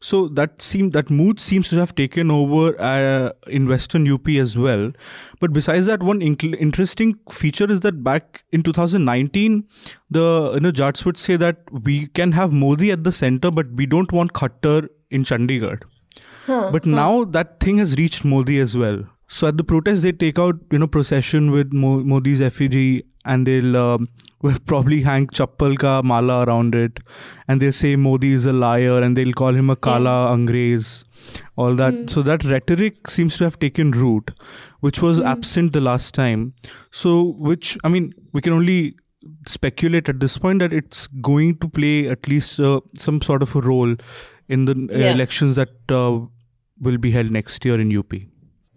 So 0.00 0.28
that 0.28 0.60
seemed 0.60 0.92
that 0.92 1.08
mood 1.10 1.40
seems 1.40 1.70
to 1.70 1.76
have 1.76 1.94
taken 1.94 2.30
over 2.30 2.78
uh, 2.80 3.30
in 3.46 3.66
western 3.66 4.06
up 4.12 4.28
as 4.28 4.56
well. 4.58 4.92
But 5.40 5.52
besides 5.52 5.86
that 5.86 6.02
one 6.02 6.20
inc- 6.20 6.54
interesting 6.60 7.18
feature 7.30 7.70
is 7.70 7.80
that 7.80 8.04
back 8.04 8.42
in 8.52 8.62
2019 8.62 9.64
the 10.10 10.50
you 10.54 10.60
know 10.60 10.70
judges 10.70 11.04
would 11.04 11.18
say 11.18 11.36
that 11.36 11.62
we 11.70 12.06
can 12.08 12.32
have 12.32 12.52
modi 12.52 12.90
at 12.92 13.04
the 13.04 13.12
center 13.12 13.50
but 13.50 13.72
we 13.72 13.86
don't 13.86 14.12
want 14.12 14.32
khattar 14.34 14.88
in 15.10 15.24
chandigarh. 15.24 15.82
But 16.70 16.86
now 16.86 17.24
that 17.24 17.58
thing 17.60 17.78
has 17.78 17.96
reached 17.96 18.24
Modi 18.24 18.58
as 18.60 18.76
well. 18.76 19.04
So 19.28 19.48
at 19.48 19.56
the 19.56 19.64
protest, 19.64 20.02
they 20.02 20.12
take 20.12 20.38
out 20.38 20.54
you 20.70 20.78
know 20.78 20.86
procession 20.86 21.50
with 21.50 21.72
Mo- 21.72 22.02
Modi's 22.04 22.40
effigy, 22.40 23.04
and 23.24 23.46
they'll 23.46 23.98
will 24.42 24.58
probably 24.66 25.02
hang 25.02 25.26
chappal 25.28 25.76
ka 25.78 26.00
mala 26.02 26.44
around 26.44 26.74
it, 26.74 27.00
and 27.48 27.60
they 27.60 27.70
say 27.70 27.96
Modi 27.96 28.32
is 28.32 28.44
a 28.46 28.52
liar, 28.52 29.02
and 29.02 29.16
they'll 29.18 29.32
call 29.32 29.54
him 29.54 29.70
a 29.70 29.76
kala 29.76 30.12
angrez, 30.36 30.92
all 31.56 31.74
that. 31.74 32.10
So 32.10 32.22
that 32.22 32.44
rhetoric 32.44 33.10
seems 33.10 33.38
to 33.38 33.44
have 33.44 33.58
taken 33.58 33.90
root, 33.90 34.30
which 34.80 35.02
was 35.02 35.18
absent 35.20 35.72
the 35.72 35.80
last 35.80 36.14
time. 36.14 36.52
So 36.92 37.16
which 37.50 37.76
I 37.82 37.88
mean, 37.88 38.12
we 38.32 38.40
can 38.42 38.52
only 38.52 38.94
speculate 39.48 40.08
at 40.08 40.20
this 40.20 40.38
point 40.38 40.60
that 40.60 40.72
it's 40.72 41.08
going 41.30 41.58
to 41.58 41.68
play 41.68 42.08
at 42.08 42.28
least 42.28 42.60
uh, 42.60 42.80
some 42.94 43.20
sort 43.20 43.42
of 43.42 43.56
a 43.56 43.60
role 43.60 43.96
in 44.48 44.66
the 44.66 44.72
uh, 44.72 44.96
Yeah. 44.98 45.12
elections 45.12 45.56
that 45.56 45.70
uh, 45.90 46.20
will 46.80 46.98
be 46.98 47.10
held 47.10 47.32
next 47.32 47.64
year 47.64 47.80
in 47.80 47.96
UP. 47.96 48.12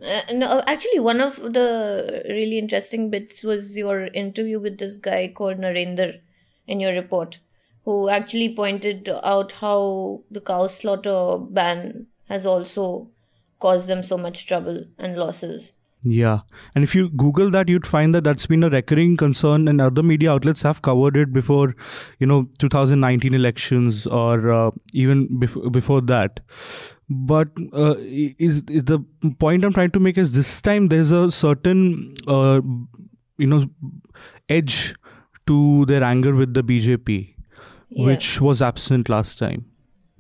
Uh, 0.03 0.21
no, 0.33 0.63
actually, 0.65 0.99
one 0.99 1.19
of 1.19 1.35
the 1.38 2.23
really 2.29 2.57
interesting 2.57 3.09
bits 3.09 3.43
was 3.43 3.75
your 3.77 4.05
interview 4.07 4.59
with 4.59 4.77
this 4.77 4.97
guy 4.97 5.31
called 5.35 5.57
Narendra 5.57 6.19
in 6.67 6.79
your 6.79 6.93
report, 6.93 7.39
who 7.83 8.09
actually 8.09 8.55
pointed 8.55 9.09
out 9.23 9.51
how 9.53 10.21
the 10.31 10.39
cow 10.39 10.67
slaughter 10.67 11.38
ban 11.38 12.07
has 12.29 12.45
also 12.45 13.09
caused 13.59 13.88
them 13.88 14.03
so 14.03 14.17
much 14.17 14.47
trouble 14.47 14.85
and 14.97 15.17
losses. 15.17 15.73
Yeah, 16.03 16.39
and 16.73 16.83
if 16.85 16.95
you 16.95 17.09
Google 17.09 17.51
that, 17.51 17.67
you'd 17.67 17.85
find 17.85 18.15
that 18.15 18.23
that's 18.23 18.45
been 18.45 18.63
a 18.63 18.69
recurring 18.69 19.17
concern, 19.17 19.67
and 19.67 19.81
other 19.81 20.01
media 20.01 20.31
outlets 20.31 20.62
have 20.62 20.81
covered 20.81 21.17
it 21.17 21.33
before, 21.33 21.75
you 22.19 22.27
know, 22.27 22.47
2019 22.59 23.33
elections 23.33 24.07
or 24.07 24.49
uh, 24.49 24.71
even 24.93 25.39
before 25.39 25.69
before 25.69 25.99
that. 26.01 26.39
But 27.10 27.50
uh, 27.74 27.95
is 27.98 28.62
is 28.69 28.84
the 28.84 29.00
point 29.39 29.65
I'm 29.65 29.74
trying 29.74 29.91
to 29.91 30.00
make 30.00 30.17
is 30.17 30.34
this 30.34 30.62
time 30.62 30.89
there's 30.89 31.12
a 31.12 31.32
certain, 31.32 32.13
uh, 32.28 32.62
you 33.38 33.48
know, 33.48 33.67
edge 34.48 34.93
to 35.48 35.86
their 35.88 36.04
anger 36.04 36.36
with 36.36 36.54
the 36.54 36.63
BJP, 36.63 37.36
Yeah. 37.89 38.06
which 38.06 38.39
was 38.39 38.62
absent 38.62 39.10
last 39.10 39.39
time. 39.39 39.65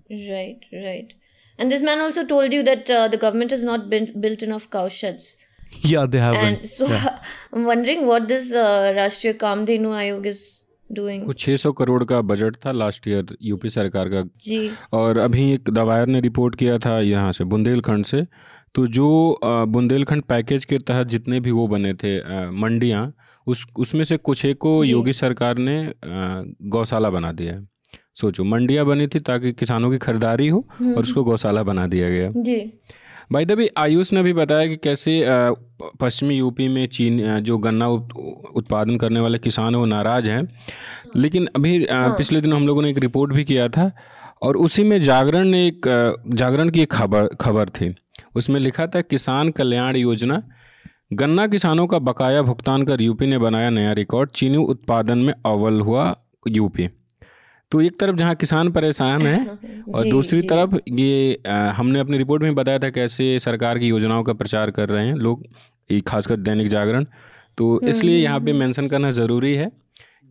Right, 0.09 0.57
right. 0.73 1.13
And 1.59 1.71
this 1.71 1.81
man 1.81 1.99
also 1.99 2.25
told 2.25 2.51
you 2.53 2.63
that 2.63 2.89
uh, 2.89 3.07
the 3.07 3.17
government 3.17 3.51
has 3.51 3.63
not 3.63 3.89
been 3.89 4.19
built 4.19 4.41
enough 4.41 4.69
cow 4.71 4.89
sheds. 4.89 5.35
Yeah, 5.81 6.07
they 6.07 6.17
haven't. 6.17 6.43
And 6.43 6.69
so 6.69 6.87
I'm 7.53 7.65
wondering 7.65 8.07
what 8.07 8.27
this 8.27 8.51
uh, 8.51 8.93
Rashtriya 8.97 9.35
Kamdhenu 9.37 9.89
Aayog 9.89 10.25
is 10.25 10.58
doing. 10.91 11.25
कुछ 11.25 11.45
600 11.45 11.71
करोड़ 11.71 12.03
का 12.03 12.21
budget 12.21 12.55
था 12.65 12.71
last 12.71 13.07
year 13.07 13.35
UP 13.41 13.69
सरकार 13.69 14.09
का। 14.09 14.21
जी। 14.41 14.69
और 14.93 15.17
अभी 15.17 15.51
एक 15.53 15.69
दवायर 15.69 16.07
ने 16.07 16.19
report 16.21 16.55
किया 16.55 16.77
था 16.77 16.99
यहाँ 16.99 17.31
से 17.33 17.43
बुंदेलखंड 17.43 18.05
से। 18.05 18.25
तो 18.75 18.85
जो 18.87 19.39
बुंदेलखंड 19.43 20.23
पैकेज 20.23 20.65
के 20.65 20.77
तहत 20.77 21.07
जितने 21.07 21.39
भी 21.39 21.51
वो 21.51 21.67
बने 21.67 21.93
थे 21.93 22.17
मंडियाँ 22.51 23.11
उस 23.47 23.65
उसमें 23.77 24.03
से 24.03 24.17
कुछ 24.17 24.45
एक 24.45 24.57
को 24.57 24.83
योगी 24.83 25.13
सरकार 25.13 25.57
ने 25.57 25.93
गौशाला 26.05 27.09
बना 27.09 27.31
दिया 27.31 27.53
है। 27.53 27.67
सोचो 28.13 28.43
मंडियाँ 28.43 28.85
बनी 28.85 29.07
थी 29.07 29.19
ताकि 29.19 29.51
किसानों 29.51 29.91
की 29.91 29.97
खरीदारी 29.97 30.47
हो 30.47 30.59
और 30.81 31.01
उसको 31.01 31.23
गौशाला 31.23 31.63
बना 31.63 31.87
दिया 31.87 32.09
गया। 32.09 32.31
जी। 32.37 32.59
भाई 33.31 33.45
दबी 33.45 33.67
आयुष 33.77 34.11
ने 34.13 34.21
भी 34.23 34.33
बताया 34.33 34.67
कि 34.67 34.75
कैसे 34.75 35.21
पश्चिमी 36.01 36.37
यूपी 36.37 36.67
में 36.67 36.87
चीन 36.87 37.39
जो 37.39 37.57
गन्ना 37.57 37.87
उत्पादन 37.87 38.97
करने 38.97 39.19
वाले 39.19 39.37
किसान 39.37 39.73
हैं 39.73 39.79
वो 39.79 39.85
नाराज़ 39.85 40.29
हैं। 40.29 40.41
लेकिन 41.15 41.47
अभी 41.55 41.85
अ, 41.85 42.07
पिछले 42.17 42.41
दिनों 42.41 42.59
हम 42.59 42.67
लोगों 42.67 42.81
ने 42.81 42.89
एक 42.89 42.97
रिपोर्ट 42.97 43.33
भी 43.33 43.43
किया 43.43 43.67
था 43.69 43.91
और 44.41 44.57
उसी 44.57 44.83
में 44.83 44.99
जागरण 45.01 45.47
ने 45.47 45.65
एक 45.67 45.87
जागरण 46.33 46.69
की 46.69 46.81
एक 46.81 46.91
खबर 46.91 47.27
खबर 47.41 47.69
थी। 47.69 47.95
उसमें 48.35 48.59
लिखा 48.59 48.87
था 48.87 49.01
किसान 49.01 49.49
कल्याण 49.49 49.95
योजना 49.95 50.43
गन्ना 51.13 51.47
किसानों 51.47 51.87
का 51.87 51.99
बकाया 51.99 52.41
भुगतान 52.41 52.83
कर 52.83 53.01
यूपी 53.01 53.27
ने 53.27 53.37
बनाया 53.37 53.69
नया 53.69 53.91
रिकॉर्ड 53.93 54.29
चीनी 54.31 54.57
उत्पादन 54.57 55.17
में 55.17 55.33
अव्वल 55.45 55.79
हुआ 55.81 56.15
यूपी। 56.47 56.89
तो 57.71 57.81
एक 57.81 57.99
तरफ़ 57.99 58.15
जहाँ 58.15 58.35
किसान 58.35 58.71
परेशान 58.71 59.21
है 59.21 59.37
और 59.95 60.03
जी, 60.03 60.09
दूसरी 60.11 60.41
जी। 60.41 60.47
तरफ़ 60.47 60.75
ये 60.99 61.33
अ, 61.45 61.51
हमने 61.51 61.99
अपनी 61.99 62.17
रिपोर्ट 62.17 62.43
में 62.43 62.55
बताया 62.55 62.79
था 62.79 62.89
कैसे 62.89 63.37
सरकार 63.39 63.79
की 63.79 63.87
योजनाओं 63.87 64.23
का 64.23 64.33
प्रचार 64.33 64.71
कर 64.71 64.89
रहे 64.89 65.05
हैं 65.07 65.15
लोग 65.15 65.43
खासकर 66.07 66.35
दैनिक 66.37 66.67
जागरण 66.67 67.05
तो 67.57 67.79
इसलिए 67.89 68.17
यहाँ 68.17 68.39
पे 68.39 68.53
मेंशन 68.53 68.87
करना 68.87 69.11
ज़रूरी 69.11 69.53
है 69.55 69.71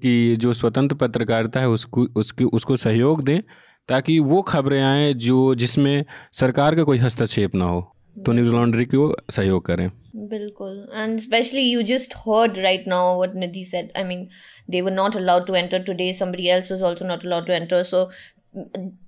कि 0.03 0.37
जो 0.40 0.53
स्वतंत्र 0.53 0.96
पत्रकारिता 0.96 1.61
है 1.61 1.68
उसको 1.68 2.07
उसकी 2.16 2.44
उसको 2.59 2.77
सहयोग 2.77 3.22
दें 3.24 3.40
ताकि 3.88 4.18
वो 4.18 4.42
खबरें 4.42 4.83
आएँ 4.83 5.12
जो 5.27 5.55
जिसमें 5.55 6.05
सरकार 6.33 6.74
का 6.74 6.83
कोई 6.83 6.98
हस्तक्षेप 6.98 7.55
ना 7.55 7.64
हो 7.64 7.81
तो 8.16 8.33
न्यूज़ 8.33 8.51
लॉन्ड्री 8.51 8.85
को 8.85 9.14
सहयोग 9.31 9.64
करें 9.66 9.90
Bilkul. 10.31 10.79
And 10.92 11.18
especially 11.20 11.62
you 11.64 11.83
just 11.85 12.14
heard 12.22 12.57
right 12.59 12.87
now 12.87 13.03
what 13.18 13.35
Nidhi 13.35 13.61
said. 13.64 13.90
I 13.94 14.03
mean, 14.03 14.22
they 14.68 14.83
were 14.83 14.90
not 14.90 15.14
allowed 15.14 15.46
to 15.46 15.54
enter 15.54 15.83
today. 15.83 16.12
Somebody 16.12 16.50
else 16.50 16.70
was 16.70 16.83
also 16.83 17.07
not 17.07 17.24
allowed 17.24 17.46
to 17.46 17.54
enter. 17.54 17.83
So 17.85 18.11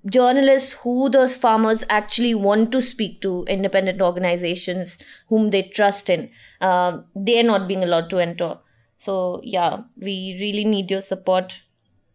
journalists 0.07 0.73
who 0.73 1.09
the 1.09 1.29
farmers 1.29 1.85
actually 1.89 2.35
want 2.35 2.73
to 2.73 2.83
speak 2.83 3.21
to, 3.23 3.45
independent 3.49 4.01
organizations 4.01 4.99
whom 5.29 5.51
they 5.51 5.63
trust 5.63 6.11
in, 6.11 6.31
um, 6.61 7.05
they're 7.15 7.43
not 7.43 7.69
being 7.69 7.83
allowed 7.83 8.11
to 8.11 8.19
enter. 8.19 8.59
So 8.97 9.41
yeah, 9.43 9.83
we 9.97 10.37
really 10.41 10.65
need 10.65 10.91
your 10.91 11.01
support. 11.01 11.63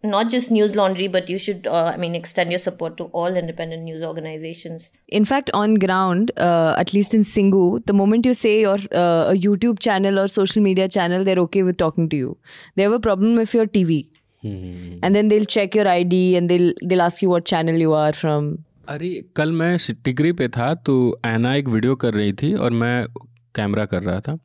Not 0.06 0.30
just 0.30 0.52
News 0.52 0.76
Laundry, 0.76 1.08
but 1.08 1.30
you 1.30 1.38
should, 1.38 1.68
uh, 1.68 1.92
I 1.94 1.98
mean, 1.98 2.16
extend 2.16 2.52
your 2.52 2.60
support 2.60 2.98
to 2.98 3.06
all 3.06 3.36
independent 3.36 3.84
news 3.84 4.04
organizations. 4.04 4.92
In 5.08 5.26
fact, 5.26 5.50
on 5.54 5.76
ground, 5.76 6.32
uh, 6.38 6.76
at 6.78 6.94
least 6.94 7.14
in 7.14 7.22
Singu, 7.22 7.86
the 7.86 7.94
moment 7.94 8.26
you 8.26 8.34
say 8.34 8.62
your 8.62 8.78
uh, 8.92 9.32
a 9.32 9.34
YouTube 9.34 9.80
channel 9.80 10.20
or 10.20 10.28
social 10.28 10.62
media 10.62 10.88
channel, 10.88 11.24
they're 11.24 11.40
okay 11.40 11.64
with 11.64 11.78
talking 11.78 12.10
to 12.10 12.16
you. 12.16 12.38
They 12.76 12.84
have 12.84 12.92
a 12.92 13.00
problem 13.00 13.36
with 13.36 13.54
your 13.54 13.66
TV, 13.68 14.08
and 14.44 15.16
then 15.16 15.28
they'll 15.28 15.46
check 15.46 15.76
your 15.76 15.88
ID 15.88 16.36
and 16.36 16.50
they'll 16.50 16.74
they'll 16.84 17.02
ask 17.02 17.22
you 17.22 17.30
what 17.30 17.46
channel 17.46 17.76
you 17.88 17.94
are 17.94 18.14
from. 18.14 18.56
अरे 18.90 19.10
कल 19.36 19.52
मैं 19.52 19.78
Tigray 20.06 20.32
पे 20.40 20.48
था 20.56 20.74
तो 20.88 20.96
ऐना 21.26 21.54
एक 21.56 21.68
video 21.68 21.96
कर 22.02 22.14
रही 22.14 22.34
थी 22.42 22.54
और 22.54 22.72
मैं 22.82 23.08
कैमरा 23.56 23.86
कर 23.94 24.04
रहा 24.04 24.20
था 24.28 24.38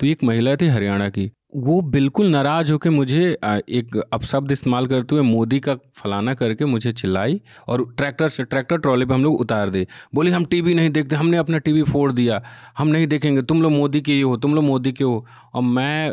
तो 0.00 0.06
एक 0.06 0.22
महिला 0.24 0.54
थी 0.56 0.66
हरियाणा 0.68 1.08
की 1.08 1.30
वो 1.52 1.80
बिल्कुल 1.82 2.26
नाराज़ 2.26 2.70
होकर 2.72 2.90
मुझे 2.90 3.20
एक 3.24 3.96
अपशब्द 4.12 4.52
इस्तेमाल 4.52 4.86
करते 4.86 5.14
हुए 5.14 5.24
मोदी 5.24 5.60
का 5.60 5.74
फलाना 5.96 6.34
करके 6.34 6.64
मुझे 6.64 6.92
चिल्लाई 6.92 7.40
और 7.68 7.84
ट्रैक्टर 7.96 8.28
से, 8.28 8.44
ट्रैक्टर 8.44 8.78
ट्रॉली 8.78 9.06
पे 9.06 9.14
हम 9.14 9.24
लोग 9.24 9.40
उतार 9.40 9.70
दे 9.70 9.86
बोली, 10.14 10.30
हम 10.30 10.44
टीवी 10.44 10.74
नहीं 10.74 10.90
देखते, 10.90 11.16
हमने 11.16 11.36
अपना 11.36 11.58
टीवी 11.58 11.82
फोड़ 11.82 12.10
दिया, 12.12 12.42
हम 12.78 12.88
नहीं 12.88 13.06
देखेंगे, 13.06 13.42
तुम 13.42 13.62
लोग 13.62 13.72
मोदी 13.72 14.00
के 14.00 14.16
ये 14.16 14.22
हो, 14.22 14.36
तुम 14.36 14.54
लोग 14.54 14.64
मोदी 14.64 14.92
के 14.92 15.04
हो। 15.04 15.24
और 15.54 15.62
मैं 15.62 16.12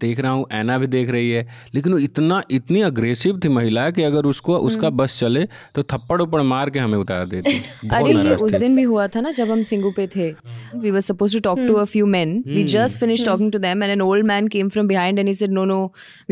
देख 0.00 0.20
रहा 0.20 0.32
हूँ 0.32 0.46
ऐना 0.52 0.78
भी 0.78 0.86
देख 0.86 1.10
रही 1.10 1.30
है 1.30 1.46
लेकिन 1.74 1.92
वो 1.92 1.98
इतना 1.98 2.42
इतनी 2.50 2.80
अग्रेसिव 2.82 3.40
थी 3.44 3.48
महिला 3.48 3.88
कि 3.90 4.02
अगर 4.02 4.26
उसको 4.26 4.58
उसका 4.70 4.90
बस 5.00 5.18
चले 5.20 5.46
तो 5.74 5.82
थप्पड़ 5.92 6.20
उप्पड़ 6.22 6.42
मार 6.52 6.70
के 6.70 6.78
हमें 6.78 6.98
उतार 6.98 7.26
देती 7.28 7.58
अरे 7.92 8.12
ये 8.14 8.34
उस 8.34 8.54
दिन 8.54 8.76
भी 8.76 8.82
हुआ 8.82 9.06
था 9.14 9.20
ना 9.20 9.30
जब 9.40 9.50
हम 9.50 9.62
सिंगू 9.72 9.90
पे 9.96 10.06
थे 10.16 10.30
we 10.74 10.90
were 10.90 11.00
supposed 11.10 11.36
to 11.36 11.40
talk 11.48 11.58
to 11.66 11.74
a 11.74 11.84
few 11.84 12.06
men 12.12 12.32
we 12.54 12.62
just 12.72 13.00
finished 13.02 13.26
talking 13.28 13.50
to 13.52 13.58
them 13.58 13.82
and 13.86 13.92
an 13.92 14.02
old 14.06 14.24
man 14.30 14.48
came 14.54 14.70
from 14.70 14.88
behind 14.92 15.18
and 15.22 15.28
he 15.28 15.34
said 15.40 15.54
no 15.58 15.64
no 15.70 15.78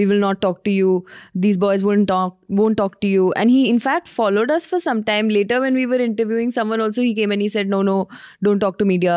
we 0.00 0.06
will 0.10 0.22
not 0.24 0.40
talk 0.46 0.62
to 0.68 0.74
you 0.76 0.94
these 1.44 1.60
boys 1.64 1.84
won't 1.88 2.08
talk 2.12 2.36
won't 2.60 2.80
talk 2.82 2.98
to 3.04 3.12
you 3.12 3.28
and 3.42 3.50
he 3.50 3.62
in 3.70 3.80
fact 3.86 4.08
followed 4.08 4.50
us 4.50 4.66
for 4.66 4.80
some 4.86 5.02
time 5.10 5.32
later 5.38 5.60
when 5.60 5.74
we 5.74 5.86
were 5.92 6.00
interviewing 6.08 6.50
someone 6.58 6.84
also 6.88 7.06
he 7.08 7.14
came 7.20 7.36
and 7.36 7.46
he 7.46 7.48
said 7.56 7.72
no 7.76 7.82
no 7.90 7.96
don't 8.48 8.66
talk 8.66 8.78
to 8.82 8.88
media 8.92 9.16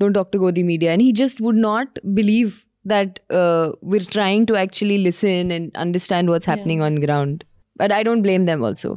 don't 0.00 0.20
talk 0.20 0.30
to 0.36 0.42
godi 0.44 0.64
media 0.70 0.92
and 0.92 1.02
he 1.02 1.12
just 1.22 1.44
would 1.48 1.60
not 1.66 2.00
believe 2.20 2.64
that 2.85 3.19
uh, 3.41 3.71
we're 3.93 4.09
trying 4.15 4.45
to 4.51 4.55
actually 4.63 4.97
listen 5.05 5.51
and 5.57 5.75
understand 5.85 6.33
what's 6.33 6.51
happening 6.51 6.81
on 6.89 6.95
ground 7.05 7.43
but 7.83 7.91
i 7.91 8.01
don't 8.09 8.27
blame 8.29 8.45
them 8.51 8.63
also 8.71 8.93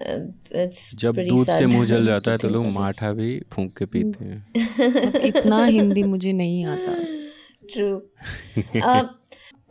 It's, 0.00 0.50
it's 0.62 0.80
जब 1.02 1.14
pretty 1.14 1.30
दूध 1.30 1.46
से 1.46 1.58
sad 1.58 1.72
मुंह 1.72 1.84
जल 1.84 2.00
to 2.00 2.06
जाता 2.06 2.30
है 2.30 2.38
तो 2.38 2.48
think 2.48 2.52
लोग 2.56 2.64
about 2.64 2.74
this. 2.74 2.80
माठा 2.80 3.12
भी 3.12 3.30
फूंक 3.52 3.72
के 3.78 3.84
पीते 3.94 4.24
हैं 4.24 5.24
इतना 5.28 5.64
हिंदी 5.64 6.02
मुझे 6.12 6.32
नहीं 6.42 6.64
आता 6.74 6.96
True. 7.72 8.02
uh, 8.90 9.08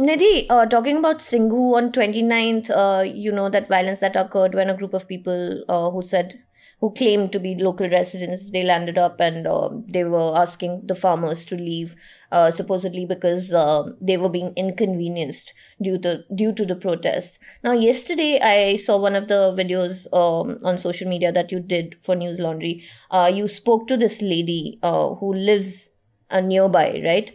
Nidhi, 0.08 0.34
uh, 0.56 0.66
talking 0.74 0.98
about 0.98 1.24
Singhu 1.28 1.62
on 1.78 1.88
29th, 1.92 2.68
uh, 2.82 3.04
you 3.28 3.32
know, 3.38 3.46
that 3.56 3.68
violence 3.68 4.00
that 4.02 4.16
occurred 4.24 4.54
when 4.60 4.70
a 4.70 4.76
group 4.82 4.94
of 5.00 5.08
people 5.08 5.64
uh, 5.68 5.90
who 5.96 6.04
said, 6.10 6.36
who 6.83 6.93
claimed 6.93 7.33
to 7.33 7.41
be 7.41 7.55
local 7.55 7.89
residents, 7.89 8.51
they 8.51 8.65
landed 8.65 8.99
up 8.99 9.21
and 9.21 9.47
uh, 9.47 9.71
they 9.89 10.05
were 10.05 10.37
asking 10.37 10.83
the 10.87 10.97
farmers 10.97 11.47
to 11.47 11.57
leave, 11.57 11.95
uh, 12.33 12.51
supposedly 12.51 13.07
because 13.07 13.55
uh, 13.55 13.85
they 14.01 14.19
were 14.19 14.29
being 14.29 14.53
inconvenienced 14.57 15.55
due 15.81 15.97
to 15.99 16.25
due 16.35 16.53
to 16.53 16.67
the 16.67 16.77
protest. 16.77 17.39
Now, 17.65 17.73
yesterday 17.73 18.41
I 18.41 18.77
saw 18.77 18.99
one 19.01 19.15
of 19.15 19.29
the 19.29 19.55
videos 19.57 20.07
um, 20.13 20.59
on 20.65 20.77
social 20.77 21.09
media 21.09 21.33
that 21.33 21.53
you 21.53 21.61
did 21.61 21.97
for 22.03 22.17
News 22.17 22.41
Laundry. 22.41 22.85
Uh, 23.11 23.33
you 23.35 23.49
spoke 23.49 23.89
to 23.89 23.97
this 23.97 24.21
lady 24.21 24.81
uh, 24.83 25.15
who 25.15 25.33
lives 25.35 25.91
uh, 26.31 26.41
nearby, 26.41 27.01
right? 27.05 27.33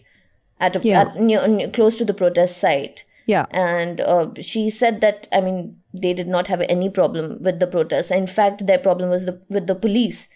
At, 0.60 0.76
a, 0.76 0.82
Yeah. 0.84 1.02
at 1.02 1.16
near, 1.22 1.48
near, 1.48 1.70
close 1.70 1.96
to 1.98 2.06
the 2.06 2.14
protest 2.14 2.58
site. 2.58 3.06
Yeah 3.28 3.46
And 3.52 4.02
uh, 4.02 4.32
she 4.40 4.70
said 4.70 5.02
that, 5.02 5.28
I 5.32 5.42
mean, 5.42 5.78
they 6.02 6.14
did 6.14 6.28
not 6.28 6.48
have 6.48 6.62
any 6.68 6.90
problem 6.90 7.38
with 7.42 7.60
the 7.60 7.68
protests. 7.68 8.10
In 8.10 8.26
fact, 8.26 8.66
their 8.66 8.80
problem 8.80 9.10
was 9.10 9.26
the, 9.26 9.42
with 9.50 9.68
the 9.68 9.76
police. 9.76 10.28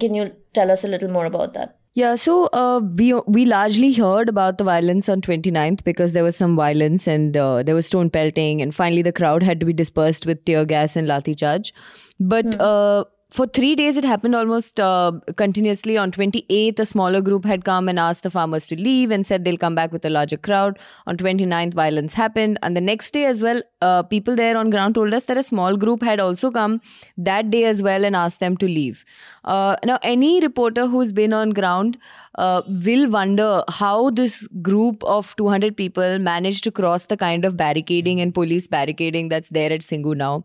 Can 0.00 0.14
you 0.14 0.32
tell 0.52 0.70
us 0.70 0.84
a 0.84 0.88
little 0.88 1.08
more 1.08 1.26
about 1.26 1.54
that? 1.54 1.78
Yeah, 1.96 2.16
so 2.16 2.50
uh, 2.52 2.80
we 2.94 3.14
we 3.26 3.46
largely 3.46 3.90
heard 3.94 4.28
about 4.28 4.58
the 4.58 4.64
violence 4.64 5.08
on 5.08 5.22
29th 5.22 5.82
because 5.82 6.12
there 6.12 6.24
was 6.24 6.36
some 6.36 6.54
violence 6.54 7.06
and 7.06 7.34
uh, 7.34 7.62
there 7.62 7.74
was 7.74 7.86
stone 7.86 8.10
pelting, 8.10 8.60
and 8.60 8.74
finally 8.74 9.00
the 9.00 9.14
crowd 9.14 9.42
had 9.42 9.60
to 9.60 9.66
be 9.66 9.72
dispersed 9.72 10.26
with 10.26 10.44
tear 10.44 10.66
gas 10.66 10.94
and 10.94 11.08
lathi 11.08 11.34
charge. 11.44 11.72
But 12.20 12.60
uh, 12.60 13.04
for 13.28 13.46
three 13.46 13.74
days, 13.74 13.96
it 13.96 14.04
happened 14.04 14.36
almost 14.36 14.78
uh, 14.78 15.10
continuously. 15.36 15.98
On 15.98 16.12
28th, 16.12 16.78
a 16.78 16.84
smaller 16.84 17.20
group 17.20 17.44
had 17.44 17.64
come 17.64 17.88
and 17.88 17.98
asked 17.98 18.22
the 18.22 18.30
farmers 18.30 18.68
to 18.68 18.76
leave 18.80 19.10
and 19.10 19.26
said 19.26 19.44
they'll 19.44 19.56
come 19.56 19.74
back 19.74 19.90
with 19.90 20.04
a 20.04 20.10
larger 20.10 20.36
crowd. 20.36 20.78
On 21.08 21.16
29th, 21.16 21.74
violence 21.74 22.14
happened, 22.14 22.58
and 22.62 22.76
the 22.76 22.80
next 22.80 23.10
day 23.10 23.24
as 23.24 23.42
well, 23.42 23.60
uh, 23.82 24.04
people 24.04 24.36
there 24.36 24.56
on 24.56 24.70
ground 24.70 24.94
told 24.94 25.12
us 25.12 25.24
that 25.24 25.36
a 25.36 25.42
small 25.42 25.76
group 25.76 26.02
had 26.02 26.20
also 26.20 26.52
come 26.52 26.80
that 27.16 27.50
day 27.50 27.64
as 27.64 27.82
well 27.82 28.04
and 28.04 28.14
asked 28.14 28.38
them 28.38 28.56
to 28.58 28.66
leave. 28.66 29.04
Uh, 29.44 29.74
now, 29.84 29.98
any 30.02 30.40
reporter 30.40 30.86
who's 30.86 31.10
been 31.10 31.32
on 31.32 31.50
ground 31.50 31.98
uh, 32.36 32.62
will 32.68 33.08
wonder 33.10 33.64
how 33.68 34.10
this 34.10 34.46
group 34.62 35.02
of 35.02 35.34
200 35.36 35.76
people 35.76 36.18
managed 36.20 36.62
to 36.64 36.70
cross 36.70 37.06
the 37.06 37.16
kind 37.16 37.44
of 37.44 37.56
barricading 37.56 38.20
and 38.20 38.34
police 38.34 38.68
barricading 38.68 39.28
that's 39.28 39.48
there 39.48 39.72
at 39.72 39.80
Singhu 39.80 40.16
now, 40.16 40.44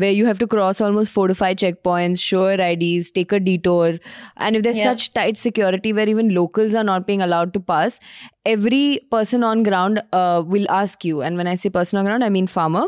where 0.00 0.10
you 0.18 0.26
have 0.26 0.38
to 0.40 0.46
cross 0.46 0.80
almost 0.80 1.10
four 1.12 1.28
to 1.28 1.34
five 1.34 1.56
checkpoints, 1.62 2.22
show 2.30 2.48
your 2.48 2.60
IDs, 2.66 3.10
take 3.10 3.32
a 3.32 3.40
detour. 3.40 3.98
And 4.36 4.56
if 4.56 4.62
there's 4.62 4.78
Yeah. 4.78 4.90
such 4.92 5.12
tight 5.18 5.36
security 5.44 5.92
where 5.92 6.08
even 6.08 6.34
locals 6.34 6.74
are 6.74 6.84
not 6.84 7.06
being 7.06 7.22
allowed 7.28 7.54
to 7.54 7.60
pass, 7.60 8.00
every 8.46 9.00
person 9.10 9.44
on 9.44 9.62
ground 9.62 10.02
uh, 10.12 10.42
will 10.44 10.66
ask 10.70 11.04
you, 11.04 11.20
and 11.22 11.36
when 11.36 11.46
I 11.46 11.54
say 11.54 11.70
person 11.70 11.98
on 11.98 12.04
ground, 12.04 12.24
I 12.24 12.28
mean 12.28 12.46
farmer, 12.46 12.86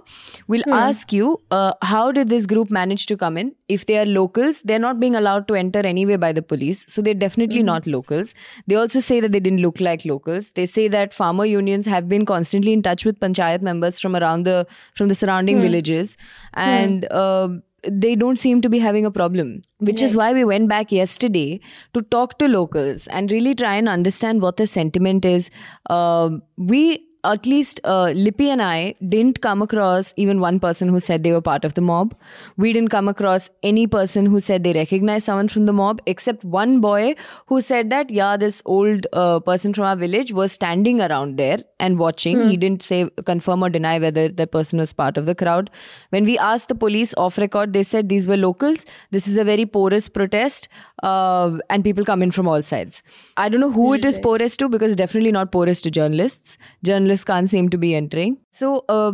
will 0.49 0.63
ask 0.69 1.13
you, 1.13 1.41
uh, 1.51 1.75
how 1.83 2.13
did 2.13 2.29
this 2.29 2.47
group 2.47 2.71
manage 2.71 3.07
to 3.07 3.17
come 3.17 3.37
in? 3.37 3.55
If 3.69 3.87
they 3.87 3.99
are 3.99 4.07
locals, 4.07 4.63
they're 4.63 4.79
not 4.79 5.01
being 5.01 5.15
allowed 5.15 5.49
to 5.49 5.55
enter 5.55 5.81
anyway 5.81 6.17
by 6.17 6.33
the 6.33 6.43
police, 6.43 6.85
so 6.89 7.03
they're 7.03 7.15
definitely 7.15 7.63
not 7.63 7.87
locals. 7.87 8.35
They 8.67 8.75
also 8.75 9.01
say 9.01 9.21
that 9.21 9.33
they 9.33 9.41
didn't 9.41 9.61
look 9.61 9.81
like 9.81 10.05
locals. 10.05 10.53
They 10.53 10.67
say 10.67 10.89
that 10.89 11.13
farmer 11.13 11.45
unions 11.45 11.87
have 11.87 12.09
been 12.09 12.25
constantly 12.25 12.73
in 12.73 12.83
touch 12.83 13.05
with 13.05 13.21
panchayat 13.21 13.63
members 13.63 14.01
from 14.01 14.17
around 14.17 14.45
the 14.45 14.67
from 14.95 15.09
the 15.09 15.15
surrounding 15.15 15.61
villages, 15.61 16.17
and. 16.55 17.13
um 17.13 17.63
they 17.89 18.15
don't 18.15 18.37
seem 18.37 18.61
to 18.63 18.69
be 18.69 18.79
having 18.79 19.05
a 19.05 19.11
problem, 19.11 19.61
which 19.79 20.01
is 20.03 20.17
why 20.17 20.33
we 20.33 20.45
went 20.45 20.69
back 20.69 20.93
yesterday 20.93 21.61
to 21.95 22.03
talk 22.03 22.39
to 22.39 22.49
locals 22.49 23.07
and 23.09 23.31
really 23.31 23.55
try 23.55 23.75
and 23.75 23.89
understand 23.89 24.41
what 24.41 24.57
the 24.57 24.67
sentiment 24.67 25.25
is. 25.25 25.51
Um, 25.91 26.43
we, 26.57 27.05
at 27.25 27.47
least 27.47 27.81
uh, 27.85 28.13
Lippy 28.17 28.51
and 28.51 28.61
I, 28.61 28.95
didn't 29.09 29.41
come 29.41 29.63
across 29.63 30.13
even 30.17 30.41
one 30.41 30.59
person 30.59 30.89
who 30.89 30.99
said 30.99 31.23
they 31.23 31.33
were 31.33 31.41
part 31.41 31.65
of 31.65 31.75
the 31.75 31.81
mob. 31.81 32.15
We 32.57 32.73
didn't 32.73 32.91
come 32.91 33.09
across 33.09 33.49
any 33.63 33.87
person 33.87 34.27
who 34.27 34.41
said 34.41 34.65
they 34.65 34.73
recognized 34.73 35.27
someone 35.27 35.49
from 35.49 35.67
the 35.67 35.73
mob, 35.73 36.01
except 36.07 36.43
one 36.43 36.81
boy 36.81 37.15
who 37.47 37.61
said 37.61 37.91
that, 37.91 38.11
yeah, 38.11 38.37
this 38.37 38.61
old 38.65 39.07
uh, 39.13 39.39
person 39.39 39.73
from 39.73 39.85
our 39.85 39.95
village 39.95 40.33
was 40.33 40.51
standing 40.51 41.01
around 41.01 41.39
there 41.39 41.59
and 41.79 41.99
watching. 41.99 42.49
He 42.49 42.57
didn't 42.57 42.83
say, 42.83 43.09
confirm 43.25 43.63
or 43.63 43.71
deny 43.71 44.01
whether 44.01 44.29
the 44.29 44.47
person 44.49 44.81
was 44.81 44.93
part 44.93 45.17
of 45.17 45.27
the 45.27 45.35
crowd. 45.35 45.71
When 46.11 46.25
we 46.25 46.39
asked 46.39 46.69
the 46.69 46.75
police 46.75 47.15
off 47.17 47.39
record, 47.39 47.73
they 47.73 47.85
said 47.85 48.09
these 48.09 48.27
were 48.27 48.37
locals. 48.37 48.85
This 49.13 49.29
is 49.29 49.37
a 49.37 49.45
very 49.45 49.65
porous 49.65 50.09
protest, 50.09 50.69
uh, 51.05 51.59
and 51.71 51.85
people 51.85 52.05
come 52.05 52.23
in 52.23 52.33
from 52.33 52.49
all 52.49 52.63
sides. 52.63 53.03
I 53.37 53.49
don't 53.49 53.61
know 53.61 53.71
who 53.71 53.95
it 53.95 54.05
is 54.05 54.19
porous 54.19 54.57
to 54.57 54.69
because 54.69 54.97
definitely 54.97 55.31
not 55.31 55.53
porous 55.53 55.81
to 55.83 55.91
journalists. 55.91 56.59
Journalists 56.83 57.12
can't 57.21 57.51
seem 57.51 57.69
to 57.71 57.79
be 57.79 57.95
entering. 57.95 58.39
So, 58.51 58.85
uh, 58.89 59.13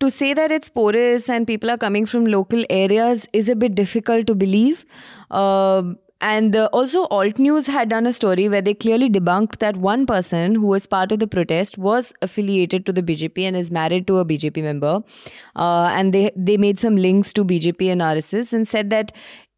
to 0.00 0.10
say 0.10 0.34
that 0.34 0.52
it's 0.52 0.68
porous 0.68 1.28
and 1.30 1.46
people 1.46 1.70
are 1.70 1.78
coming 1.78 2.06
from 2.06 2.26
local 2.26 2.64
areas 2.68 3.26
is 3.32 3.48
a 3.48 3.56
bit 3.56 3.74
difficult 3.74 4.26
to 4.26 4.34
believe. 4.34 4.84
Um, 5.30 5.98
and 6.20 6.56
uh, 6.56 6.68
also, 6.72 7.06
Alt 7.08 7.38
News 7.38 7.66
had 7.66 7.90
done 7.90 8.06
a 8.06 8.12
story 8.12 8.48
where 8.48 8.62
they 8.62 8.72
clearly 8.72 9.10
debunked 9.10 9.58
that 9.58 9.76
one 9.76 10.06
person 10.06 10.54
who 10.54 10.66
was 10.66 10.86
part 10.86 11.12
of 11.12 11.18
the 11.18 11.26
protest 11.26 11.76
was 11.76 12.14
affiliated 12.22 12.86
to 12.86 12.92
the 12.92 13.02
BJP 13.02 13.42
and 13.42 13.56
is 13.56 13.70
married 13.70 14.06
to 14.06 14.18
a 14.18 14.24
BJP 14.24 14.62
member. 14.62 15.02
Uh, 15.54 15.90
and 15.92 16.14
they 16.14 16.30
they 16.34 16.56
made 16.56 16.78
some 16.78 16.96
links 16.96 17.32
to 17.34 17.44
BJP 17.44 17.92
and 17.92 18.00
RSS 18.00 18.54
and 18.54 18.66
said 18.66 18.88
that 18.88 19.12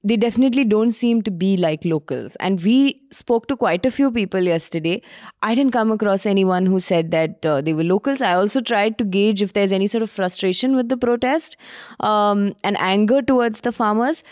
they 0.07 0.17
definitely 0.17 0.65
don't 0.65 0.93
seem 0.93 1.21
to 1.23 1.33
be 1.33 1.57
like 1.57 1.85
locals. 1.85 2.37
And 2.37 2.63
we 2.63 3.03
spoke 3.11 3.49
to 3.49 3.57
quite 3.57 3.85
a 3.85 3.91
few 3.91 4.13
people 4.13 4.41
yesterday. 4.41 5.03
I 5.43 5.57
didn't 5.57 5.73
come 5.73 5.91
across 5.91 6.27
anyone 6.27 6.65
who 6.65 6.79
said 6.79 7.11
that 7.11 7.45
uh, 7.45 7.61
they 7.61 7.73
were 7.73 7.83
locals. 7.83 8.21
I 8.21 8.35
also 8.35 8.61
tried 8.61 8.99
to 8.99 9.05
gauge 9.05 9.43
if 9.43 9.53
there's 9.53 9.73
any 9.73 9.89
sort 9.89 10.03
of 10.03 10.11
frustration 10.11 10.77
with 10.77 10.89
the 10.91 10.97
protest 10.97 11.57
um, 11.99 12.55
and 12.63 12.79
anger 12.79 13.21
towards 13.21 13.63
the 13.63 13.73
farmers. 13.73 14.23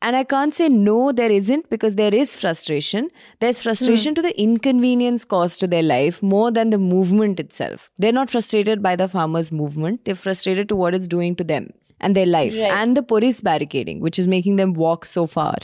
And 0.00 0.16
I 0.16 0.24
can't 0.24 0.54
say 0.54 0.70
no, 0.70 1.12
there 1.12 1.30
isn't 1.30 1.68
because 1.68 1.96
there 1.96 2.14
is 2.14 2.34
frustration. 2.34 3.10
There's 3.40 3.60
frustration 3.60 4.14
to 4.14 4.22
the 4.22 4.40
inconvenience 4.40 5.26
caused 5.26 5.60
to 5.60 5.66
their 5.66 5.82
life 5.82 6.22
more 6.22 6.50
than 6.50 6.70
the 6.70 6.78
movement 6.78 7.38
itself. 7.38 7.90
They're 7.98 8.12
not 8.12 8.30
frustrated 8.30 8.82
by 8.82 8.96
the 8.96 9.08
farmers' 9.08 9.52
movement, 9.52 10.06
they're 10.06 10.14
frustrated 10.14 10.70
to 10.70 10.76
what 10.76 10.94
it's 10.94 11.08
doing 11.08 11.36
to 11.36 11.44
them 11.44 11.72
and 12.00 12.14
their 12.16 12.26
life 12.26 12.54
Right. 12.58 12.72
and 12.72 12.96
the 12.96 13.02
police 13.02 13.40
barricading, 13.40 14.00
which 14.00 14.18
is 14.18 14.28
making 14.28 14.56
them 14.56 14.72
walk 14.74 15.04
so 15.04 15.26
far. 15.26 15.56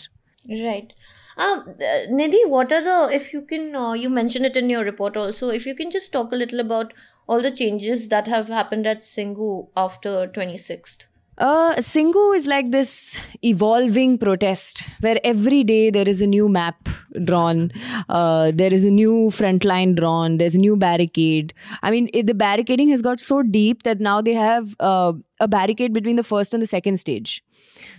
Right. 0.49 0.93
Um, 1.37 1.75
uh, 1.81 2.07
Nidhi, 2.11 2.49
what 2.49 2.71
are 2.73 2.81
the, 2.83 3.15
if 3.15 3.33
you 3.33 3.43
can, 3.43 3.75
uh, 3.75 3.93
you 3.93 4.09
mentioned 4.09 4.47
it 4.47 4.57
in 4.57 4.71
your 4.71 4.85
report 4.85 5.17
also, 5.17 5.49
if 5.49 5.67
you 5.67 5.75
can 5.75 5.91
just 5.91 6.13
talk 6.13 6.33
a 6.33 6.37
little 6.37 6.61
about 6.61 6.93
all 7.27 7.43
the 7.43 7.51
changes 7.51 8.09
that 8.09 8.29
have 8.29 8.49
happened 8.49 8.87
at 8.87 9.01
Singhu 9.01 9.69
after 9.77 10.27
26th. 10.29 11.07
Uh, 11.37 11.75
Singhu 11.77 12.37
is 12.37 12.47
like 12.47 12.71
this 12.71 13.19
evolving 13.43 14.19
protest 14.19 14.89
where 15.01 15.19
every 15.25 15.65
day 15.65 15.91
there 15.91 16.09
is 16.09 16.23
a 16.23 16.27
new 16.29 16.49
map 16.49 16.89
drawn, 17.25 17.73
uh, 18.09 18.53
there 18.55 18.73
is 18.73 18.85
a 18.85 18.91
new 18.91 19.31
front 19.33 19.65
line 19.65 19.97
drawn, 19.97 20.37
there's 20.39 20.55
a 20.55 20.59
new 20.61 20.77
barricade. 20.77 21.53
I 21.83 21.91
mean, 21.91 22.09
it, 22.15 22.29
the 22.29 22.35
barricading 22.35 22.89
has 22.91 23.03
got 23.03 23.21
so 23.21 23.43
deep 23.43 23.83
that 23.83 24.01
now 24.01 24.21
they 24.21 24.35
have 24.35 24.77
uh, 24.79 25.13
a 25.41 25.49
barricade 25.49 25.93
between 25.93 26.15
the 26.15 26.23
first 26.23 26.55
and 26.55 26.63
the 26.63 26.69
second 26.69 26.99
stage. 26.99 27.43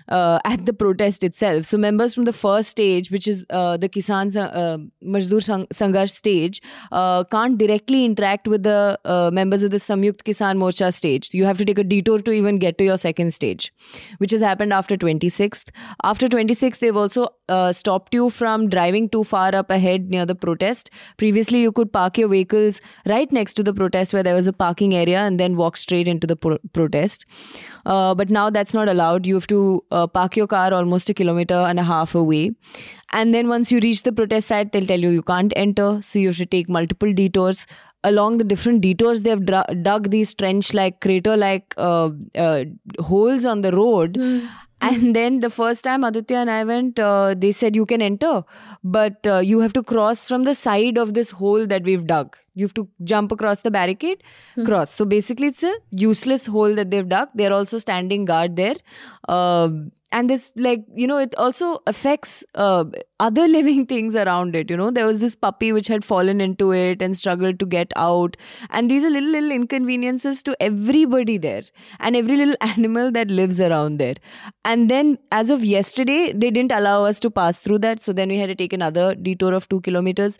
Uh, 0.10 0.40
at 0.46 0.66
the 0.66 0.74
protest 0.74 1.24
itself. 1.24 1.66
So 1.66 1.78
members 1.78 2.14
from 2.14 2.26
the 2.26 2.34
first 2.34 2.70
stage, 2.70 3.12
which 3.12 3.28
is 3.28 3.46
uh, 3.50 3.78
the 3.78 3.90
Kisan 3.90 4.32
Sa- 4.32 4.52
uh, 4.64 4.78
Mazdoor 5.04 6.10
stage, 6.10 6.62
uh, 6.92 7.24
can't 7.26 7.58
directly 7.58 8.06
interact 8.06 8.48
with 8.48 8.64
the 8.64 9.00
uh, 9.06 9.30
members 9.32 9.64
of 9.64 9.72
the 9.72 9.78
Samyukt 9.78 10.24
Kisan 10.24 10.58
Morcha 10.58 10.94
stage. 10.94 11.34
You 11.34 11.46
have 11.46 11.58
to 11.58 11.66
take 11.66 11.80
a 11.80 11.84
detour 11.84 12.20
to 12.22 12.32
even 12.32 12.60
get 12.60 12.78
to 12.78 12.84
your 12.84 12.98
second 12.98 13.34
stage, 13.34 13.74
which 14.18 14.32
has 14.32 14.42
happened 14.42 14.74
after 14.74 14.96
26th. 14.96 15.70
After 16.04 16.28
26th, 16.28 16.80
they've 16.80 16.96
also 16.96 17.28
uh, 17.50 17.72
stopped 17.72 18.14
you 18.14 18.30
from 18.30 18.70
driving 18.70 19.10
too 19.10 19.24
far 19.24 19.54
up 19.56 19.70
ahead 19.70 20.10
near 20.10 20.26
the 20.26 20.36
protest. 20.36 20.90
Previously, 21.18 21.62
you 21.62 21.72
could 21.72 21.92
park 21.92 22.18
your 22.18 22.30
vehicles 22.30 22.82
right 23.06 23.32
next 23.32 23.54
to 23.56 23.64
the 23.64 23.74
protest 23.74 24.14
where 24.14 24.24
there 24.24 24.36
was 24.36 24.48
a 24.48 24.54
parking 24.54 24.96
area 24.96 25.20
and 25.20 25.40
then 25.40 25.56
walk 25.56 25.78
straight 25.78 26.08
into 26.08 26.28
the 26.28 26.36
pro- 26.36 26.58
protest. 26.74 27.26
Uh, 27.86 28.16
but 28.16 28.30
now 28.30 28.50
that's 28.50 28.74
not 28.74 28.90
allowed. 28.90 29.28
You 29.28 29.36
have 29.36 29.48
to 29.48 29.84
uh, 29.92 30.08
park 30.08 30.36
your 30.36 30.48
car 30.48 30.74
almost 30.74 31.10
a 31.10 31.14
kilometer 31.14 31.54
and 31.54 31.80
a 31.80 31.84
half 31.84 32.16
away. 32.16 32.52
And 33.12 33.34
then 33.34 33.48
once 33.48 33.72
you 33.72 33.80
reach 33.80 34.04
the 34.04 34.12
protest 34.12 34.48
site, 34.48 34.72
they'll 34.72 34.86
tell 34.86 35.00
you 35.00 35.10
you 35.10 35.22
can't 35.22 35.54
enter. 35.56 36.00
So 36.02 36.20
you 36.20 36.30
have 36.30 36.38
to 36.38 36.46
take 36.46 36.68
multiple 36.70 37.14
detours. 37.14 37.68
Along 38.04 38.38
the 38.38 38.44
different 38.44 38.82
detours, 38.82 39.22
they've 39.24 39.44
dra- 39.44 39.66
dug 39.82 40.12
these 40.12 40.34
trench 40.34 40.74
like, 40.74 41.02
crater 41.02 41.36
like 41.38 41.74
uh, 41.78 42.10
uh, 42.36 42.66
holes 43.00 43.46
on 43.46 43.62
the 43.62 43.72
road. 43.72 44.18
And 44.82 45.16
then 45.16 45.40
the 45.40 45.50
first 45.50 45.84
time 45.84 46.04
Aditya 46.04 46.38
and 46.38 46.52
I 46.52 46.64
went, 46.64 47.00
uh, 47.00 47.34
they 47.36 47.52
said 47.52 47.76
you 47.76 47.86
can 47.86 48.02
enter, 48.02 48.44
but 48.84 49.26
uh, 49.26 49.40
you 49.40 49.60
have 49.60 49.74
to 49.74 49.82
cross 49.82 50.28
from 50.28 50.44
the 50.44 50.54
side 50.54 50.98
of 50.98 51.14
this 51.14 51.32
hole 51.32 51.66
that 51.66 51.84
we've 51.84 52.06
dug. 52.06 52.38
You 52.54 52.66
have 52.66 52.74
to 52.76 52.88
jump 53.04 53.32
across 53.32 53.62
the 53.62 53.72
barricade, 53.72 54.22
cross. 54.66 54.92
So 54.92 55.06
basically, 55.06 55.48
it's 55.48 55.64
a 55.64 55.74
useless 55.92 56.46
hole 56.46 56.76
that 56.76 56.92
they've 56.92 57.08
dug. 57.08 57.30
They're 57.34 57.54
also 57.54 57.78
standing 57.80 58.26
guard 58.26 58.56
there. 58.58 58.76
Um 59.28 59.92
and 60.16 60.30
this, 60.30 60.50
like, 60.56 60.86
you 60.96 61.08
know, 61.08 61.18
it 61.18 61.36
also 61.36 61.82
affects 61.88 62.42
uh, 62.56 62.86
other 63.20 63.48
living 63.56 63.86
things 63.86 64.16
around 64.16 64.56
it. 64.56 64.70
You 64.70 64.78
know, 64.78 64.90
there 64.90 65.06
was 65.06 65.20
this 65.20 65.36
puppy 65.36 65.74
which 65.74 65.88
had 65.88 66.06
fallen 66.06 66.40
into 66.40 66.72
it 66.72 67.02
and 67.02 67.18
struggled 67.18 67.60
to 67.60 67.66
get 67.66 67.92
out. 67.98 68.38
And 68.70 68.90
these 68.90 69.04
are 69.04 69.10
little, 69.10 69.30
little 69.30 69.52
inconveniences 69.52 70.42
to 70.44 70.56
everybody 70.62 71.38
there 71.38 71.64
and 72.00 72.16
every 72.16 72.38
little 72.38 72.56
animal 72.62 73.12
that 73.12 73.30
lives 73.30 73.60
around 73.60 73.98
there. 74.00 74.16
And 74.64 74.90
then, 74.90 75.18
as 75.34 75.50
of 75.50 75.66
yesterday, 75.66 76.32
they 76.32 76.50
didn't 76.50 76.72
allow 76.72 77.04
us 77.04 77.20
to 77.20 77.30
pass 77.30 77.60
through 77.60 77.80
that. 77.80 78.02
So 78.02 78.14
then 78.14 78.30
we 78.30 78.38
had 78.38 78.48
to 78.48 78.56
take 78.56 78.72
another 78.72 79.16
detour 79.16 79.54
of 79.54 79.68
two 79.68 79.82
kilometers. 79.82 80.40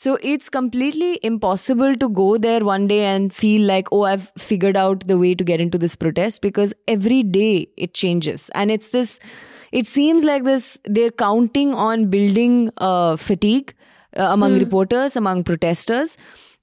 So 0.00 0.16
it's 0.22 0.48
completely 0.48 1.20
impossible 1.22 1.94
to 1.96 2.08
go 2.08 2.38
there 2.38 2.64
one 2.64 2.86
day 2.86 3.04
and 3.04 3.30
feel 3.30 3.66
like, 3.66 3.86
oh, 3.92 4.04
I've 4.04 4.32
figured 4.38 4.74
out 4.74 5.06
the 5.06 5.18
way 5.18 5.34
to 5.34 5.44
get 5.44 5.60
into 5.60 5.76
this 5.76 5.94
protest 5.94 6.40
because 6.40 6.72
every 6.88 7.22
day 7.22 7.68
it 7.76 7.92
changes. 7.92 8.50
And 8.54 8.70
it's 8.70 8.88
this, 8.88 9.18
it 9.72 9.86
seems 9.86 10.24
like 10.24 10.44
this, 10.44 10.80
they're 10.86 11.10
counting 11.10 11.74
on 11.74 12.08
building 12.08 12.70
uh, 12.78 13.16
fatigue 13.16 13.74
uh, 14.16 14.28
among 14.30 14.58
reporters, 14.58 15.16
among 15.16 15.44
protesters. 15.44 16.16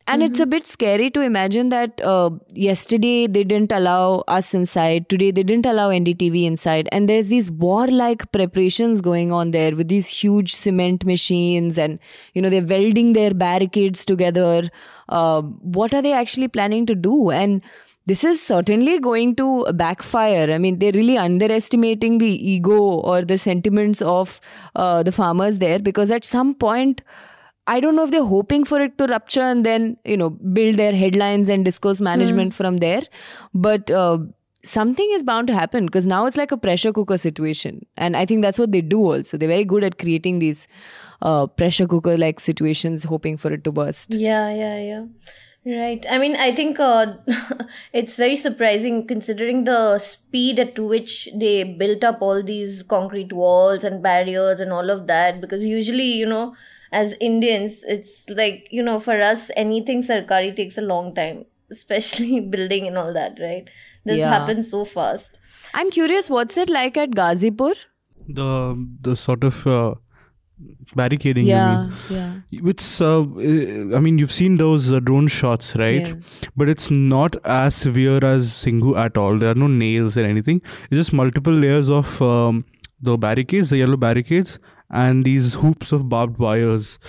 And 0.07 0.23
it's 0.23 0.39
a 0.39 0.45
bit 0.45 0.65
scary 0.65 1.09
to 1.11 1.19
imagine 1.19 1.67
that 1.67 1.99
uh, 2.01 2.29
yesterday 2.53 3.27
they 3.27 3.43
didn't 3.43 3.73
allow 3.73 4.23
us 4.29 4.53
inside. 4.53 5.09
Today 5.09 5.31
they 5.31 5.43
didn't 5.43 5.65
allow 5.65 5.89
NDTV 5.89 6.45
inside. 6.45 6.87
And 6.93 7.09
there's 7.09 7.27
these 7.27 7.51
warlike 7.51 8.31
preparations 8.31 9.01
going 9.01 9.33
on 9.33 9.51
there 9.51 9.75
with 9.75 9.89
these 9.89 10.07
huge 10.07 10.55
cement 10.55 11.03
machines 11.03 11.77
and, 11.77 11.99
you 12.33 12.41
know, 12.41 12.49
they're 12.49 12.63
welding 12.63 13.11
their 13.11 13.33
barricades 13.33 14.05
together. 14.05 14.69
Uh, 15.09 15.41
what 15.41 15.93
are 15.93 16.01
they 16.01 16.13
actually 16.13 16.47
planning 16.47 16.85
to 16.85 16.95
do? 16.95 17.29
And 17.29 17.61
this 18.05 18.23
is 18.23 18.41
certainly 18.41 18.99
going 18.99 19.35
to 19.35 19.65
backfire. 19.73 20.49
I 20.49 20.57
mean, 20.57 20.79
they're 20.79 20.93
really 20.93 21.17
underestimating 21.17 22.19
the 22.19 22.49
ego 22.49 22.77
or 22.79 23.25
the 23.25 23.37
sentiments 23.37 24.01
of 24.01 24.39
uh, 24.73 25.03
the 25.03 25.11
farmers 25.11 25.57
there 25.59 25.79
because 25.79 26.11
at 26.11 26.23
some 26.23 26.55
point, 26.55 27.01
I 27.67 27.79
don't 27.81 27.95
know 27.95 28.05
if 28.05 28.11
they're 28.11 28.23
hoping 28.23 28.63
for 28.63 28.79
it 28.79 28.97
to 28.97 29.05
rupture 29.07 29.41
and 29.41 29.65
then, 29.65 29.97
you 30.05 30.17
know, 30.17 30.29
build 30.29 30.77
their 30.77 30.95
headlines 30.95 31.49
and 31.49 31.65
discourse 31.65 31.99
management 31.99 32.53
from 32.53 32.77
there. 32.77 33.01
But 33.53 33.91
uh, 33.91 34.19
something 34.63 35.09
is 35.11 35.23
bound 35.23 35.47
to 35.47 35.53
happen 35.53 35.85
because 35.85 36.07
now 36.07 36.25
it's 36.25 36.37
like 36.37 36.51
a 36.51 36.57
pressure 36.57 36.93
cooker 36.93 37.17
situation. 37.17 37.85
And 37.97 38.15
I 38.15 38.25
think 38.25 38.41
that's 38.41 38.57
what 38.57 38.71
they 38.71 38.81
do 38.81 38.99
also. 39.03 39.37
They're 39.37 39.49
very 39.49 39.65
good 39.65 39.83
at 39.83 39.99
creating 39.99 40.39
these 40.39 40.67
uh, 41.21 41.47
pressure 41.47 41.87
cooker 41.87 42.17
like 42.17 42.39
situations, 42.39 43.03
hoping 43.03 43.37
for 43.37 43.51
it 43.51 43.63
to 43.65 43.71
burst. 43.71 44.15
Yeah, 44.15 44.49
yeah, 44.53 44.79
yeah. 44.79 45.05
Right. 45.65 46.05
I 46.09 46.17
mean, 46.17 46.37
I 46.37 46.55
think 46.55 46.79
uh, 46.79 47.15
it's 47.93 48.15
very 48.15 48.37
surprising 48.37 49.05
considering 49.05 49.65
the 49.65 49.99
speed 49.99 50.59
at 50.59 50.79
which 50.79 51.27
they 51.35 51.65
built 51.65 52.05
up 52.05 52.21
all 52.21 52.41
these 52.41 52.83
concrete 52.83 53.33
walls 53.33 53.83
and 53.83 54.01
barriers 54.01 54.61
and 54.61 54.71
all 54.71 54.89
of 54.89 55.07
that. 55.07 55.41
Because 55.41 55.65
usually, 55.65 56.05
you 56.05 56.25
know, 56.25 56.55
as 56.91 57.15
Indians, 57.19 57.83
it's 57.87 58.29
like, 58.29 58.67
you 58.71 58.81
know, 58.83 58.99
for 58.99 59.19
us, 59.21 59.49
anything 59.55 60.01
Sarkari 60.01 60.55
takes 60.55 60.77
a 60.77 60.81
long 60.81 61.13
time, 61.15 61.45
especially 61.71 62.39
building 62.39 62.87
and 62.87 62.97
all 62.97 63.13
that, 63.13 63.37
right? 63.41 63.69
This 64.05 64.19
Yeah. 64.19 64.29
happens 64.39 64.69
so 64.71 64.85
fast. 64.85 65.39
I'm 65.73 65.89
curious, 65.91 66.29
what's 66.29 66.57
it 66.57 66.69
like 66.69 66.97
at 66.97 67.11
Gazipur? 67.11 67.75
The 68.29 68.87
the 69.01 69.15
sort 69.15 69.43
of 69.43 69.65
uh, 69.67 69.95
barricading. 70.95 71.45
you 71.45 71.51
yeah, 71.51 71.81
mean. 71.83 71.93
yeah. 72.09 72.33
It's, 72.71 73.01
uh, 73.01 73.21
I 73.21 73.99
mean, 73.99 74.17
you've 74.17 74.31
seen 74.31 74.57
those 74.57 74.91
uh, 74.91 74.99
drone 74.99 75.27
shots, 75.27 75.75
right? 75.75 76.07
Yeah. 76.07 76.15
But 76.55 76.69
it's 76.69 76.89
not 76.89 77.35
as 77.45 77.75
severe 77.75 78.23
as 78.23 78.49
Singhu 78.51 78.97
at 78.97 79.17
all. 79.17 79.37
There 79.37 79.51
are 79.51 79.55
no 79.55 79.67
nails 79.67 80.17
or 80.17 80.25
anything. 80.25 80.61
It's 80.89 80.97
just 80.97 81.13
multiple 81.13 81.53
layers 81.53 81.89
of 81.89 82.21
um, 82.21 82.65
the 83.01 83.17
barricades, 83.17 83.69
the 83.69 83.77
yellow 83.77 83.97
barricades, 83.97 84.59
and 84.89 85.25
these 85.25 85.55
hoops 85.55 85.91
of 85.91 86.07
barbed 86.09 86.37
wires 86.37 86.99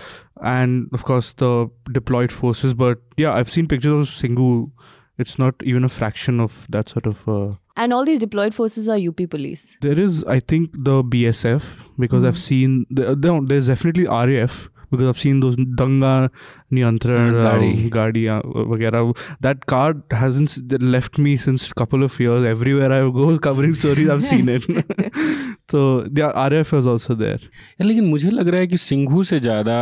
and 0.43 0.89
of 0.93 1.05
course 1.05 1.33
the 1.35 1.71
deployed 1.93 2.33
forces 2.33 2.75
but 2.75 2.99
yeah 3.17 3.33
i've 3.33 3.51
seen 3.51 3.67
pictures 3.67 4.09
of 4.09 4.15
singhu 4.15 4.71
it's 5.19 5.39
not 5.39 5.55
even 5.65 5.85
a 5.85 5.89
fraction 5.89 6.41
of 6.41 6.67
that 6.69 6.89
sort 6.89 7.07
of 7.07 7.29
uh, 7.29 7.53
and 7.77 7.93
all 7.93 8.05
these 8.05 8.21
deployed 8.21 8.55
forces 8.55 8.89
are 8.89 8.99
up 8.99 9.21
police 9.31 9.77
there 9.81 9.99
is 9.99 10.25
i 10.25 10.39
think 10.41 10.71
the 10.73 11.03
bsf 11.03 11.77
because 11.99 12.19
mm-hmm. 12.19 12.27
i've 12.27 12.39
seen 12.39 12.87
the, 12.91 13.13
uh, 13.13 13.15
no, 13.19 13.45
there's 13.45 13.67
definitely 13.69 14.07
raf 14.07 14.69
because 14.91 15.07
I've 15.09 15.19
seen 15.19 15.41
those 15.41 15.57
Danga 15.57 16.31
Niyantran 16.73 17.35
mm, 17.35 17.91
Gadi, 17.91 18.29
um, 18.29 18.79
Gadi 18.79 18.97
uh. 18.97 19.13
That 19.41 19.67
card 19.67 20.03
hasn't 20.11 20.83
left 20.83 21.19
me 21.19 21.37
since 21.37 21.71
a 21.71 21.75
couple 21.75 22.03
of 22.03 22.19
years. 22.19 22.45
Everywhere 22.45 22.93
I 22.93 23.11
go, 23.11 23.39
covering 23.39 23.75
stories, 23.75 24.09
I've 24.09 24.25
seen 24.25 24.49
it. 24.49 24.65
so 25.69 26.23
R 26.23 26.55
F 26.55 26.75
is 26.77 26.89
also 26.89 27.15
there 27.15 27.49
लेकिन 27.81 28.05
मुझे 28.05 28.31
लग 28.31 28.49
रहा 28.49 28.61
है 28.61 28.67
कि 28.67 28.77
सिंघू 28.79 29.23
से 29.23 29.41
ज़्यादा 29.41 29.77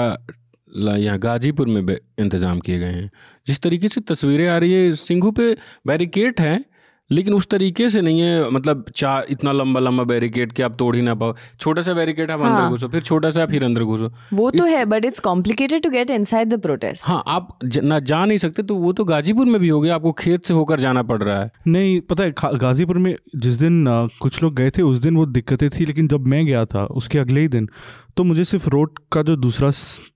यहाँ 0.77 1.19
गाजीपुर 1.19 1.69
में 1.69 1.97
इंतज़ाम 2.19 2.61
किए 2.61 2.79
गए 2.79 2.93
हैं। 2.93 3.11
जिस 3.47 3.61
तरीके 3.63 3.89
से 3.89 4.01
तस्वीरें 4.01 4.47
आ 4.49 4.57
रही 4.59 4.73
है, 4.73 4.93
सिंघू 4.95 5.31
पे 5.31 5.57
बैरिकेट 5.87 6.41
हैं 6.41 6.65
लेकिन 7.11 7.35
उस 7.35 7.47
तरीके 7.47 7.89
से 7.89 8.01
नहीं 8.01 8.21
है 8.21 8.51
मतलब 8.51 8.85
चार 8.97 9.27
इतना 9.31 9.53
लंबा 9.53 9.81
लंबा 9.81 10.05
बैरिकेड 10.05 10.53
कि 10.53 10.63
आप 10.63 10.77
तोड़ 10.79 10.95
ही 10.97 11.03
ना 11.03 11.15
पाओ 11.15 11.35
छोटा 11.61 11.83
सा 11.83 11.93
बैरिकेड 11.95 12.31
आप 12.31 12.41
हाँ. 12.41 12.51
अंदर। 12.57 12.71
घुसो 12.71 12.89
फिर 12.89 13.03
छोटा 13.03 13.31
सा 13.31 13.47
फिर 13.47 13.65
अंदर 13.65 13.83
घुसो 13.85 14.11
वो 14.33 14.51
तो 14.51 14.67
इत... 14.67 14.73
है 14.73 14.85
but 14.85 15.05
it's 15.05 15.21
complicated 15.21 15.83
to 15.83 15.91
get 15.91 16.11
inside 16.11 16.49
the 16.49 16.61
protest 16.61 17.09
हाँ 17.09 17.23
आप 17.27 17.59
ज- 17.65 17.79
ना 17.79 17.99
जा 18.01 18.25
नहीं 18.25 18.39
सकते 18.39 18.63
तो 18.63 18.75
वो 18.75 18.93
तो 18.93 19.05
गाजीपुर 19.05 19.47
में 19.47 19.61
भी 19.61 19.69
हो 19.69 19.81
गया 19.81 19.95
आपको 19.95 20.13
खेत 20.13 20.45
से 20.45 20.55
होकर 20.55 20.81
जाना 20.81 21.03
पड़ 21.03 21.23
रहा 21.23 21.41
है 21.41 21.51
नहीं 21.67 22.01
पता 22.01 22.25
है 22.25 22.35
गाजीपुर 22.57 22.99
में 22.99 23.15
जिस 23.37 23.55
दिन 23.55 23.87
अ, 23.87 24.09
कुछ 24.21 24.43
लोग 24.43 24.55
गए 24.55 24.71
थे 24.71 24.83
उस 24.83 24.99
दिन 24.99 25.17
वो 25.17 25.27
दिक्कतें 25.27 25.69
थी 25.71 25.87
लेकिन 25.87 26.09
जब 26.09 26.27
मैं 26.27 26.45
गया 26.47 26.65
था 26.65 26.85
उसके 26.85 27.19
अगले 27.19 27.41
ही 27.41 27.49
दिन 27.49 27.69
तो 28.17 28.25
मुझे 28.25 28.45
सिर्फ़ 28.45 28.69
रोड 28.71 28.99
का 29.13 29.23
जो 29.23 29.37
दूसरा 29.37 29.71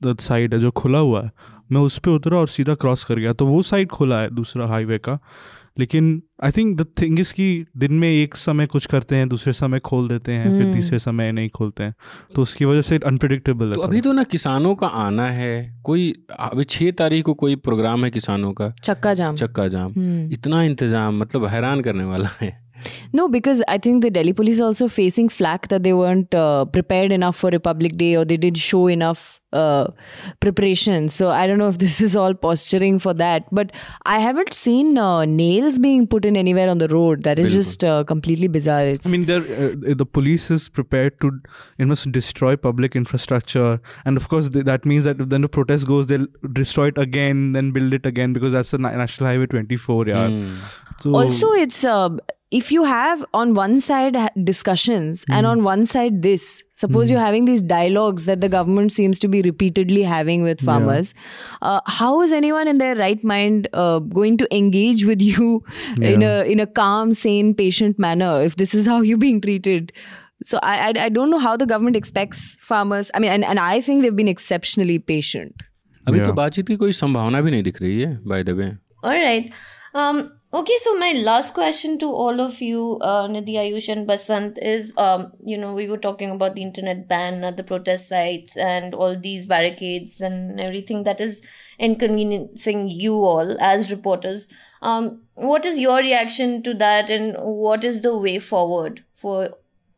साइड 0.05 0.55
है 0.55 0.61
जो 0.61 0.71
खुला 0.71 0.99
हुआ 0.99 1.23
है 1.23 1.31
मैं 1.73 1.81
उस 1.81 1.99
पर 1.99 2.11
उतरा 2.11 2.39
और 2.39 2.49
सीधा 2.49 2.75
क्रॉस 2.75 3.05
कर 3.05 3.19
गया 3.19 3.33
तो 3.33 3.47
वो 3.47 3.63
साइड 3.63 3.89
खुला 3.89 4.21
है 4.21 4.35
दूसरा 4.35 4.67
हाईवे 4.67 4.99
का 4.99 5.19
लेकिन 5.79 6.23
I 6.45 6.51
think 6.51 6.81
the 6.81 6.87
thing 7.03 7.21
is 7.21 7.33
कि 7.35 7.67
दिन 7.77 7.93
में 7.93 8.09
एक 8.09 8.37
समय 8.37 8.67
कुछ 8.67 8.87
करते 8.87 9.17
हैं 9.17 9.29
दूसरे 9.29 9.53
समय 9.53 9.79
खोल 9.79 10.09
देते 10.09 10.33
हैं 10.33 10.59
फिर 10.59 10.75
तीसरे 10.75 10.99
समय 10.99 11.33
नहीं 11.33 11.49
खोलते 11.49 11.85
हैं। 11.85 11.95
तो 12.35 12.43
उसकी 12.43 12.65
वजह 12.65 12.83
से 12.83 12.99
अनप्रिडिक्टेबल 13.07 13.73
तो 13.73 13.81
अभी 13.81 14.01
तो 14.01 14.13
ना 14.13 14.23
किसानों 14.23 14.75
का 14.75 14.87
आना 14.87 15.27
है 15.31 15.81
कोई 15.85 16.27
अभी 16.39 16.65
छः 16.65 16.91
तारीख 16.91 17.25
को 17.25 17.35
कोई 17.35 17.57
प्रोग्राम 17.57 18.05
है 18.05 18.11
किसानों 18.11 18.53
का? 18.53 18.75
चक्का 18.85 19.15
जाम। 19.15 19.37
चक्का 19.37 19.69
जाम। 19.69 19.93
Hmm. 19.93 20.33
इतना 20.33 20.63
इंतज़ाम 20.63 21.21
मतलब 21.21 21.47
हैरान 21.47 21.81
करने 21.81 22.05
वाला 22.05 22.29
है। 22.41 22.71
No, 23.15 23.29
because 23.29 23.61
I 23.69 23.79
think 23.79 24.03
the 24.05 24.11
Delhi 24.11 24.33
police 24.33 24.61
are 24.61 24.65
also 24.65 24.89
facing 24.89 25.29
flack 25.29 25.69
that 25.69 25.83
they 25.83 25.93
weren't 25.93 26.35
uh, 26.35 26.65
prepared 26.65 27.13
enough 27.13 27.37
for 27.37 27.51
Republic 27.51 27.97
Day 27.97 28.17
or 28.17 28.25
they 28.25 28.39
didn't 28.39 28.57
show 28.57 28.87
enough 28.89 29.40
uh, 29.53 29.89
preparation. 30.41 31.09
So 31.09 31.29
I 31.29 31.47
don't 31.47 31.59
know 31.59 31.69
if 31.69 31.79
this 31.79 32.01
is 32.01 32.17
all 32.17 32.35
posturing 32.35 32.99
for 32.99 33.15
that. 33.15 33.47
But 33.53 33.73
I 34.07 34.19
haven't 34.19 34.55
seen 34.55 34.99
uh, 34.99 35.25
nails 35.25 35.79
being 35.79 36.07
put 36.07 36.25
in 36.25 36.37
anywhere 36.37 36.69
on 36.69 36.79
the 36.79 36.89
road. 36.89 37.25
That 37.25 37.39
is 37.39 37.53
just 37.53 37.85
uh, 37.85 38.05
completely 38.05 38.49
bizarre. 38.49 38.87
It's, 38.87 39.07
I 39.07 39.11
mean, 39.11 39.31
uh, 39.31 39.95
the 39.95 40.07
police 40.07 40.51
is 40.51 40.69
prepared 40.69 41.21
to, 41.21 41.41
it 41.79 41.87
must 41.87 42.11
destroy 42.13 42.57
public 42.57 42.95
infrastructure, 42.97 43.81
and 44.05 44.17
of 44.17 44.29
course 44.29 44.49
th- 44.49 44.65
that 44.65 44.85
means 44.85 45.05
that 45.05 45.21
if 45.21 45.29
then 45.29 45.43
the 45.43 45.49
protest 45.49 45.87
goes, 45.87 46.07
they'll 46.07 46.27
destroy 46.53 46.89
it 46.89 46.99
again, 46.99 47.53
then 47.53 47.71
build 47.73 47.93
it 47.93 48.07
again 48.07 48.33
because 48.33 48.53
that's 48.53 48.71
the 48.71 48.79
Na- 48.79 48.97
National 48.97 49.31
Highway 49.31 49.47
24. 49.47 50.07
Yeah. 50.07 50.29
Hmm. 50.29 50.57
So 51.01 51.15
also 51.15 51.53
it's 51.53 51.85
uh, 51.85 52.11
if 52.52 52.72
you 52.72 52.84
have 52.88 53.24
on 53.34 53.54
one 53.56 53.80
side 53.84 54.16
ha- 54.16 54.30
discussions 54.50 55.24
and 55.38 55.48
on 55.52 55.64
one 55.64 55.86
side 55.86 56.22
this 56.26 56.44
suppose 56.82 57.10
you're 57.14 57.24
having 57.24 57.46
these 57.46 57.62
dialogues 57.72 58.26
that 58.26 58.40
the 58.42 58.50
government 58.56 58.94
seems 58.98 59.20
to 59.24 59.28
be 59.28 59.42
repeatedly 59.48 60.04
having 60.12 60.44
with 60.50 60.62
farmers 60.70 61.14
uh, 61.62 61.80
how 61.88 62.12
is 62.28 62.32
anyone 62.42 62.68
in 62.74 62.78
their 62.84 62.96
right 62.96 63.24
mind 63.24 63.68
uh, 63.74 63.98
going 64.20 64.38
to 64.44 64.48
engage 64.60 65.04
with 65.12 65.22
you 65.30 65.50
in 66.12 66.22
a 66.30 66.36
in 66.56 66.60
a 66.60 66.68
calm 66.82 67.12
sane 67.24 67.54
patient 67.64 67.98
manner 68.08 68.32
if 68.52 68.56
this 68.64 68.76
is 68.82 68.86
how 68.94 69.02
you're 69.02 69.24
being 69.26 69.42
treated 69.48 69.92
so 70.44 70.60
I, 70.62 70.74
I 70.88 70.94
I 71.06 71.10
don't 71.10 71.32
know 71.34 71.40
how 71.44 71.52
the 71.60 71.66
government 71.66 71.96
expects 71.98 72.42
farmers. 72.70 73.10
I 73.14 73.20
mean, 73.24 73.32
and, 73.36 73.46
and 73.52 73.60
I 73.66 73.80
think 73.86 74.02
they've 74.04 74.16
been 74.18 74.28
exceptionally 74.32 74.98
patient. 75.12 75.64
अभी 76.08 76.20
तो 76.20 76.26
Yeah. 76.26 76.34
बातचीत 76.40 76.68
की 76.68 76.76
कोई 76.82 76.92
संभावना 76.98 77.42
भी 77.42 77.52
नहीं 77.52 77.64
दिख 77.64 77.82
रही 77.82 78.02
है 78.02 78.10
by 78.34 78.44
the 78.44 78.50
way 78.58 78.68
All 79.04 79.16
right. 79.22 79.48
Um, 80.02 80.20
okay, 80.53 80.77
so 80.81 80.97
my 80.99 81.13
last 81.13 81.55
question 81.55 81.99
to 81.99 82.07
all 82.07 82.41
of 82.41 82.61
you, 82.61 82.99
uh, 83.01 83.29
Nidhi, 83.29 83.55
Ayush, 83.55 83.89
and 83.89 84.07
Basant 84.07 84.59
is, 84.61 84.93
um, 84.97 85.33
you 85.45 85.57
know, 85.57 85.75
we 85.75 85.89
were 85.89 85.99
talking 85.99 86.31
about 86.31 86.55
the 86.55 86.63
internet 86.63 87.07
ban 87.09 87.45
at 87.45 87.57
the 87.57 87.63
protest 87.63 88.09
sites 88.09 88.57
and 88.57 88.95
all 88.95 89.19
these 89.19 89.47
barricades 89.47 90.21
and 90.21 90.61
everything 90.61 91.05
that 91.05 91.21
is 91.21 91.47
inconveniencing 91.79 92.89
you 92.89 93.15
all 93.15 93.57
as 93.61 93.91
reporters. 93.91 94.49
Um, 94.83 95.23
what 95.35 95.65
is 95.65 95.79
your 95.79 95.99
reaction 95.99 96.63
to 96.65 96.75
that, 96.75 97.11
and 97.11 97.37
what 97.39 97.85
is 97.85 98.01
the 98.03 98.17
way 98.19 98.39
forward 98.39 99.05
for 99.15 99.51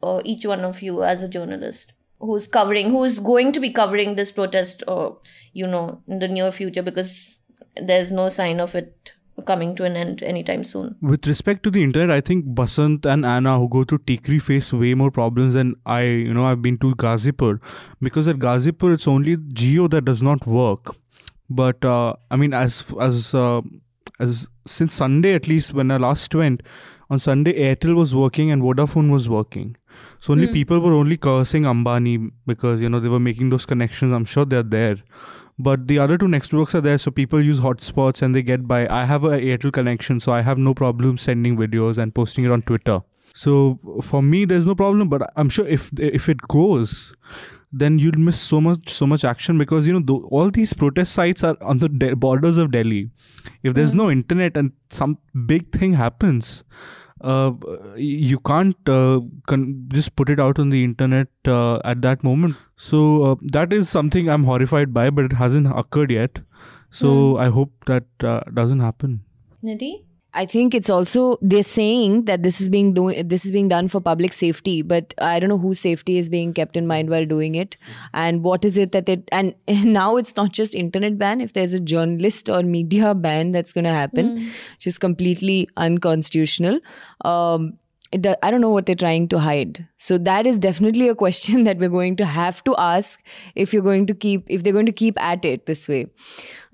uh, 0.03 0.21
each 0.25 0.45
one 0.45 0.65
of 0.65 0.83
you 0.83 1.03
as 1.03 1.23
a 1.23 1.29
journalist? 1.29 1.93
Who's 2.19 2.47
covering, 2.47 2.91
who's 2.91 3.19
going 3.19 3.53
to 3.53 3.61
be 3.61 3.71
covering 3.71 4.17
this 4.17 4.31
protest, 4.31 4.83
or 4.87 5.19
you 5.53 5.67
know, 5.67 6.03
in 6.07 6.19
the 6.19 6.29
near 6.29 6.51
future, 6.53 6.83
because 6.83 7.39
there's 7.77 8.13
no 8.13 8.29
sign 8.29 8.61
of 8.61 8.75
it 8.75 9.13
coming 9.47 9.75
to 9.77 9.85
an 9.85 9.97
end 9.97 10.23
anytime 10.23 10.65
soon. 10.65 10.97
With 11.01 11.27
respect 11.27 11.63
to 11.65 11.71
the 11.71 11.83
internet, 11.83 12.11
I 12.11 12.21
think 12.21 12.45
Basant 12.55 13.07
and 13.07 13.25
Anna, 13.25 13.59
who 13.59 13.69
go 13.69 13.85
to 13.85 13.99
Tikri, 13.99 14.41
face 14.41 14.73
way 14.73 14.95
more 14.95 15.11
problems 15.11 15.55
than 15.55 15.75
I. 15.87 16.03
You 16.03 16.35
know, 16.35 16.45
I've 16.45 16.63
been 16.63 16.79
to 16.79 16.95
Gazipur 16.95 17.61
because 18.01 18.29
at 18.29 18.37
Gazipur 18.37 18.93
it's 18.95 19.09
only 19.09 19.37
Jio 19.37 19.91
that 19.91 20.05
does 20.05 20.23
not 20.23 20.47
work. 20.47 20.95
But 21.49 21.85
uh, 21.85 22.15
I 22.31 22.37
mean, 22.37 22.55
as 22.55 22.85
as 23.01 23.35
uh, 23.35 23.63
as 24.19 24.47
since 24.67 24.95
Sunday 24.95 25.35
at 25.35 25.49
least, 25.49 25.73
when 25.73 25.91
I 25.91 25.97
last 25.97 26.35
went 26.35 26.63
on 27.11 27.19
Sunday, 27.19 27.53
Airtel 27.55 27.95
was 27.95 28.15
working 28.15 28.51
and 28.51 28.63
Vodafone 28.63 29.11
was 29.11 29.29
working. 29.29 29.77
So 30.21 30.33
only 30.33 30.47
people 30.47 30.81
were 30.81 30.95
only 30.95 31.17
cursing 31.17 31.65
Ambani 31.65 32.31
because 32.47 32.81
you 32.81 32.89
know 32.89 33.01
they 33.01 33.09
were 33.09 33.21
making 33.21 33.51
those 33.51 33.67
connections. 33.67 34.15
I'm 34.15 34.25
sure 34.25 34.45
they're 34.45 34.63
there 34.63 34.97
but 35.59 35.87
the 35.87 35.99
other 35.99 36.19
two 36.19 36.29
networks 36.29 36.75
are 36.75 36.81
there 36.81 36.99
so 36.99 37.11
people 37.11 37.41
use 37.41 37.61
hotspots 37.61 38.23
and 38.23 38.35
they 38.35 38.43
get 38.43 38.67
by. 38.67 38.89
I 38.89 39.05
have 39.05 39.25
a 39.25 39.41
airtel 39.41 39.73
connection 39.73 40.21
so 40.21 40.33
i 40.33 40.43
have 40.43 40.59
no 40.59 40.75
problem 40.75 41.19
sending 41.19 41.57
videos 41.57 41.99
and 41.99 42.15
posting 42.15 42.45
it 42.45 42.51
on 42.51 42.63
twitter. 42.63 43.01
So 43.35 43.79
for 44.03 44.23
me 44.23 44.45
there's 44.45 44.67
no 44.67 44.75
problem 44.75 45.09
but 45.09 45.33
i'm 45.37 45.49
sure 45.49 45.67
if 45.67 45.91
if 45.99 46.29
it 46.29 46.43
goes 46.49 47.15
then 47.73 47.99
you'll 47.99 48.19
miss 48.19 48.39
so 48.39 48.61
much 48.61 48.91
so 48.91 49.07
much 49.07 49.25
action 49.25 49.57
because 49.57 49.87
you 49.87 49.93
know 49.95 50.05
tho- 50.05 50.29
all 50.31 50.51
these 50.51 50.75
protest 50.75 51.13
sites 51.15 51.43
are 51.43 51.57
on 51.63 51.79
the 51.79 51.89
de- 51.89 52.15
borders 52.15 52.59
of 52.59 52.71
delhi. 52.71 53.11
If 53.63 53.75
there's 53.75 53.93
hmm. 53.93 53.99
no 53.99 54.11
internet 54.11 54.57
and 54.57 54.73
some 54.91 55.19
big 55.47 55.73
thing 55.73 55.95
happens 55.95 56.65
uh, 57.23 57.53
you 57.97 58.39
can't 58.41 58.89
uh, 58.89 59.21
con- 59.47 59.87
just 59.89 60.15
put 60.17 60.29
it 60.29 60.41
out 60.41 60.59
on 60.59 60.71
the 60.71 60.85
internet 60.85 61.29
uh, 61.47 61.79
at 61.85 62.03
that 62.03 62.23
moment. 62.25 62.57
So 62.77 63.25
uh, 63.25 63.35
that 63.43 63.73
is 63.73 63.89
something 63.89 64.29
I'm 64.29 64.45
horrified 64.45 64.93
by, 64.93 65.11
but 65.11 65.25
it 65.25 65.33
hasn't 65.33 65.67
occurred 65.67 66.11
yet. 66.11 66.41
So 66.91 67.39
I 67.39 67.49
hope 67.49 67.73
that 67.87 68.05
uh, 68.23 68.41
doesn't 68.53 68.81
happen. 68.81 69.23
Nidhi? 69.65 70.05
I 70.35 70.47
think 70.47 70.75
it's 70.75 70.89
also 70.89 71.39
they're 71.43 71.63
saying 71.63 72.25
that 72.25 72.43
this 72.43 72.61
is 72.61 72.69
being 72.69 72.95
doing 72.95 73.29
this 73.29 73.45
is 73.45 73.53
being 73.53 73.69
done 73.69 73.89
for 73.89 74.01
public 74.01 74.33
safety, 74.33 74.81
but 74.81 75.13
I 75.19 75.39
don't 75.39 75.51
know 75.51 75.59
whose 75.59 75.81
safety 75.81 76.17
is 76.17 76.29
being 76.29 76.55
kept 76.55 76.77
in 76.77 76.87
mind 76.87 77.11
while 77.11 77.27
doing 77.27 77.55
it, 77.55 77.77
and 78.15 78.43
what 78.43 78.65
is 78.65 78.79
it 78.79 78.93
that 78.93 79.07
they 79.07 79.23
and 79.31 79.55
now 79.69 80.17
it's 80.17 80.35
not 80.37 80.53
just 80.53 80.75
internet 80.75 81.19
ban. 81.19 81.41
If 81.41 81.53
there's 81.53 81.75
a 81.75 81.81
journalist 81.81 82.49
or 82.49 82.63
media 82.63 83.15
ban 83.15 83.53
that's 83.53 83.73
going 83.73 83.85
to 83.85 83.91
happen, 83.91 84.37
which 84.77 84.87
is 84.87 84.99
completely 84.99 85.69
unconstitutional. 85.77 86.81
Um, 87.25 87.79
it 88.13 88.21
do- 88.23 88.35
I 88.43 88.51
don't 88.51 88.61
know 88.61 88.69
what 88.71 88.85
they're 88.87 88.95
trying 88.95 89.29
to 89.29 89.39
hide. 89.39 89.87
So 89.97 90.19
that 90.19 90.47
is 90.47 90.59
definitely 90.59 91.09
a 91.09 91.15
question 91.15 91.65
that 91.69 91.79
we're 91.79 91.89
going 91.89 92.17
to 92.17 92.27
have 92.27 92.63
to 92.65 92.75
ask 92.79 93.23
if 93.55 93.73
you're 93.73 93.83
going 93.83 94.07
to 94.07 94.15
keep 94.15 94.45
if 94.49 94.63
they're 94.63 94.73
going 94.73 94.87
to 94.87 94.93
keep 94.93 95.21
at 95.21 95.45
it 95.45 95.67
this 95.67 95.89
way. 95.89 96.07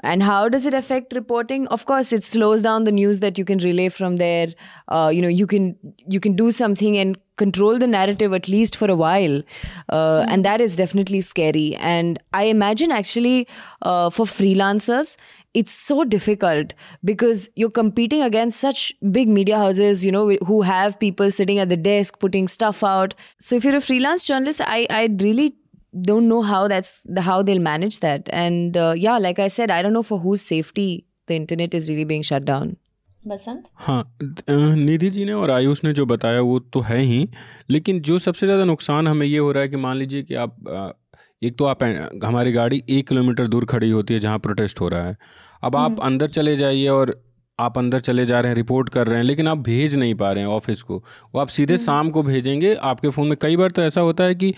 And 0.02 0.22
how 0.22 0.48
does 0.48 0.64
it 0.64 0.74
affect 0.74 1.12
reporting? 1.12 1.66
Of 1.68 1.86
course, 1.86 2.12
it 2.12 2.22
slows 2.22 2.62
down 2.62 2.84
the 2.84 2.92
news 2.92 3.20
that 3.20 3.36
you 3.38 3.44
can 3.44 3.58
relay 3.58 3.88
from 3.88 4.16
there. 4.16 4.48
Uh, 4.88 5.10
you 5.12 5.20
know, 5.20 5.28
you 5.28 5.46
can 5.46 5.76
you 6.06 6.20
can 6.20 6.36
do 6.36 6.50
something 6.52 6.96
and 6.96 7.18
control 7.36 7.78
the 7.78 7.86
narrative 7.86 8.32
at 8.32 8.48
least 8.48 8.76
for 8.76 8.88
a 8.90 8.96
while, 8.96 9.42
uh, 9.88 10.24
and 10.28 10.44
that 10.44 10.60
is 10.60 10.76
definitely 10.76 11.20
scary. 11.20 11.74
And 11.76 12.18
I 12.32 12.44
imagine 12.44 12.92
actually 12.92 13.48
uh, 13.82 14.10
for 14.10 14.24
freelancers, 14.24 15.16
it's 15.54 15.72
so 15.72 16.04
difficult 16.04 16.74
because 17.04 17.48
you're 17.56 17.70
competing 17.70 18.22
against 18.22 18.60
such 18.60 18.92
big 19.10 19.28
media 19.28 19.56
houses, 19.58 20.04
you 20.04 20.12
know, 20.12 20.28
who 20.46 20.62
have 20.62 21.00
people 21.00 21.32
sitting 21.32 21.58
at 21.58 21.68
the 21.68 21.76
desk 21.76 22.20
putting 22.20 22.46
stuff 22.46 22.84
out. 22.84 23.14
So 23.40 23.56
if 23.56 23.64
you're 23.64 23.76
a 23.76 23.80
freelance 23.80 24.24
journalist, 24.24 24.60
I 24.60 24.86
I 24.90 25.08
really 25.20 25.56
don't 25.94 26.28
know 26.28 26.42
how 26.42 26.68
that's 26.68 27.00
the 27.04 27.22
how 27.22 27.42
they'll 27.42 27.60
manage 27.60 28.00
that. 28.00 28.28
And 28.30 28.76
uh, 28.76 28.94
yeah, 28.96 29.18
like 29.18 29.38
I 29.38 29.48
said, 29.48 29.70
I 29.70 29.82
don't 29.82 29.92
know 29.92 30.02
for 30.02 30.18
whose 30.18 30.42
safety 30.42 31.06
the 31.28 31.36
internet 31.36 31.74
is 31.74 31.88
really 31.88 32.04
being 32.04 32.22
shut 32.22 32.44
down. 32.44 32.76
Basant? 33.24 33.64
हाँ 33.74 34.16
निधि 34.20 35.10
जी 35.10 35.24
ने 35.24 35.32
और 35.32 35.50
आयुष 35.50 35.82
ने 35.84 35.92
जो 35.92 36.06
बताया 36.06 36.40
वो 36.40 36.58
तो 36.72 36.80
है 36.80 37.00
ही 37.00 37.28
लेकिन 37.70 38.00
जो 38.00 38.18
सबसे 38.18 38.46
ज़्यादा 38.46 38.64
नुकसान 38.64 39.08
हमें 39.08 39.26
ये 39.26 39.38
हो 39.38 39.50
रहा 39.52 39.62
है 39.62 39.68
कि 39.68 39.76
मान 39.76 39.96
लीजिए 39.96 40.22
कि 40.22 40.34
आप 40.34 40.94
एक 41.42 41.56
तो 41.58 41.64
आप 41.64 41.82
हमारी 42.24 42.52
गाड़ी 42.52 42.82
एक 42.88 43.08
किलोमीटर 43.08 43.46
दूर 43.46 43.64
खड़ी 43.64 43.90
होती 43.90 44.14
है 44.14 44.20
जहाँ 44.20 44.38
प्रोटेस्ट 44.38 44.80
हो 44.80 44.88
रहा 44.88 45.06
है 45.06 45.16
अब 45.64 45.76
आप 45.76 46.00
अंदर 46.00 46.28
चले 46.28 46.56
जाइए 46.56 46.88
और 46.88 47.14
आप 47.58 47.78
अंदर 47.78 48.00
चले 48.00 48.24
जा 48.26 48.40
रहे 48.40 48.50
हैं 48.50 48.56
रिपोर्ट 48.56 48.88
कर 48.88 49.06
रहे 49.06 49.16
हैं 49.16 49.24
लेकिन 49.24 49.48
आप 49.48 49.58
भेज 49.58 49.94
नहीं 49.96 50.14
पा 50.14 50.32
रहे 50.32 50.44
हैं 50.44 50.50
ऑफ़िस 50.50 50.82
को 50.82 50.96
वो 51.34 51.40
आप 51.40 51.48
सीधे 51.48 51.78
शाम 51.78 52.10
को 52.10 52.22
भेजेंगे 52.22 52.74
आपके 52.90 53.08
फ़ोन 53.08 53.28
में 53.28 53.36
कई 53.42 53.56
बार 53.56 53.70
तो 53.70 53.82
ऐसा 53.82 54.00
होता 54.00 54.24
है 54.24 54.34
कि 54.34 54.54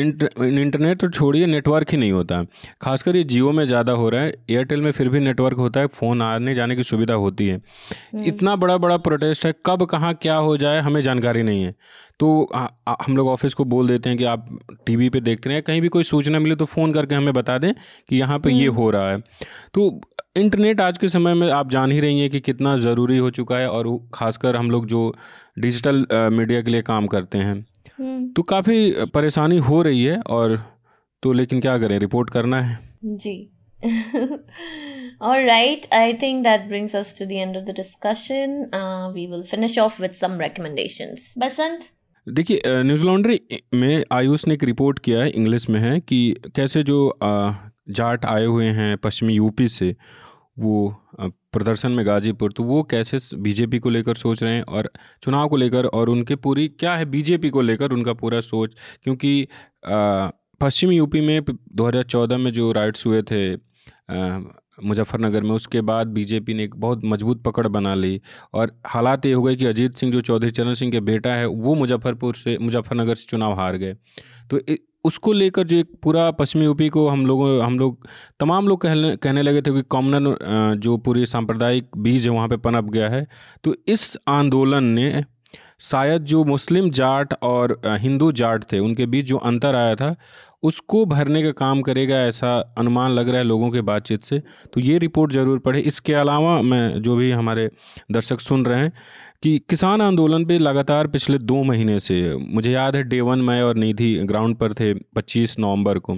इंटरनेट 0.00 1.00
तो 1.00 1.08
छोड़िए 1.10 1.46
नेटवर्क 1.46 1.90
ही 1.90 1.98
नहीं 1.98 2.12
होता। 2.12 2.38
है 2.38 2.46
खासकर 2.82 3.16
ये 3.16 3.22
जियो 3.24 3.52
में 3.52 3.64
ज़्यादा 3.64 3.92
हो 3.94 4.08
रहा 4.08 4.22
है 4.22 4.32
एयरटेल 4.50 4.82
में 4.82 4.90
फिर 4.92 5.08
भी 5.08 5.20
नेटवर्क 5.20 5.58
होता 5.58 5.80
है 5.80 5.86
फ़ोन 5.88 6.22
आने 6.22 6.54
जाने 6.54 6.76
की 6.76 6.82
सुविधा 6.82 7.14
होती 7.16 7.48
है। 7.48 7.60
इतना 8.26 8.56
बड़ा 8.56 8.76
बड़ा 8.78 8.96
प्रोटेस्ट 8.98 9.46
है 9.46 9.52
कब 9.66 9.84
कहाँ 9.86 10.14
क्या 10.14 10.36
हो 10.36 10.56
जाए 10.56 10.80
हमें 10.80 11.00
जानकारी 11.02 11.42
नहीं 11.42 11.62
है। 11.62 11.74
तो 12.20 12.42
आ, 12.44 12.66
आ, 12.88 12.94
हम 13.02 13.16
लोग 13.16 13.28
ऑफ़िस 13.28 13.54
को 13.54 13.64
बोल 13.64 13.88
देते 13.88 14.08
हैं 14.08 14.18
कि 14.18 14.24
आप 14.26 14.48
टीवी 14.86 15.08
पे 15.10 15.20
देखते 15.20 15.48
रहे 15.50 15.60
कहीं 15.62 15.80
भी 15.80 15.88
कोई 15.88 16.02
सूचना 16.04 16.38
मिले 16.38 16.56
तो 16.56 16.64
फ़ोन 16.66 16.92
करके 16.92 17.14
हमें 17.14 17.32
बता 17.34 17.56
दें 17.58 17.72
कि 18.08 18.16
यहाँ 18.16 18.38
पे 18.38 18.50
ये 18.52 18.66
हो 18.68 18.90
रहा 18.90 19.10
है। 19.10 19.18
तो 19.74 20.00
इंटरनेट 20.36 20.80
आज 20.80 20.98
के 20.98 21.08
समय 21.08 21.34
में 21.34 21.50
आप 21.50 21.70
जान 21.70 21.92
ही 21.92 22.00
रही 22.00 22.20
हैं 22.20 22.30
कि 22.30 22.40
कितना 22.40 22.76
ज़रूरी 22.78 23.18
हो 23.18 23.30
चुका 23.30 23.56
है 23.56 23.68
और 23.68 23.88
खासकर 24.14 24.56
हम 24.56 24.70
लोग 24.70 24.86
जो 24.86 25.12
डिजिटल 25.58 26.06
मीडिया 26.32 26.60
के 26.62 26.70
लिए 26.70 26.82
काम 26.82 27.06
करते 27.06 27.38
हैं। 27.38 27.64
तो 28.36 28.42
काफ़ी 28.42 29.04
परेशानी 29.14 29.58
हो 29.68 29.82
रही 29.82 30.04
है 30.04 30.20
और 30.30 30.56
तो 31.22 31.32
लेकिन 31.32 31.60
क्या 31.60 31.78
करें 31.78 31.98
रिपोर्ट 31.98 32.30
करना 32.30 32.60
है 32.60 32.78
Ji. 33.04 33.50
All 35.20 35.44
right. 35.44 35.86
I 35.90 36.12
think 36.14 36.44
that 36.44 36.68
brings 36.68 36.94
us 36.94 37.12
to 37.14 37.26
the 37.26 37.40
end 37.40 37.56
of 37.56 37.64
the 37.66 37.72
discussion. 37.72 38.68
Uh, 38.72 39.10
we 39.14 39.26
will 39.26 39.44
finish 39.44 39.78
off 39.78 39.98
with 39.98 40.14
some 40.14 40.36
recommendations. 40.38 41.32
Basant? 41.36 41.88
देखिए 42.26 42.82
न्यूज़ 42.82 43.04
लॉन्ड्री 43.04 43.40
में 43.74 44.04
आयुष 44.12 44.46
ने 44.46 44.54
एक 44.54 44.64
रिपोर्ट 44.64 44.98
किया 44.98 45.20
है 45.20 45.30
इंग्लिश 45.30 45.68
में 45.70 45.78
है 45.80 45.98
कि 46.00 46.18
कैसे 46.56 46.82
जो 46.82 46.98
जाट 47.90 48.24
आए 48.24 48.44
हुए 48.44 48.66
हैं 48.70 48.96
पश्चिमी 48.96 49.34
यूपी 49.34 49.68
से 49.68 49.94
वो 50.56 50.96
प्रदर्शन 51.52 51.92
में 51.92 52.04
गाजीपुर 52.06 52.52
तो 52.52 52.62
वो 52.64 52.82
कैसे 52.90 53.18
बीजेपी 53.36 53.78
को 53.78 53.90
लेकर 53.90 54.14
सोच 54.14 54.42
रहे 54.42 54.54
हैं 54.54 54.62
और 54.62 54.90
चुनाव 55.22 55.48
को 55.48 55.56
लेकर 55.56 55.86
और 55.86 56.08
उनके 56.08 56.36
पूरी, 56.36 56.68
क्या 56.70 56.94
है 56.96 57.04
बीजेपी 57.06 57.50
को 57.50 57.60
लेकर 57.60 57.92
उनका 57.92 58.12
पूरा 58.14 58.40
सोच? 58.40 58.74
क्योंकि 59.02 59.46
पश्चिमी 60.60 60.96
यूपी 60.96 61.20
में 61.20 61.40
2014 61.74 62.38
में 62.38 62.52
जो 62.52 62.70
राइट्स 62.72 63.06
हुए 63.06 63.22
थे 63.22 63.54
मुजफ्फरनगर 64.78 65.42
में, 65.42 65.50
उसके 65.50 65.80
बाद 65.80 66.06
बीजेपी 66.08 66.54
ने 66.54 66.64
एक 66.64 66.74
बहुत 66.76 67.00
मज़बूत 67.04 67.42
पकड़ 67.44 67.66
बना 67.68 67.94
ली 67.94 68.20
और 68.54 68.72
हालात 68.86 69.26
ये 69.26 69.32
हो 69.32 69.42
गए 69.42 69.56
कि 69.56 69.66
अजीत 69.66 69.94
सिंह, 69.94 70.12
जो 70.12 70.20
चौधरी 70.20 70.50
चरण 70.50 70.74
सिंह 70.74 70.92
के 70.92 71.00
बेटा 71.02 71.34
है, 71.34 71.46
वो 71.46 71.74
मुजफ्फरपुर 71.74 72.34
से, 72.34 72.56
मुजफ्फरनगर 72.58 73.14
से 73.14 73.26
चुनाव 73.30 73.54
हार 73.54 73.76
गए। 73.76 73.94
तो 74.50 74.60
उसको 75.04 75.32
लेकर 75.32 75.66
जो 75.66 75.76
एक 75.76 75.88
पूरा 76.02 76.30
पश्चिमी 76.30 76.64
यूपी 76.64 76.88
को 76.88 77.08
हम 77.08 77.26
लोगों 77.26 77.62
हम 77.64 77.78
लोग 77.78 78.06
तमाम 78.40 78.68
लोग 78.68 78.80
कहने 78.82 79.16
कहने 79.16 79.42
लगे 79.42 79.62
थे 79.62 79.72
कि 79.72 79.82
कॉमनल 79.90 80.26
अ, 80.26 80.74
जो 80.74 80.96
पूरी 80.96 81.26
सांप्रदायिक 81.26 81.88
बीज 81.98 82.26
है 82.26 82.32
वहाँ 82.32 82.48
पे 82.48 82.56
पनप 82.58 82.90
गया 82.90 83.08
है। 83.08 83.26
तो 83.64 83.74
इस 83.88 84.16
आंदोलन 84.28 84.84
ने 84.84 85.24
शायद 85.82 86.24
जो 86.24 86.44
मुस्लिम 86.44 86.90
जाट 86.90 87.32
और 87.42 87.80
हिंदू 87.86 88.30
जाट 88.32 88.64
थे 88.72 88.78
उनके 88.78 89.06
बीच 89.06 89.26
जो 89.26 89.36
अंतर 89.36 89.74
आया 89.74 89.94
था 89.94 90.14
उसको 90.62 91.04
भरने 91.06 91.42
का 91.42 91.50
काम 91.50 91.80
करेगा 91.82 92.16
ऐसा 92.22 92.48
अनुमान 92.78 93.10
लग 93.10 93.28
रहा 93.28 93.38
है 93.38 93.44
लोगों 93.44 93.70
के 93.70 93.80
बातचीत 93.80 94.24
से। 94.24 94.38
तो 94.74 94.80
ये 94.80 94.98
रिपोर्ट 94.98 95.32
ज़रूर 95.32 95.58
पढ़े। 95.58 95.80
इसके 95.80 96.14
अलावा 96.14 96.60
मैं 96.62 97.00
जो 97.02 97.16
भी 97.16 97.30
हमारे 97.30 97.70
दर्शक 98.12 98.40
सुन 98.40 98.64
रहे 98.66 98.80
हैं 98.80 98.92
कि 99.42 99.58
किसान 99.70 100.02
आंदोलन 100.02 100.44
पे 100.44 100.56
लगातार 100.58 101.06
पिछले 101.06 101.38
दो 101.40 101.62
महीने 101.64 101.98
से, 102.00 102.36
मुझे 102.36 102.70
याद 102.72 102.96
है 102.96 103.02
डे 103.02 103.20
वन 103.20 103.38
मैं 103.38 103.62
और 103.62 103.76
निधि 103.76 104.14
ग्राउंड 104.24 104.56
पर 104.56 104.72
थे 104.74 104.92
25 104.94 105.58
नवंबर 105.58 105.98
को। 105.98 106.14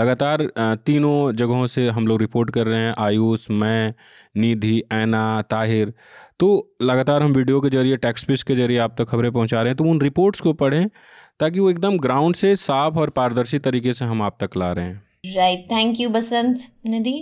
लगातार 0.00 0.42
तीनों 0.86 1.32
जगहों 1.36 1.66
से 1.66 1.88
हम 1.88 2.06
लोग 2.06 2.20
रिपोर्ट 2.20 2.50
कर 2.50 2.66
रहे 2.66 2.80
हैं, 2.80 2.94
आयुष, 2.98 3.46
मैं, 3.50 3.94
निधि, 4.36 4.82
ऐना, 4.92 5.42
ताहिर। 5.42 5.92
तो 6.40 6.48
लगातार 6.82 7.22
हम 7.22 7.32
वीडियो 7.32 7.60
के 7.60 7.68
ज़रिए, 7.68 7.96
टेक्स्ट 7.96 8.26
पिच 8.26 8.42
के 8.42 8.54
ज़रिए 8.54 8.78
आप 8.78 8.94
तक 8.98 9.04
खबरें 9.04 9.30
पहुँचा 9.32 9.62
रहे 9.62 9.70
हैं 9.70 9.76
तो 9.76 9.84
उन 9.84 10.00
रिपोर्ट्स 10.00 10.40
को 10.40 10.52
पढ़ें 10.54 10.88
ताकि 11.40 11.60
वो 11.60 11.70
एकदम 11.70 11.98
ग्राउंड 11.98 12.36
से 12.36 12.54
साफ़ 12.56 12.94
और 12.94 13.10
पारदर्शी 13.10 13.58
तरीके 13.58 13.92
से 13.92 14.04
हम 14.04 14.22
आप 14.22 14.36
तक 14.40 14.56
ला 14.56 14.72
रहे 14.72 14.84
हैं। 14.84 15.02
Right 15.36 15.66
thank 15.72 16.00
you 16.00 16.08
Basant 16.10 16.58
Nidhi? 16.86 17.16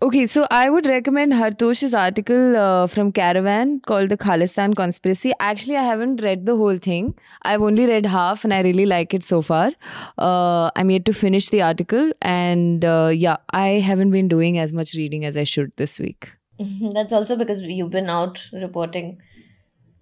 Okay, 0.00 0.26
so 0.26 0.46
I 0.48 0.70
would 0.70 0.86
recommend 0.86 1.32
Hartosh's 1.32 1.92
article 1.92 2.56
uh, 2.56 2.86
from 2.86 3.10
Caravan 3.10 3.80
called 3.80 4.10
The 4.10 4.16
Khalistan 4.16 4.76
Conspiracy. 4.76 5.32
Actually, 5.40 5.76
I 5.76 5.82
haven't 5.82 6.22
read 6.22 6.46
the 6.46 6.54
whole 6.54 6.76
thing. 6.76 7.14
I've 7.42 7.62
only 7.62 7.84
read 7.84 8.06
half 8.06 8.44
and 8.44 8.54
I 8.54 8.62
really 8.62 8.86
like 8.86 9.12
it 9.12 9.24
so 9.24 9.42
far. 9.42 9.72
Uh, 10.16 10.70
I'm 10.76 10.90
yet 10.90 11.04
to 11.06 11.12
finish 11.12 11.48
the 11.48 11.62
article. 11.62 12.12
And 12.22 12.84
uh, 12.84 13.10
yeah, 13.12 13.38
I 13.50 13.80
haven't 13.88 14.12
been 14.12 14.28
doing 14.28 14.56
as 14.56 14.72
much 14.72 14.94
reading 14.94 15.24
as 15.24 15.36
I 15.36 15.42
should 15.42 15.72
this 15.74 15.98
week. 15.98 16.30
That's 16.94 17.12
also 17.12 17.34
because 17.34 17.60
you've 17.62 17.90
been 17.90 18.08
out 18.08 18.40
reporting. 18.52 19.20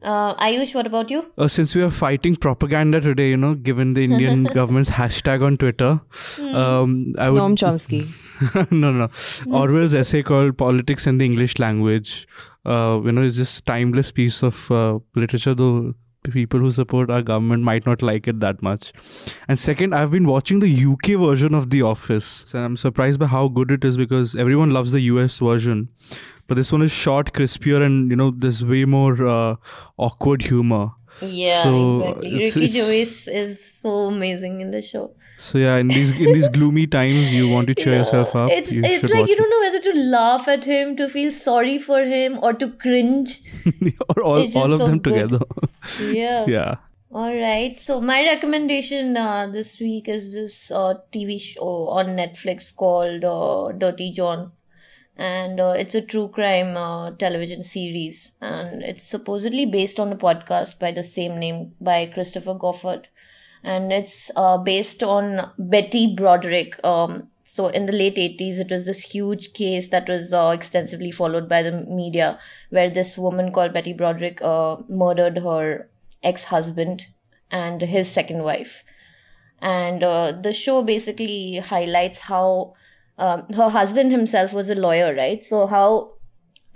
Uh, 0.02 0.34
Ayush, 0.36 0.74
what 0.74 0.86
about 0.86 1.10
you? 1.10 1.32
Uh, 1.38 1.48
since 1.48 1.74
we 1.74 1.82
are 1.82 1.90
fighting 1.90 2.36
propaganda 2.36 3.00
today, 3.00 3.30
you 3.30 3.36
know, 3.36 3.54
given 3.54 3.94
the 3.94 4.04
Indian 4.04 4.44
government's 4.58 4.90
hashtag 4.90 5.42
on 5.42 5.56
Twitter, 5.56 6.00
um, 6.54 7.14
I 7.18 7.30
would 7.30 7.40
Noam 7.40 7.56
Chomsky. 7.56 8.06
no, 8.70 8.92
no. 8.92 9.08
Orwell's 9.50 9.94
essay 9.94 10.22
called 10.22 10.58
"Politics 10.58 11.06
in 11.06 11.18
the 11.18 11.24
English 11.24 11.58
Language," 11.58 12.28
uh, 12.66 13.00
you 13.04 13.10
know, 13.10 13.22
is 13.22 13.38
this 13.38 13.60
timeless 13.62 14.12
piece 14.12 14.42
of 14.42 14.70
uh, 14.70 14.98
literature. 15.14 15.54
Though 15.54 15.94
people 16.30 16.60
who 16.60 16.70
support 16.70 17.10
our 17.10 17.22
government 17.22 17.62
might 17.62 17.86
not 17.86 18.02
like 18.02 18.28
it 18.28 18.40
that 18.40 18.62
much. 18.62 18.92
And 19.48 19.58
second, 19.58 19.94
I've 19.94 20.10
been 20.10 20.26
watching 20.26 20.60
the 20.60 20.84
UK 20.92 21.18
version 21.20 21.54
of 21.54 21.70
The 21.70 21.82
Office, 21.82 22.52
and 22.52 22.64
I'm 22.64 22.76
surprised 22.76 23.20
by 23.20 23.26
how 23.26 23.48
good 23.48 23.70
it 23.70 23.84
is 23.84 23.96
because 23.96 24.36
everyone 24.36 24.70
loves 24.70 24.92
the 24.92 25.00
US 25.02 25.38
version, 25.38 25.88
but 26.46 26.54
this 26.56 26.72
one 26.72 26.82
is 26.82 26.92
short, 26.92 27.32
crispier, 27.32 27.82
and 27.84 28.10
you 28.10 28.16
know, 28.16 28.30
there's 28.30 28.64
way 28.64 28.84
more 28.84 29.26
uh, 29.26 29.56
awkward 29.96 30.42
humor. 30.42 30.90
Yeah, 31.20 31.62
So, 31.62 32.00
exactly. 32.00 32.28
it's- 32.42 32.56
Ricky 32.56 32.68
Gervais 32.68 33.38
is 33.44 33.64
so 33.74 33.94
amazing 34.08 34.60
in 34.60 34.70
the 34.70 34.82
show. 34.82 35.12
So 35.38 35.58
yeah, 35.58 35.76
in 35.76 35.88
these 35.88 36.10
in 36.18 36.32
these 36.32 36.48
gloomy 36.48 36.86
times, 36.86 37.30
you 37.32 37.48
want 37.48 37.66
to 37.68 37.74
cheer 37.74 37.94
yourself 37.96 38.34
up. 38.34 38.50
It's 38.50 38.72
you 38.72 38.80
it's 38.82 39.02
like 39.14 39.28
you 39.28 39.36
don't 39.36 39.50
know 39.50 39.60
whether 39.64 39.80
to 39.86 39.92
laugh 40.12 40.48
at 40.48 40.64
him, 40.64 40.96
to 40.96 41.08
feel 41.10 41.30
sorry 41.30 41.78
for 41.78 42.00
him, 42.04 42.38
or 42.42 42.52
to 42.54 42.68
cringe. 42.84 43.42
or 44.16 44.22
all, 44.22 44.36
It's 44.38 44.56
all 44.56 44.72
of 44.72 44.80
so 44.80 44.86
them 44.86 44.98
good. 44.98 45.12
together. 45.28 45.40
Yeah. 46.00 46.46
yeah. 46.56 46.74
All 47.12 47.34
right. 47.34 47.78
So 47.78 48.00
my 48.00 48.22
recommendation 48.24 49.14
uh, 49.16 49.46
this 49.58 49.78
week 49.78 50.08
is 50.08 50.32
this 50.32 50.70
uh, 50.70 50.94
TV 51.12 51.38
show 51.38 51.88
on 52.00 52.16
Netflix 52.22 52.74
called 52.74 53.22
uh, 53.24 53.72
Dirty 53.76 54.12
John, 54.12 54.52
and 55.16 55.58
uh, 55.60 55.74
it's 55.76 55.94
a 55.94 56.02
true 56.02 56.28
crime 56.28 56.76
uh, 56.76 57.10
television 57.12 57.62
series, 57.62 58.32
and 58.40 58.82
it's 58.82 59.02
supposedly 59.04 59.66
based 59.66 59.98
on 59.98 60.12
a 60.12 60.16
podcast 60.16 60.78
by 60.78 60.92
the 60.92 61.02
same 61.02 61.38
name 61.38 61.74
by 61.80 62.06
Christopher 62.06 62.54
Goffard, 62.54 63.04
and 63.62 63.92
it's 63.92 64.30
uh, 64.36 64.58
based 64.58 65.02
on 65.02 65.52
Betty 65.58 66.14
Broderick. 66.14 66.78
Um, 66.84 67.28
so 67.44 67.68
in 67.68 67.86
the 67.86 67.92
late 67.92 68.16
80s, 68.16 68.58
it 68.58 68.70
was 68.70 68.84
this 68.84 69.00
huge 69.00 69.52
case 69.54 69.88
that 69.88 70.08
was 70.08 70.32
uh, 70.32 70.52
extensively 70.54 71.10
followed 71.10 71.48
by 71.48 71.62
the 71.62 71.72
media, 71.72 72.38
where 72.70 72.90
this 72.90 73.16
woman 73.16 73.52
called 73.52 73.72
Betty 73.72 73.94
Broderick 73.94 74.42
uh, 74.42 74.76
murdered 74.88 75.38
her 75.38 75.88
ex-husband 76.22 77.06
and 77.50 77.80
his 77.80 78.10
second 78.10 78.42
wife. 78.42 78.84
And 79.62 80.02
uh, 80.02 80.32
the 80.32 80.52
show 80.52 80.82
basically 80.82 81.58
highlights 81.58 82.18
how 82.18 82.74
um, 83.18 83.46
her 83.54 83.68
husband 83.68 84.10
himself 84.10 84.52
was 84.52 84.70
a 84.70 84.74
lawyer 84.74 85.14
right? 85.14 85.44
So 85.44 85.66
how 85.66 86.14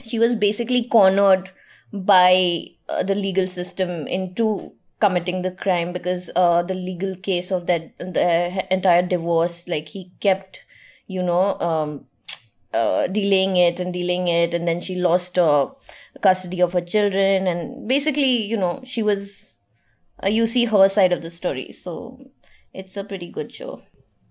she 0.03 0.19
was 0.19 0.35
basically 0.35 0.85
cornered 0.85 1.51
by 1.93 2.67
uh, 2.89 3.03
the 3.03 3.15
legal 3.15 3.47
system 3.47 4.07
into 4.07 4.73
committing 5.01 5.43
the 5.43 5.51
crime 5.51 5.93
because 5.93 6.31
uh, 6.37 6.63
the 6.63 6.75
legal 6.75 7.17
case 7.17 7.51
of 7.51 7.67
that 7.67 7.97
the 7.99 8.67
entire 8.71 9.03
divorce 9.03 9.67
like 9.67 9.89
he 9.89 10.13
kept 10.21 10.65
you 11.07 11.23
know 11.23 11.59
um, 11.59 12.05
uh, 12.75 13.07
delaying 13.07 13.57
it 13.57 13.81
and 13.81 13.93
delaying 13.93 14.29
it 14.29 14.55
and 14.55 14.69
then 14.69 14.81
she 14.81 14.95
lost 14.97 15.39
custody 16.21 16.61
of 16.61 16.73
her 16.73 16.81
children 16.81 17.47
and 17.47 17.89
basically 17.89 18.43
you 18.43 18.57
know 18.57 18.81
she 18.85 19.03
was 19.03 19.51
uh, 20.23 20.29
you 20.29 20.47
see 20.47 20.67
her 20.67 20.89
side 20.89 21.13
of 21.13 21.23
the 21.23 21.31
story. 21.31 21.73
So 21.73 22.31
it's 22.73 22.97
a 22.97 23.05
pretty 23.05 23.31
good 23.31 23.53
show 23.53 23.83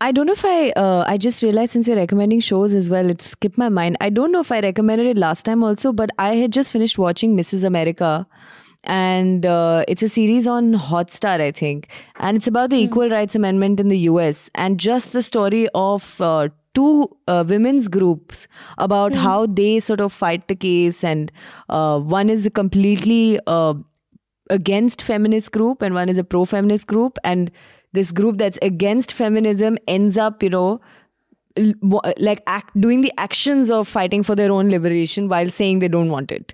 I 0.01 0.11
don't 0.13 0.27
know 0.27 0.33
if 0.33 0.45
I. 0.45 0.69
Uh, 0.71 1.03
I 1.05 1.17
just 1.17 1.43
realized 1.43 1.73
since 1.73 1.87
we're 1.87 1.97
recommending 1.97 2.39
shows 2.39 2.73
as 2.73 2.89
well, 2.89 3.09
it 3.09 3.21
skipped 3.21 3.57
my 3.57 3.67
mind. 3.67 3.97
I 3.99 4.09
don't 4.09 4.31
know 4.31 4.39
if 4.39 4.51
I 4.51 4.61
recommended 4.61 5.07
it 5.07 5.17
last 5.17 5.43
time 5.43 5.63
also, 5.63 5.91
but 5.91 6.09
I 6.17 6.35
had 6.35 6.53
just 6.53 6.71
finished 6.71 6.97
watching 6.97 7.35
Mrs. 7.35 7.65
America, 7.65 8.25
and 8.85 9.45
uh, 9.45 9.83
it's 9.89 10.01
a 10.01 10.07
series 10.07 10.47
on 10.47 10.73
Hotstar, 10.73 11.41
I 11.41 11.51
think, 11.51 11.89
and 12.15 12.37
it's 12.37 12.47
about 12.47 12.69
the 12.69 12.77
Equal 12.77 13.09
Rights 13.09 13.35
Amendment 13.35 13.81
in 13.81 13.89
the 13.89 13.99
U.S. 13.99 14.49
and 14.55 14.79
just 14.79 15.13
the 15.13 15.21
story 15.21 15.67
of. 15.73 16.19
Uh, 16.21 16.49
two 16.75 17.09
uh, 17.27 17.43
women's 17.47 17.87
groups 17.87 18.47
about 18.77 19.11
how 19.11 19.47
they 19.47 19.79
sort 19.79 19.99
of 19.99 20.13
fight 20.13 20.47
the 20.47 20.55
case 20.55 21.03
and 21.03 21.31
uh, 21.69 21.99
one 21.99 22.29
is 22.29 22.45
a 22.45 22.51
completely 22.51 23.39
uh, 23.47 23.73
against 24.51 25.01
feminist 25.01 25.51
group 25.51 25.81
and 25.81 25.95
one 25.95 26.09
is 26.09 26.19
a 26.19 26.23
pro 26.23 26.45
feminist 26.45 26.85
group 26.85 27.17
and 27.23 27.49
this 27.93 28.11
group 28.11 28.37
that's 28.37 28.59
against 28.61 29.13
feminism 29.13 29.77
ends 29.87 30.17
up 30.17 30.43
you 30.43 30.49
know 30.49 30.81
like 32.17 32.41
act, 32.47 32.79
doing 32.79 33.01
the 33.01 33.11
actions 33.17 33.69
of 33.71 33.87
fighting 33.87 34.23
for 34.23 34.35
their 34.35 34.51
own 34.51 34.69
liberation 34.69 35.27
while 35.27 35.49
saying 35.49 35.79
they 35.79 35.87
don't 35.87 36.09
want 36.09 36.31
it. 36.31 36.53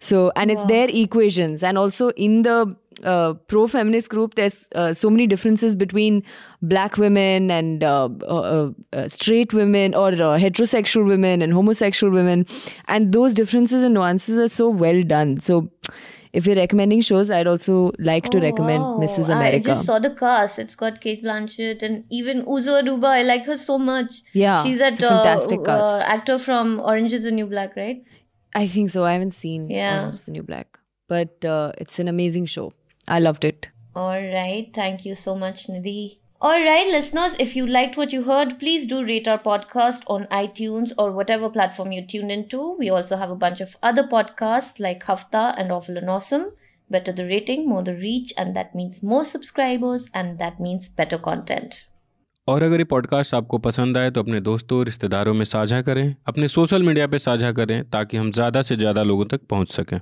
So 0.00 0.32
and 0.34 0.50
it's 0.50 0.64
their 0.64 0.88
equations. 0.90 1.62
And 1.62 1.78
also 1.78 2.10
in 2.10 2.42
the 2.42 2.76
uh, 3.04 3.34
pro 3.34 3.66
feminist 3.66 4.10
group 4.10 4.34
there's 4.34 4.68
uh, 4.74 4.92
so 4.92 5.08
many 5.10 5.26
differences 5.26 5.74
between 5.74 6.22
black 6.60 6.98
women 6.98 7.50
and 7.50 7.82
uh, 7.82 8.08
uh, 8.28 8.70
uh, 8.92 9.08
straight 9.08 9.52
women 9.52 9.94
or 9.94 10.08
uh, 10.08 10.38
heterosexual 10.38 11.06
women 11.06 11.40
and 11.40 11.52
homosexual 11.52 12.12
women. 12.12 12.46
And 12.88 13.12
those 13.12 13.32
differences 13.32 13.82
and 13.82 13.94
nuances 13.94 14.38
are 14.38 14.48
so 14.48 14.68
well 14.68 15.02
done. 15.02 15.40
So 15.40 15.70
if 16.32 16.46
you're 16.46 16.56
recommending 16.56 17.00
shows 17.06 17.30
i'd 17.30 17.46
also 17.46 17.74
like 17.98 18.28
to 18.30 18.38
Oh, 18.38 18.42
recommend 18.42 18.82
wow. 18.82 18.98
mrs 19.02 19.28
America. 19.34 19.70
I 19.70 19.74
just 19.74 19.86
saw 19.86 19.98
the 19.98 20.14
cast. 20.14 20.58
It's 20.58 20.74
got 20.82 21.00
Cate 21.00 21.22
Blanchett 21.24 21.82
and 21.82 22.04
even 22.10 22.44
Uzo 22.44 22.76
Aduba. 22.82 23.08
I 23.18 23.22
like 23.22 23.44
her 23.50 23.56
so 23.56 23.78
much. 23.78 24.12
Yeah, 24.32 24.62
she's 24.64 24.78
that 24.78 24.92
it's 24.94 25.02
a 25.02 25.08
fantastic 25.08 25.60
uh, 25.60 25.64
cast. 25.64 25.98
Uh, 25.98 26.04
actor 26.16 26.38
from 26.38 26.80
Orange 26.80 27.12
Is 27.12 27.24
the 27.24 27.30
New 27.40 27.46
Black, 27.46 27.76
right? 27.76 28.02
I 28.54 28.66
think 28.66 28.90
so. 28.90 29.04
I 29.04 29.12
haven't 29.12 29.32
seen 29.42 29.68
Yeah. 29.70 29.98
Orange 30.00 30.14
is 30.14 30.24
the 30.26 30.32
New 30.32 30.42
Black, 30.42 30.78
but 31.08 31.44
uh, 31.44 31.72
it's 31.78 31.98
an 31.98 32.08
amazing 32.08 32.46
show. 32.46 32.72
I 33.06 33.20
loved 33.20 33.44
it. 33.44 33.68
All 33.94 34.20
right. 34.40 34.70
Thank 34.74 35.04
you 35.04 35.14
so 35.14 35.36
much, 35.36 35.66
Nidhi. 35.68 36.18
All 36.41 36.63
right, 36.63 36.87
listeners, 36.87 37.35
if 37.39 37.55
you 37.55 37.65
liked 37.65 37.97
what 37.97 38.13
you 38.13 38.21
heard, 38.21 38.59
please 38.59 38.85
do 38.85 39.03
rate 39.03 39.27
our 39.27 39.39
podcast 39.39 40.03
on 40.05 40.27
iTunes 40.27 40.91
or 40.97 41.11
whatever 41.11 41.49
platform 41.49 41.91
you 41.91 42.05
tuned 42.05 42.31
into. 42.31 42.75
We 42.77 42.89
also 42.89 43.17
have 43.17 43.31
a 43.31 43.35
bunch 43.35 43.59
of 43.59 43.75
other 43.81 44.03
podcasts 44.03 44.79
like 44.79 45.03
Hafta 45.03 45.55
and 45.57 45.71
Awful 45.71 45.97
and 45.97 46.09
Awesome. 46.09 46.51
Better 46.89 47.11
the 47.11 47.25
rating, 47.25 47.67
more 47.67 47.81
the 47.83 47.95
reach, 47.95 48.33
and 48.37 48.55
that 48.55 48.75
means 48.75 49.01
more 49.01 49.25
subscribers, 49.25 50.07
and 50.13 50.37
that 50.39 50.59
means 50.59 50.89
better 50.89 51.17
content. 51.29 51.79
और 52.49 52.63
अगर 52.63 52.79
ये 52.79 52.83
podcast 52.83 53.33
आपको 53.35 53.57
पसंद 53.57 53.97
आए 53.97 54.11
तो 54.11 54.21
अपने 54.23 54.39
दोस्तों 54.41 54.83
रिश्तेदारों 54.85 55.33
में 55.33 55.43
साझा 55.45 55.81
करें 55.81 56.15
अपने 56.27 56.47
सोशल 56.47 56.83
मीडिया 56.83 57.07
पे 57.07 57.19
साझा 57.19 57.51
करें 57.51 57.89
ताकि 57.89 58.17
हम 58.17 58.31
ज़्यादा 58.31 58.61
से 58.61 58.75
ज़्यादा 58.75 59.03
लोगों 59.03 59.25
तक 59.25 59.41
पहुंच 59.49 59.71
सकें 59.71 59.99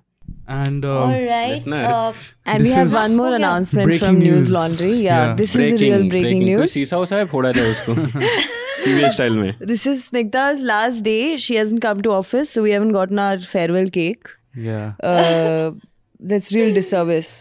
And 0.48 0.86
um, 0.86 0.98
All 0.98 1.22
right. 1.28 1.52
listener. 1.52 1.78
Uh, 1.92 2.14
And 2.46 2.62
we 2.64 2.70
This 2.70 2.76
have 2.78 2.88
is 2.88 2.94
one 2.94 3.16
more 3.20 3.28
Okay. 3.28 3.36
announcement 3.38 3.86
Breaking 3.88 4.08
from 4.08 4.20
News 4.20 4.34
news. 4.36 4.52
Laundry. 4.56 4.90
Yeah, 4.92 5.22
Yeah. 5.28 5.34
this 5.40 5.56
is 5.56 5.72
the 5.72 5.78
real 5.86 6.04
breaking, 6.10 6.42
कोई 6.42 6.50
news. 6.50 6.74
शीशा 6.74 6.98
उसा 7.06 7.16
है 7.22 7.26
फोड़ा 7.32 7.52
जाए 7.58 7.72
उसको 7.72 7.96
टीवी 8.86 9.10
स्टाइल 9.16 9.38
में 9.40 9.68
This 9.72 9.86
is 9.94 10.04
Snigdha's 10.10 10.62
last 10.72 11.04
day. 11.10 11.36
She 11.46 11.58
hasn't 11.62 11.82
come 11.88 12.04
to 12.08 12.14
office, 12.20 12.52
so 12.58 12.64
we 12.68 12.76
haven't 12.78 12.98
gotten 13.00 13.24
our 13.28 13.40
farewell 13.56 13.90
cake. 14.00 14.34
yeah, 14.68 14.84
Uh, 15.14 15.72
that's 16.34 16.52
real 16.58 16.74
disservice. 16.80 17.32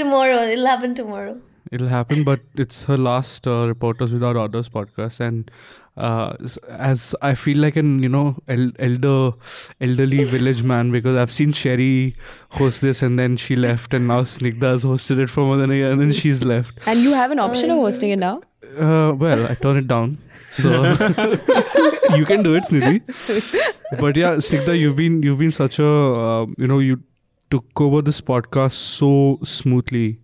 tomorrow. 0.00 0.38
It'll 0.54 0.70
happen 0.74 0.94
tomorrow. 1.02 1.34
it'll 1.76 1.90
happen. 1.90 2.24
But 2.30 2.64
it's 2.64 2.80
her 2.92 2.96
last 3.08 3.46
uh, 3.52 3.58
Reporters 3.68 4.12
Without 4.16 4.40
Orders 4.44 4.68
podcast, 4.78 5.20
and 5.28 5.50
uh, 5.99 6.35
as 6.69 7.15
I 7.21 7.35
feel 7.35 7.57
like 7.59 7.75
an 7.75 8.01
you 8.03 8.09
know 8.09 8.37
el- 8.47 8.71
elder, 8.79 9.31
elderly 9.81 10.23
village 10.35 10.63
man 10.63 10.91
because 10.91 11.17
I've 11.17 11.31
seen 11.31 11.51
Sherry 11.53 12.15
host 12.51 12.81
this, 12.81 13.01
and 13.01 13.19
then 13.19 13.37
she 13.37 13.55
left, 13.55 13.93
and 13.93 14.07
now 14.07 14.21
Snigdha 14.23 14.71
has 14.71 14.83
hosted 14.83 15.19
it 15.19 15.29
for 15.29 15.41
more 15.41 15.57
than 15.57 15.71
a 15.71 15.75
year, 15.75 15.91
and 15.91 16.01
then 16.01 16.11
she's 16.11 16.43
left. 16.43 16.79
And 16.85 16.99
you 17.01 17.13
have 17.13 17.31
an 17.31 17.39
option 17.39 17.69
of 17.71 17.77
hosting 17.77 18.11
it 18.11 18.19
now. 18.19 18.41
Uh, 18.77 19.13
well, 19.25 19.45
I 19.47 19.55
turn 19.55 19.77
it 19.77 19.87
down. 19.87 20.17
So 20.51 20.69
you 22.15 22.25
can 22.25 22.43
do 22.43 22.55
it, 22.55 22.63
Snidhi. 22.63 23.01
But 23.99 24.15
yeah, 24.15 24.35
Snigdha, 24.35 24.77
you've 24.79 24.95
been 24.95 25.21
you've 25.23 25.39
been 25.39 25.51
such 25.51 25.79
a 25.79 25.87
uh, 25.87 26.45
you 26.57 26.67
know 26.67 26.79
you 26.79 27.01
took 27.51 27.81
over 27.81 28.01
this 28.01 28.21
podcast 28.21 28.73
so 28.73 29.39
smoothly, 29.43 30.19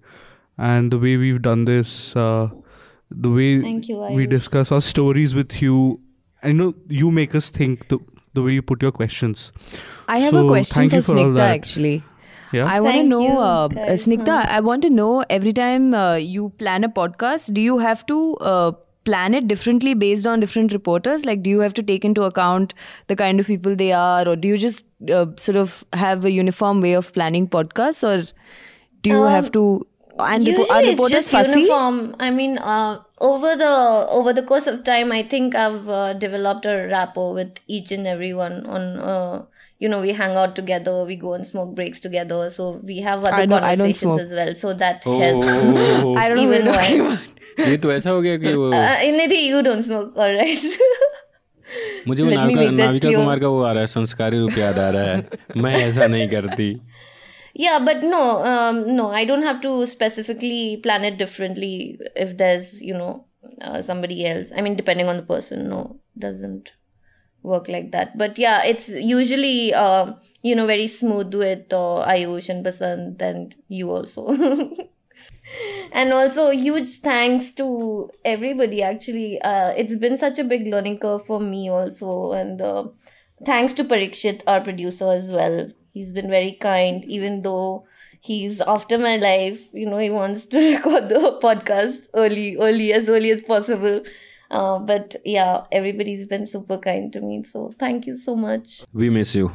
and 0.58 0.92
the 0.92 1.00
way 1.00 1.18
we've 1.18 1.42
done 1.42 1.66
this, 1.66 2.16
uh, 2.16 2.50
the 3.12 3.30
way 3.30 3.62
Thank 3.62 3.88
you, 3.90 3.98
we 3.98 4.26
discuss 4.26 4.72
our 4.72 4.82
stories 4.82 5.36
with 5.36 5.62
you. 5.62 6.00
I 6.44 6.52
know 6.52 6.74
you 6.88 7.12
make 7.12 7.36
us 7.36 7.50
think 7.50 7.88
the 7.88 8.00
the 8.34 8.42
way 8.42 8.52
you 8.54 8.62
put 8.62 8.82
your 8.82 8.92
questions. 8.92 9.52
I 10.08 10.20
have 10.20 10.32
So, 10.32 10.46
a 10.46 10.50
question 10.50 10.78
thank 10.80 10.92
for 10.92 10.96
you 10.98 11.02
for 11.02 11.18
all 11.18 11.24
Snigdha 11.26 11.36
that. 11.38 11.56
actually. 11.56 12.04
Yeah. 12.54 12.66
I 12.72 12.80
want 12.80 12.96
to 12.96 13.04
know, 13.04 13.22
you, 13.22 13.38
uh. 13.40 13.70
Snigdha, 14.02 14.46
I 14.48 14.60
want 14.60 14.82
to 14.84 14.90
know 14.90 15.24
every 15.30 15.52
time 15.54 15.94
uh, 15.94 16.16
you 16.16 16.50
plan 16.60 16.84
a 16.84 16.90
podcast, 16.90 17.54
do 17.54 17.62
you 17.62 17.78
have 17.80 18.06
to 18.08 18.36
uh, 18.38 18.72
plan 19.04 19.34
it 19.34 19.48
differently 19.48 19.94
based 19.94 20.28
on 20.28 20.40
different 20.40 20.72
reporters? 20.74 21.26
Like, 21.26 21.42
do 21.44 21.50
you 21.50 21.60
have 21.62 21.74
to 21.76 21.84
take 21.84 22.06
into 22.06 22.24
account 22.24 22.74
the 23.08 23.16
kind 23.16 23.40
of 23.40 23.48
people 23.48 23.76
they 23.76 23.92
are, 23.94 24.28
or 24.28 24.36
do 24.36 24.48
you 24.48 24.58
just 24.58 24.86
uh, 25.12 25.26
sort 25.38 25.56
of 25.58 25.84
have 25.94 26.24
a 26.26 26.32
uniform 26.32 26.82
way 26.82 26.94
of 26.94 27.12
planning 27.14 27.48
podcasts, 27.50 28.04
or 28.08 28.32
do 29.02 29.10
you 29.10 29.24
have 29.24 29.52
to? 29.54 29.86
And 30.19 30.45
repo- 30.47 30.59
Usually 30.59 30.71
are 30.71 30.81
it's 30.83 30.91
reporters 30.91 31.13
just 31.19 31.31
fussy? 31.31 31.61
uniform. 31.61 32.15
I 32.21 32.31
mean, 32.31 32.59
uh, 32.59 32.99
over 33.21 33.57
the 33.57 33.71
over 34.19 34.33
the 34.39 34.43
course 34.43 34.67
of 34.67 34.83
time, 34.85 35.13
I 35.13 35.23
think 35.23 35.55
I've 35.55 35.89
uh, 35.89 36.13
developed 36.25 36.67
a 36.67 36.75
rapport 36.91 37.33
with 37.35 37.61
each 37.67 37.91
and 37.93 38.07
everyone. 38.07 38.59
On 38.67 38.83
uh, 39.13 39.43
you 39.79 39.89
know, 39.89 40.01
we 40.03 40.13
hang 40.13 40.37
out 40.37 40.55
together, 40.57 41.05
we 41.05 41.17
go 41.17 41.33
and 41.35 41.47
smoke 41.47 41.75
breaks 41.75 42.01
together, 42.01 42.51
so 42.51 42.67
we 42.93 42.99
have 43.07 43.25
other 43.25 43.35
I 43.35 43.47
don't- 43.47 43.63
I 43.71 43.75
don't 43.77 43.87
conversations 43.87 44.01
smoke. 44.01 44.21
as 44.21 44.33
well. 44.41 44.55
So 44.65 44.75
that 44.75 45.05
helps. 45.05 45.47
Oh, 45.55 46.15
I 46.17 46.29
don't 46.29 46.37
know. 46.37 46.53
Even 46.53 46.67
what 46.67 46.67
you're 46.67 46.67
though 46.67 46.79
I- 46.79 46.89
talking 46.89 47.01
about. 47.07 47.27
ये 47.71 47.77
तो 47.85 47.93
ऐसा 47.93 48.11
हो 48.11 48.21
गया 48.23 48.37
कि 48.43 48.53
वो 48.55 48.69
Uh, 48.73 48.97
Nidhi, 49.21 49.39
you 49.47 49.63
don't 49.63 49.83
smoke, 49.83 50.13
all 50.17 50.35
right? 50.35 50.67
मुझे 52.09 52.23
वो 52.23 52.29
let 52.31 52.37
me 52.37 52.37
Navika 52.37 52.61
make 52.61 52.71
that 52.77 52.87
Navika 52.87 53.09
clear. 53.09 53.17
Kumar 53.21 53.39
का 53.41 53.49
वो 53.49 53.63
आ 53.63 53.73
रहा 53.73 53.81
है 53.81 53.87
संस्कारी 53.87 54.39
रूप 54.41 54.59
याद 54.59 54.79
आ 54.79 54.89
रहा 54.91 55.03
है 55.05 55.63
मैं 55.65 55.75
ऐसा 55.89 56.07
नहीं 56.15 56.29
करती 56.29 56.69
yeah, 57.58 57.80
but 57.80 58.04
no, 58.04 58.44
um, 58.44 58.96
no, 58.98 59.12
I 59.12 59.24
don't 59.24 59.44
have 59.44 59.62
to 59.62 59.88
specifically 59.88 60.78
plan 60.84 61.06
it 61.06 61.18
differently 61.18 61.98
if 62.14 62.38
there's, 62.38 62.82
you 62.82 62.94
know, 62.94 63.28
uh, 63.62 63.82
somebody 63.82 64.26
else. 64.26 64.52
I 64.54 64.60
mean, 64.60 64.76
depending 64.76 65.08
on 65.08 65.16
the 65.16 65.24
person, 65.24 65.70
no, 65.70 66.02
doesn't 66.20 66.74
work 67.44 67.70
like 67.70 67.92
that. 67.94 68.18
But 68.18 68.38
yeah, 68.38 68.64
it's 68.66 68.90
usually, 68.90 69.74
uh, 69.74 70.14
you 70.42 70.54
know, 70.54 70.68
very 70.68 70.88
smooth 70.88 71.34
with 71.34 71.72
uh, 71.72 72.04
Ayush 72.06 72.50
and 72.50 72.66
Basant 72.66 73.22
and 73.22 73.56
you 73.70 73.90
also. 73.90 74.28
and 75.94 76.12
also, 76.12 76.50
huge 76.50 76.96
thanks 77.00 77.54
to 77.54 78.10
everybody. 78.26 78.82
Actually, 78.84 79.40
uh, 79.42 79.70
it's 79.78 79.96
been 79.96 80.18
such 80.18 80.40
a 80.40 80.44
big 80.44 80.68
learning 80.68 81.00
curve 81.00 81.26
for 81.26 81.40
me 81.40 81.70
also, 81.70 82.34
and 82.34 82.62
uh, 82.62 82.86
thanks 83.46 83.74
to 83.76 83.86
Parikshit, 83.86 84.42
our 84.46 84.60
producer 84.60 85.10
as 85.10 85.32
well 85.32 85.70
He's 85.95 86.13
been 86.13 86.29
very 86.31 86.53
kind, 86.65 87.05
even 87.05 87.43
though 87.43 87.85
he's 88.21 88.61
after 88.61 88.99
my 88.99 89.17
life. 89.17 89.63
You 89.73 89.87
know, 89.91 89.99
he 89.99 90.11
wants 90.11 90.47
to 90.57 90.59
record 90.73 91.09
the 91.09 91.39
podcast 91.43 92.09
early, 92.15 92.57
early 92.57 92.93
as 92.93 93.09
early 93.09 93.31
as 93.31 93.43
possible. 93.43 94.03
Uh, 94.51 94.79
but 94.79 95.17
yeah, 95.25 95.65
everybody's 95.71 96.27
been 96.27 96.47
super 96.47 96.79
kind 96.79 97.13
to 97.13 97.21
me. 97.21 97.43
So 97.45 97.73
thank 97.79 98.07
you 98.07 98.15
so 98.29 98.37
much. 98.37 98.79
We 98.97 99.11
miss 99.19 99.35
you 99.37 99.51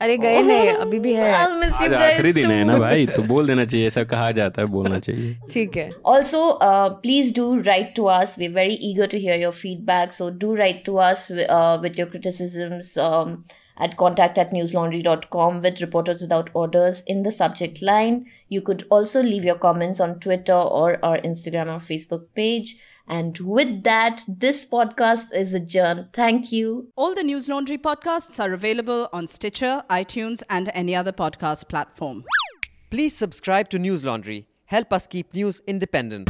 अरे 0.00 0.16
गए 0.18 0.40
नहीं 0.42 0.68
अभी 0.84 0.98
भी 1.00 1.12
है 1.14 1.28
I'll 1.34 1.54
miss 1.60 1.80
you 1.80 1.86
आज 1.86 1.92
guys 1.92 2.02
आखिरी 2.02 2.32
दिन 2.32 2.50
है 2.50 2.64
ना 2.64 2.72
too. 2.74 2.80
भाई 2.80 3.06
तो 3.16 3.22
बोल 3.22 3.46
देना 3.46 3.64
चाहिए 3.64 3.86
ऐसा 3.86 4.02
कहा 4.12 4.30
जाता 4.38 4.62
है 4.62 4.68
बोलना 4.68 4.98
चाहिए 5.06 5.36
ठीक 5.50 5.76
है 5.76 5.88
Also, 6.14 6.40
uh, 6.68 6.88
please 7.04 7.30
do 7.38 7.46
write 7.68 7.94
to 8.00 8.08
us. 8.16 8.36
We're 8.42 8.56
very 8.56 8.76
eager 8.88 9.06
to 9.14 9.20
hear 9.26 9.36
your 9.44 9.52
feedback. 9.60 10.12
So 10.20 10.30
do 10.44 10.54
write 10.62 10.84
to 10.90 10.98
us 11.08 11.24
uh, 11.30 11.78
with 11.86 11.98
your 12.02 12.08
criticisms 12.16 12.96
um, 13.08 13.36
at 13.79 13.97
contact 13.97 14.37
at 14.37 14.51
newslaundry.com 14.51 15.61
with 15.61 15.81
reporters 15.81 16.21
without 16.21 16.49
orders 16.53 17.01
in 17.07 17.23
the 17.23 17.31
subject 17.31 17.81
line. 17.81 18.25
You 18.49 18.61
could 18.61 18.85
also 18.89 19.23
leave 19.23 19.45
your 19.45 19.57
comments 19.57 19.99
on 19.99 20.19
Twitter 20.19 20.53
or 20.53 21.03
our 21.03 21.17
Instagram 21.19 21.67
or 21.67 21.79
Facebook 21.79 22.25
page. 22.35 22.77
And 23.07 23.37
with 23.39 23.83
that, 23.83 24.21
this 24.27 24.65
podcast 24.65 25.33
is 25.33 25.53
adjourned. 25.53 26.09
Thank 26.13 26.51
you. 26.51 26.91
All 26.95 27.15
the 27.15 27.23
News 27.23 27.49
Laundry 27.49 27.77
podcasts 27.77 28.39
are 28.39 28.53
available 28.53 29.09
on 29.11 29.25
Stitcher, 29.25 29.83
iTunes, 29.89 30.43
and 30.49 30.69
any 30.75 30.95
other 30.95 31.11
podcast 31.11 31.67
platform. 31.69 32.23
Please 32.91 33.15
subscribe 33.15 33.69
to 33.69 33.79
News 33.79 34.03
Laundry. 34.03 34.47
Help 34.65 34.93
us 34.93 35.07
keep 35.07 35.33
news 35.33 35.61
independent. 35.65 36.29